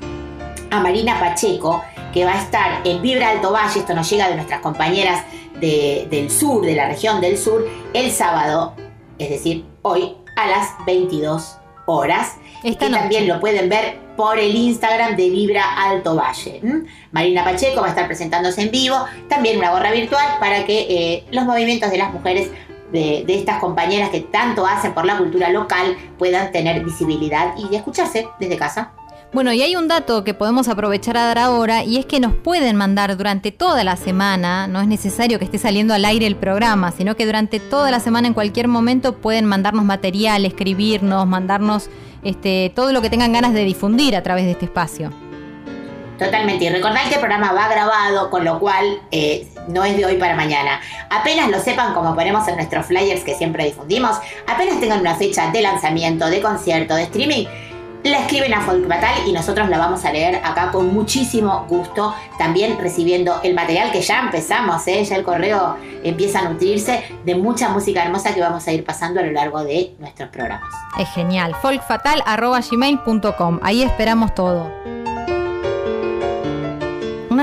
a 0.71 0.80
Marina 0.80 1.19
Pacheco, 1.19 1.84
que 2.14 2.26
va 2.26 2.34
a 2.34 2.41
estar 2.41 2.82
en 2.86 3.01
Vibra 3.01 3.30
Alto 3.30 3.51
Valle, 3.51 3.80
esto 3.80 3.93
nos 3.93 4.09
llega 4.09 4.30
de 4.30 4.36
nuestras 4.36 4.59
compañeras 4.61 5.24
de- 5.59 6.07
del 6.09 6.30
sur, 6.30 6.66
de 6.66 6.76
la 6.76 6.88
región 6.88 7.20
del 7.22 7.38
sur, 7.38 7.68
el 7.93 8.11
sábado, 8.11 8.76
es 9.18 9.30
decir, 9.30 9.66
hoy 9.82 10.16
a 10.36 10.47
las 10.47 10.70
22 10.86 11.57
horas. 11.86 12.36
Esta 12.64 12.86
que 12.86 12.91
noche. 12.91 13.01
también 13.01 13.28
lo 13.28 13.39
pueden 13.39 13.68
ver 13.70 13.97
por 14.16 14.39
el 14.39 14.55
Instagram 14.55 15.16
de 15.16 15.30
Vibra 15.30 15.64
Alto 15.89 16.16
Valle. 16.16 16.61
Marina 17.11 17.43
Pacheco 17.43 17.82
va 17.82 17.88
a 17.88 17.89
estar 17.89 18.07
presentándose 18.07 18.61
en 18.61 18.72
vivo, 18.72 18.95
también 19.28 19.57
una 19.57 19.72
gorra 19.72 19.91
virtual 19.91 20.26
para 20.39 20.66
que 20.66 20.82
eh, 20.89 21.26
los 21.32 21.45
movimientos 21.45 21.89
de 21.91 21.97
las 21.97 22.14
mujeres 22.14 22.49
de, 22.91 23.24
de 23.26 23.36
estas 23.39 23.59
compañeras 23.59 24.09
que 24.11 24.22
tanto 24.22 24.66
hacen 24.68 24.93
por 24.93 25.03
la 25.05 25.18
cultura 25.18 25.49
local 25.49 25.97
puedan 26.20 26.51
tener 26.51 26.84
visibilidad 26.84 27.53
y 27.57 27.76
escucharse 27.76 28.28
desde 28.39 28.55
casa. 28.55 28.91
Bueno, 29.34 29.51
y 29.51 29.63
hay 29.63 29.75
un 29.75 29.88
dato 29.88 30.23
que 30.23 30.36
podemos 30.36 30.67
aprovechar 30.67 31.17
a 31.17 31.25
dar 31.25 31.39
ahora 31.39 31.84
y 31.84 31.97
es 31.97 32.05
que 32.05 32.19
nos 32.19 32.36
pueden 32.36 32.75
mandar 32.75 33.17
durante 33.17 33.51
toda 33.51 33.84
la 33.84 33.95
semana, 33.95 34.67
no 34.67 34.79
es 34.79 34.88
necesario 34.88 35.39
que 35.39 35.45
esté 35.45 35.57
saliendo 35.57 35.95
al 35.95 36.05
aire 36.05 36.27
el 36.27 36.36
programa, 36.36 36.91
sino 36.91 37.15
que 37.15 37.25
durante 37.25 37.59
toda 37.59 37.89
la 37.89 37.99
semana 37.99 38.27
en 38.27 38.36
cualquier 38.36 38.67
momento 38.67 39.17
pueden 39.17 39.45
mandarnos 39.45 39.86
material, 39.86 40.45
escribirnos, 40.45 41.25
mandarnos 41.25 41.89
este, 42.23 42.71
todo 42.75 42.93
lo 42.93 43.01
que 43.01 43.09
tengan 43.09 43.34
ganas 43.34 43.55
de 43.55 43.63
difundir 43.63 44.15
a 44.15 44.21
través 44.21 44.45
de 44.45 44.51
este 44.51 44.65
espacio. 44.65 45.09
Totalmente. 46.19 46.65
Y 46.65 46.69
recordad 46.69 47.09
que 47.09 47.15
el 47.15 47.19
programa 47.19 47.53
va 47.53 47.67
grabado, 47.69 48.29
con 48.29 48.45
lo 48.45 48.59
cual 48.59 49.01
eh, 49.09 49.47
no 49.67 49.84
es 49.84 49.97
de 49.97 50.05
hoy 50.05 50.17
para 50.17 50.36
mañana. 50.36 50.79
Apenas 51.09 51.49
lo 51.49 51.59
sepan, 51.59 51.95
como 51.95 52.13
ponemos 52.13 52.47
en 52.47 52.55
nuestros 52.55 52.86
flyers 52.86 53.23
que 53.23 53.34
siempre 53.34 53.65
difundimos, 53.65 54.15
apenas 54.45 54.79
tengan 54.79 54.99
una 54.99 55.15
fecha 55.15 55.49
de 55.51 55.63
lanzamiento, 55.63 56.27
de 56.27 56.39
concierto, 56.39 56.93
de 56.95 57.03
streaming, 57.03 57.45
la 58.04 58.20
escriben 58.20 58.54
a 58.54 58.62
Folk 58.62 58.88
Fatal 58.88 59.28
y 59.28 59.32
nosotros 59.32 59.70
la 59.70 59.78
vamos 59.78 60.04
a 60.06 60.12
leer 60.12 60.41
acá 60.43 60.72
con 60.72 60.93
muchísimo 60.93 61.66
gusto. 61.70 62.14
También 62.38 62.78
recibiendo 62.80 63.39
el 63.43 63.54
material 63.54 63.91
que 63.91 64.01
ya 64.01 64.22
empezamos, 64.22 64.86
¿eh? 64.88 65.04
ya 65.04 65.16
el 65.16 65.24
correo 65.24 65.78
empieza 66.04 66.39
a 66.39 66.49
nutrirse 66.49 67.04
de 67.24 67.36
mucha 67.36 67.70
música 67.70 68.04
hermosa 68.04 68.34
que 68.34 68.41
vamos 68.41 68.68
a 68.68 68.74
ir 68.74 68.84
pasando 68.84 69.20
a 69.20 69.24
lo 69.24 69.32
largo 69.32 69.64
de 69.64 69.93
nuestros 69.99 70.30
programas. 70.30 70.70
Es 70.99 71.10
genial. 71.12 71.56
folkfatal.gmail.com. 71.62 73.60
Ahí 73.64 73.84
esperamos 73.84 74.36
todo. 74.36 74.82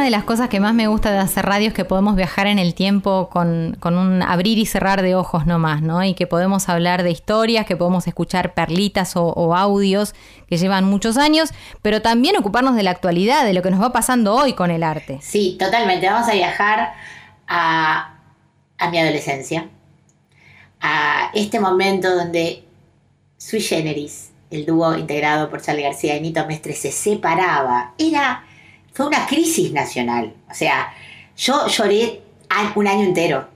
De 0.01 0.11
las 0.11 0.25
cosas 0.25 0.49
que 0.49 0.61
más 0.61 0.75
me 0.75 0.87
gusta 0.87 1.13
de 1.13 1.19
hacer 1.19 1.45
radio 1.47 1.69
es 1.69 1.75
que 1.75 1.85
podemos 1.85 2.17
viajar 2.17 2.47
en 2.47 2.59
el 2.59 2.75
tiempo 2.75 3.29
con, 3.31 3.77
con 3.81 3.97
un 3.97 4.23
abrir 4.23 4.59
y 4.59 4.67
cerrar 4.67 5.03
de 5.03 5.15
ojos 5.15 5.47
nomás, 5.47 5.83
¿no? 5.83 6.03
Y 6.03 6.15
que 6.15 6.27
podemos 6.27 6.69
hablar 6.69 7.03
de 7.03 7.11
historias, 7.11 7.67
que 7.67 7.77
podemos 7.77 8.07
escuchar 8.07 8.55
perlitas 8.55 9.17
o, 9.17 9.27
o 9.27 9.55
audios 9.55 10.15
que 10.49 10.57
llevan 10.57 10.85
muchos 10.85 11.17
años, 11.17 11.51
pero 11.83 12.03
también 12.03 12.37
ocuparnos 12.37 12.75
de 12.75 12.83
la 12.83 12.91
actualidad, 12.91 13.45
de 13.45 13.53
lo 13.53 13.63
que 13.63 13.71
nos 13.71 13.81
va 13.81 13.93
pasando 13.93 14.35
hoy 14.35 14.55
con 14.55 14.71
el 14.71 14.83
arte. 14.83 15.19
Sí, 15.23 15.57
totalmente. 15.59 16.09
Vamos 16.09 16.29
a 16.29 16.33
viajar 16.33 16.93
a, 17.47 18.15
a 18.79 18.91
mi 18.91 18.99
adolescencia, 18.99 19.69
a 20.81 21.31
este 21.35 21.61
momento 21.61 22.15
donde 22.17 22.65
Sui 23.37 23.61
Generis, 23.61 24.31
el 24.51 24.67
dúo 24.67 24.97
integrado 24.97 25.49
por 25.51 25.63
Charlie 25.63 25.83
García 25.83 26.17
y 26.17 26.21
Nito 26.21 26.45
Mestre, 26.47 26.75
se 26.75 26.91
separaba. 26.91 27.95
Era, 27.99 28.45
fue 28.93 29.07
una 29.07 29.26
crisis 29.26 29.72
nacional. 29.72 30.34
O 30.51 30.55
sea, 30.55 30.93
yo 31.36 31.66
lloré 31.68 32.20
un 32.74 32.86
año 32.86 33.05
entero. 33.05 33.49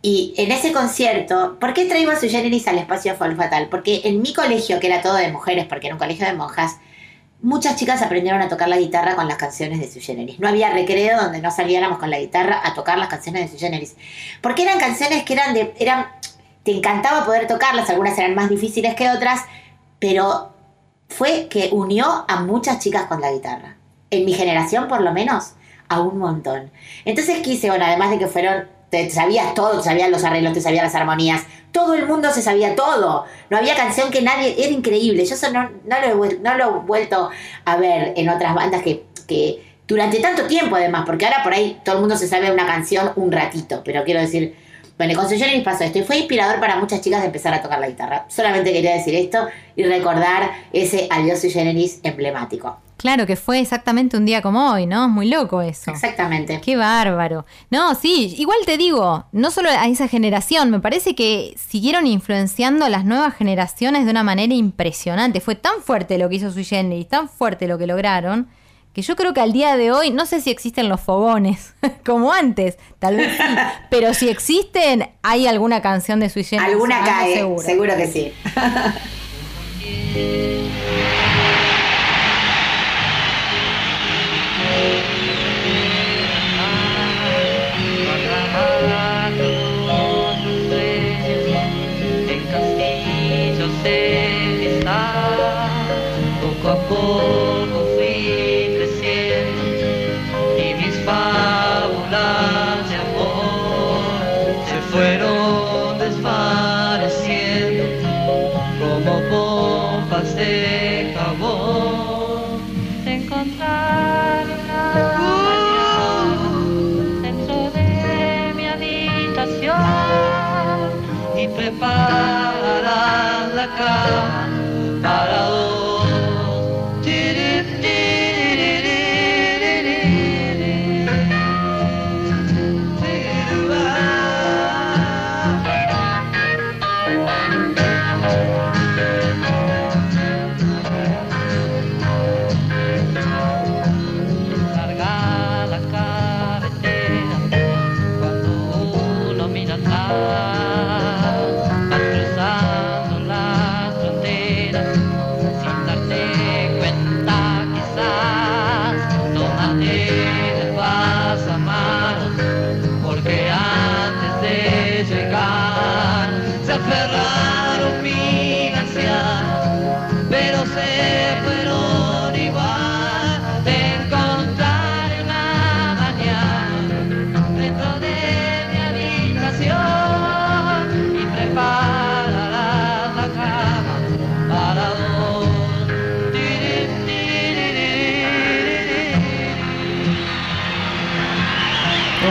Y 0.00 0.34
en 0.36 0.52
ese 0.52 0.72
concierto, 0.72 1.58
¿por 1.58 1.74
qué 1.74 1.86
traigo 1.86 2.12
a 2.12 2.16
Sui 2.16 2.30
Generis 2.30 2.68
al 2.68 2.78
espacio 2.78 3.16
Folk 3.16 3.36
Fatal? 3.36 3.68
Porque 3.68 4.02
en 4.04 4.22
mi 4.22 4.32
colegio, 4.32 4.78
que 4.78 4.86
era 4.86 5.02
todo 5.02 5.14
de 5.14 5.32
mujeres, 5.32 5.66
porque 5.66 5.88
era 5.88 5.96
un 5.96 5.98
colegio 5.98 6.24
de 6.24 6.34
monjas, 6.34 6.76
muchas 7.42 7.76
chicas 7.76 8.00
aprendieron 8.02 8.40
a 8.40 8.48
tocar 8.48 8.68
la 8.68 8.78
guitarra 8.78 9.16
con 9.16 9.26
las 9.26 9.36
canciones 9.36 9.80
de 9.80 9.90
Sui 9.90 10.00
Generis. 10.00 10.38
No 10.38 10.48
había 10.48 10.70
recreo 10.70 11.20
donde 11.20 11.40
no 11.40 11.50
saliéramos 11.50 11.98
con 11.98 12.10
la 12.10 12.20
guitarra 12.20 12.60
a 12.64 12.74
tocar 12.74 12.96
las 12.98 13.08
canciones 13.08 13.42
de 13.42 13.48
Sui 13.48 13.58
Generis. 13.58 13.96
Porque 14.40 14.62
eran 14.62 14.78
canciones 14.78 15.24
que 15.24 15.32
eran 15.32 15.52
de. 15.52 15.74
Eran, 15.78 16.06
te 16.62 16.72
encantaba 16.72 17.24
poder 17.24 17.48
tocarlas, 17.48 17.90
algunas 17.90 18.16
eran 18.18 18.34
más 18.36 18.48
difíciles 18.48 18.94
que 18.94 19.10
otras, 19.10 19.42
pero 19.98 20.52
fue 21.08 21.48
que 21.48 21.70
unió 21.72 22.24
a 22.28 22.40
muchas 22.42 22.78
chicas 22.78 23.06
con 23.06 23.20
la 23.20 23.32
guitarra. 23.32 23.77
En 24.10 24.24
mi 24.24 24.32
generación, 24.32 24.88
por 24.88 25.00
lo 25.02 25.12
menos, 25.12 25.52
a 25.88 26.00
un 26.00 26.18
montón. 26.18 26.70
Entonces 27.04 27.38
quise, 27.38 27.68
bueno, 27.68 27.84
además 27.84 28.10
de 28.10 28.18
que 28.18 28.26
fueron. 28.26 28.66
Te 28.90 29.10
sabías 29.10 29.52
todo, 29.52 29.80
te 29.80 29.84
sabías 29.84 30.08
los 30.08 30.24
arreglos, 30.24 30.54
te 30.54 30.62
sabías 30.62 30.82
las 30.82 30.94
armonías. 30.94 31.42
Todo 31.72 31.92
el 31.92 32.06
mundo 32.06 32.30
se 32.32 32.40
sabía 32.40 32.74
todo. 32.74 33.26
No 33.50 33.58
había 33.58 33.76
canción 33.76 34.10
que 34.10 34.22
nadie. 34.22 34.54
Era 34.56 34.72
increíble. 34.72 35.26
Yo 35.26 35.34
eso 35.34 35.52
no, 35.52 35.68
lo, 35.84 36.06
he, 36.06 36.80
vuelto 36.86 37.28
a 37.66 37.76
ver 37.76 38.14
en 38.16 38.30
otras 38.30 38.54
bandas 38.54 38.82
que, 38.82 39.04
que 39.26 39.62
durante 39.86 40.20
tanto 40.20 40.46
tiempo, 40.46 40.76
además, 40.76 41.04
porque 41.04 41.26
ahora 41.26 41.42
por 41.42 41.52
ahí 41.52 41.78
todo 41.84 41.96
el 41.96 42.00
mundo 42.00 42.16
se 42.16 42.28
sabe 42.28 42.50
una 42.50 42.66
canción 42.66 43.12
un 43.16 43.30
ratito. 43.30 43.82
Pero 43.84 44.04
quiero 44.04 44.20
decir, 44.20 44.56
bueno, 44.98 45.14
con 45.14 45.28
Sui 45.28 45.38
Generis 45.38 45.62
pasó 45.62 45.84
esto 45.84 46.00
y 46.00 46.02
fue 46.02 46.18
inspirador 46.18 46.58
para 46.58 46.76
muchas 46.76 47.00
chicas 47.00 47.20
de 47.20 47.26
empezar 47.26 47.54
a 47.54 47.62
tocar 47.62 47.78
la 47.78 47.88
guitarra. 47.88 48.24
Solamente 48.28 48.72
quería 48.72 48.94
decir 48.94 49.14
esto 49.14 49.46
y 49.76 49.84
recordar 49.84 50.50
ese 50.72 51.08
adiós 51.10 51.40
Generis 51.42 52.00
emblemático. 52.02 52.87
Claro 52.98 53.26
que 53.26 53.36
fue 53.36 53.60
exactamente 53.60 54.16
un 54.16 54.26
día 54.26 54.42
como 54.42 54.72
hoy, 54.72 54.84
¿no? 54.84 55.04
Es 55.04 55.10
muy 55.10 55.28
loco 55.28 55.62
eso. 55.62 55.92
Exactamente. 55.92 56.60
Qué 56.60 56.76
bárbaro. 56.76 57.46
No, 57.70 57.94
sí, 57.94 58.34
igual 58.36 58.58
te 58.66 58.76
digo, 58.76 59.24
no 59.30 59.52
solo 59.52 59.70
a 59.70 59.86
esa 59.86 60.08
generación, 60.08 60.72
me 60.72 60.80
parece 60.80 61.14
que 61.14 61.54
siguieron 61.56 62.08
influenciando 62.08 62.84
a 62.84 62.88
las 62.88 63.04
nuevas 63.04 63.36
generaciones 63.36 64.04
de 64.04 64.10
una 64.10 64.24
manera 64.24 64.52
impresionante. 64.52 65.40
Fue 65.40 65.54
tan 65.54 65.80
fuerte 65.80 66.18
lo 66.18 66.28
que 66.28 66.34
hizo 66.34 66.50
Sui 66.50 66.64
Generis, 66.64 67.06
tan 67.06 67.28
fuerte 67.28 67.68
lo 67.68 67.78
que 67.78 67.86
lograron, 67.86 68.48
que 68.92 69.02
yo 69.02 69.14
creo 69.14 69.32
que 69.32 69.42
al 69.42 69.52
día 69.52 69.76
de 69.76 69.92
hoy, 69.92 70.10
no 70.10 70.26
sé 70.26 70.40
si 70.40 70.50
existen 70.50 70.88
los 70.88 71.00
fogones 71.00 71.74
como 72.04 72.32
antes, 72.32 72.78
tal 72.98 73.16
vez 73.16 73.36
sí, 73.36 73.44
pero 73.90 74.12
si 74.12 74.28
existen, 74.28 75.08
hay 75.22 75.46
alguna 75.46 75.80
canción 75.82 76.18
de 76.18 76.30
Sui 76.30 76.42
Generis. 76.42 76.72
Alguna 76.72 76.96
sonando 76.96 77.20
cae, 77.20 77.34
seguro. 77.36 77.62
seguro 77.62 77.96
que 77.96 78.06
sí. 78.08 78.32
poco 96.88 97.37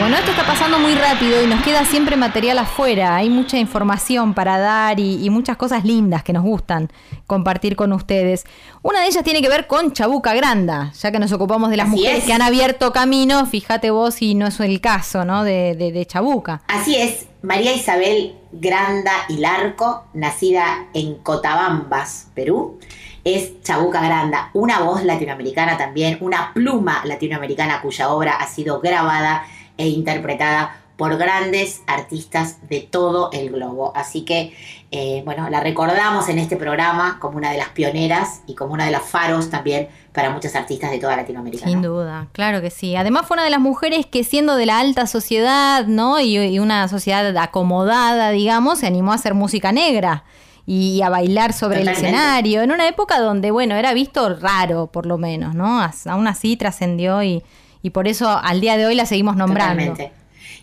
bueno, 0.08 0.20
esto 0.20 0.32
está 0.32 0.46
pasando 0.46 0.80
muy 0.80 0.96
rápido 0.96 1.44
y 1.44 1.48
nos 1.48 1.62
queda 1.64 1.84
siempre 1.84 2.16
material 2.16 2.60
afuera. 2.60 3.18
Hay 3.18 3.30
mucha 3.30 3.58
información 3.58 4.34
para 4.34 4.58
dar 4.58 5.02
y, 5.02 5.22
y 5.22 5.30
muchas 5.30 5.58
cosas 5.58 5.84
lindas 5.84 6.24
que 6.24 6.32
nos 6.32 6.44
gustan 6.44 6.90
compartir 7.26 7.76
con 7.76 7.92
ustedes. 7.92 8.46
Una 8.84 9.02
de 9.02 9.08
ellas 9.08 9.26
tiene 9.26 9.42
que 9.42 9.50
ver 9.50 9.68
con 9.68 9.92
Chabuca 9.92 10.34
Granda, 10.34 10.94
ya 10.94 11.12
que 11.12 11.20
nos 11.20 11.34
ocupamos 11.34 11.70
de 11.72 11.76
las 11.76 11.88
Así 11.90 11.98
mujeres 11.98 12.20
es. 12.20 12.24
que 12.24 12.32
han 12.32 12.42
abierto 12.42 12.94
camino. 12.94 13.46
Fíjate 13.48 13.92
vos 13.92 14.14
si 14.14 14.34
no 14.34 14.48
es 14.48 14.58
el 14.62 14.80
caso, 14.80 15.26
¿no? 15.26 15.44
De, 15.44 15.76
de, 15.76 15.92
de 15.92 16.06
Chabuca. 16.06 16.62
Así 16.70 16.96
es, 16.96 17.26
María 17.42 17.74
Isabel 17.74 18.38
Granda 18.54 19.12
y 19.28 19.40
Larco, 19.40 20.06
nacida 20.14 20.86
en 20.94 21.16
Cotabambas, 21.16 22.30
Perú, 22.34 22.80
es 23.26 23.62
Chabuca 23.62 24.00
Granda, 24.02 24.52
una 24.54 24.80
voz 24.80 25.04
latinoamericana 25.04 25.78
también, 25.78 26.18
una 26.22 26.54
pluma 26.54 27.02
latinoamericana 27.04 27.82
cuya 27.82 28.08
obra 28.08 28.38
ha 28.38 28.48
sido 28.48 28.80
grabada 28.80 29.44
e 29.78 29.88
interpretada 29.88 30.82
por 30.98 31.16
grandes 31.18 31.84
artistas 31.86 32.58
de 32.68 32.82
todo 32.82 33.30
el 33.32 33.52
globo. 33.52 33.94
Así 33.96 34.26
que, 34.26 34.54
eh, 34.92 35.22
bueno, 35.26 35.48
la 35.50 35.60
recordamos 35.60 36.28
en 36.28 36.40
este 36.40 36.58
programa 36.58 37.20
como 37.20 37.38
una 37.38 37.52
de 37.52 37.58
las 37.60 37.70
pioneras 37.70 38.42
y 38.48 38.56
como 38.56 38.74
una 38.74 38.86
de 38.86 38.92
las 38.92 39.04
faros 39.04 39.52
también 39.52 39.90
para 40.12 40.32
muchos 40.32 40.56
artistas 40.56 40.90
de 40.90 40.98
toda 40.98 41.16
Latinoamérica. 41.16 41.66
Sin 41.66 41.84
duda, 41.84 42.28
claro 42.32 42.62
que 42.62 42.72
sí. 42.72 42.96
Además 42.96 43.28
fue 43.28 43.36
una 43.36 43.44
de 43.44 43.52
las 43.52 43.60
mujeres 43.60 44.08
que 44.08 44.24
siendo 44.24 44.56
de 44.56 44.66
la 44.66 44.80
alta 44.80 45.06
sociedad, 45.06 45.86
¿no? 45.86 46.20
Y, 46.20 46.36
y 46.40 46.58
una 46.58 46.88
sociedad 46.88 47.38
acomodada, 47.38 48.32
digamos, 48.32 48.80
se 48.80 48.88
animó 48.88 49.12
a 49.12 49.16
hacer 49.16 49.36
música 49.36 49.72
negra 49.72 50.24
y 50.66 51.02
a 51.04 51.10
bailar 51.10 51.54
sobre 51.54 51.82
el 51.82 51.88
escenario, 51.88 52.62
en 52.62 52.72
una 52.72 52.88
época 52.88 53.20
donde, 53.20 53.52
bueno, 53.52 53.76
era 53.76 53.94
visto 53.94 54.36
raro, 54.36 54.88
por 54.88 55.06
lo 55.06 55.18
menos, 55.18 55.56
¿no? 55.56 55.80
Aún 56.08 56.28
así 56.28 56.58
trascendió 56.58 57.24
y, 57.24 57.42
y 57.88 57.90
por 57.90 58.10
eso 58.10 58.30
al 58.30 58.60
día 58.60 58.76
de 58.76 58.86
hoy 58.86 58.96
la 58.96 59.06
seguimos 59.06 59.38
nombrando. 59.38 59.96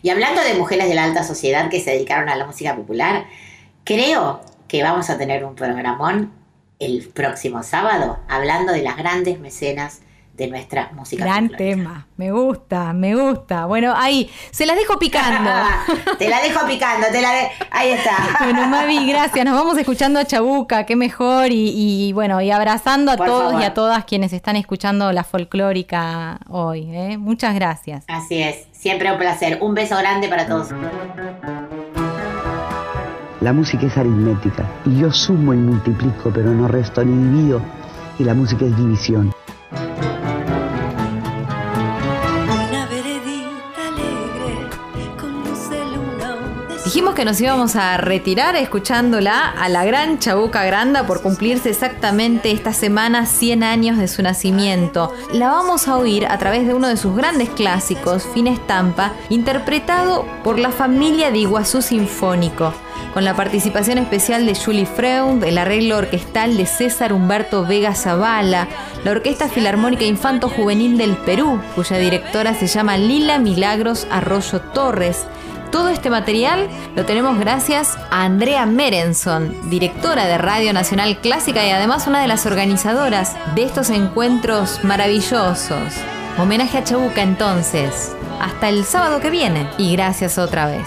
Y 0.03 0.11
hablando 0.11 0.43
de 0.43 0.53
mujeres 0.53 0.89
de 0.91 0.95
la 0.95 1.05
alta 1.05 1.25
sociedad 1.25 1.71
que 1.71 1.81
se 1.81 1.93
dedicaron 1.93 2.29
a 2.29 2.37
la 2.37 2.45
música 2.45 2.77
popular, 2.77 3.25
creo 3.83 4.43
que 4.69 4.83
vamos 4.83 5.09
a 5.09 5.17
tener 5.17 5.43
un 5.43 5.55
programón 5.55 6.33
el 6.79 7.09
próximo 7.09 7.63
sábado 7.63 8.19
hablando 8.29 8.75
de 8.75 8.83
las 8.83 8.99
grandes 8.99 9.41
mecenas 9.41 10.03
de 10.37 10.49
nuestra 10.49 10.91
música 10.95 11.25
Gran 11.25 11.49
folclórica. 11.49 11.77
tema, 11.77 12.07
me 12.17 12.33
gusta, 12.33 12.93
me 12.93 13.15
gusta. 13.15 13.67
Bueno, 13.67 13.95
ahí, 13.97 14.29
se 14.51 14.67
las 14.67 14.77
dejo 14.77 14.99
picando. 14.99 15.49
te 16.19 16.29
la 16.29 16.41
dejo 16.41 16.67
picando, 16.67 17.07
te 17.13 17.23
la 17.23 17.31
de... 17.33 17.49
ahí 17.71 17.91
está. 17.93 18.17
Bueno, 18.45 18.67
Mavi, 18.67 19.07
gracias. 19.07 19.45
Nos 19.45 19.55
vamos 19.55 19.79
escuchando 19.79 20.19
a 20.19 20.25
Chabuca, 20.25 20.85
qué 20.87 20.97
mejor. 20.97 21.53
Y, 21.53 21.71
y, 22.09 22.13
bueno, 22.13 22.41
y 22.41 22.51
abrazando 22.51 23.13
a 23.13 23.17
Por 23.17 23.27
todos 23.27 23.45
favor. 23.45 23.63
y 23.63 23.65
a 23.65 23.75
todas 23.75 24.05
quienes 24.07 24.33
están 24.33 24.57
escuchando 24.57 25.13
la 25.13 25.23
folclórica 25.23 26.41
hoy. 26.49 26.89
¿eh? 26.91 27.17
Muchas 27.17 27.55
gracias. 27.55 28.05
Así 28.09 28.43
es, 28.43 28.67
siempre 28.73 29.13
un 29.13 29.19
placer. 29.19 29.59
Un 29.61 29.75
beso 29.75 29.97
grande 29.97 30.29
para 30.29 30.47
todos. 30.49 30.69
La 33.41 33.53
música 33.53 33.87
es 33.87 33.97
aritmética 33.97 34.65
y 34.87 35.01
yo 35.01 35.13
sumo 35.13 35.53
y 35.53 35.59
multiplico, 35.59 36.31
pero 36.35 36.51
no 36.51 36.67
resto 36.67 37.05
ni 37.05 37.37
divido. 37.37 37.61
Y 38.19 38.25
la 38.25 38.35
música 38.35 38.65
es 38.65 38.77
división. 38.77 39.33
Dijimos 46.95 47.17
que 47.17 47.25
nos 47.25 47.41
íbamos 47.41 47.75
a 47.75 47.97
retirar 47.97 48.55
escuchándola 48.55 49.51
a 49.51 49.69
la 49.69 49.85
gran 49.85 50.21
Chabuca 50.21 50.63
Granda 50.63 51.05
por 51.09 51.23
cumplirse 51.23 51.71
exactamente 51.71 52.53
esta 52.53 52.73
semana 52.73 53.27
100 53.27 53.65
años 53.65 53.99
de 53.99 54.07
su 54.07 54.23
nacimiento. 54.23 55.13
La 55.33 55.51
vamos 55.51 55.89
a 55.89 55.97
oír 55.97 56.25
a 56.25 56.39
través 56.39 56.69
de 56.69 56.73
uno 56.73 56.87
de 56.87 56.97
sus 56.97 57.17
grandes 57.17 57.51
clásicos, 57.51 58.29
Fin 58.33 58.47
Estampa, 58.47 59.13
interpretado 59.29 60.25
por 60.45 60.61
la 60.61 60.71
familia 60.71 61.33
de 61.33 61.39
Iguazú 61.39 61.83
Sinfónico, 61.83 62.73
con 63.13 63.25
la 63.25 63.35
participación 63.35 63.99
especial 63.99 64.47
de 64.47 64.55
Julie 64.55 64.87
Freund, 64.87 65.43
el 65.43 65.59
arreglo 65.59 65.99
orquestal 65.99 66.57
de 66.57 66.67
César 66.67 67.13
Humberto 67.13 67.67
Vega 67.67 67.97
Zavala, 67.97 68.69
la 69.03 69.11
Orquesta 69.11 69.49
Filarmónica 69.49 70.05
Infanto 70.05 70.49
Juvenil 70.49 70.97
del 70.97 71.17
Perú, 71.17 71.61
cuya 71.75 71.99
directora 71.99 72.55
se 72.55 72.69
llama 72.69 72.97
Lila 72.97 73.41
Milagros 73.41 74.07
Arroyo 74.13 74.61
Torres, 74.61 75.27
todo 75.75 75.89
este 75.89 76.09
material 76.09 76.69
lo 76.95 77.05
tenemos 77.05 77.37
gracias 77.37 77.99
a 78.13 78.23
Andrea 78.23 78.65
Merenson, 78.65 79.69
directora 79.71 80.25
de 80.25 80.39
Radio 80.39 80.73
Nacional 80.73 81.19
Clásica 81.21 81.67
y 81.67 81.71
además 81.71 82.07
una 82.07 82.21
de 82.21 82.29
las 82.29 82.47
organizadoras 82.47 83.35
de 83.57 83.65
estos 83.65 83.91
encuentros 83.91 84.85
maravillosos. 84.85 85.95
Homenaje 86.39 86.79
a 86.79 86.85
Chabuca 86.85 87.23
entonces. 87.23 88.15
Hasta 88.41 88.69
el 88.69 88.85
sábado 88.85 89.19
que 89.19 89.31
viene 89.31 89.69
y 89.77 89.97
gracias 89.97 90.39
otra 90.39 90.67
vez. 90.67 90.87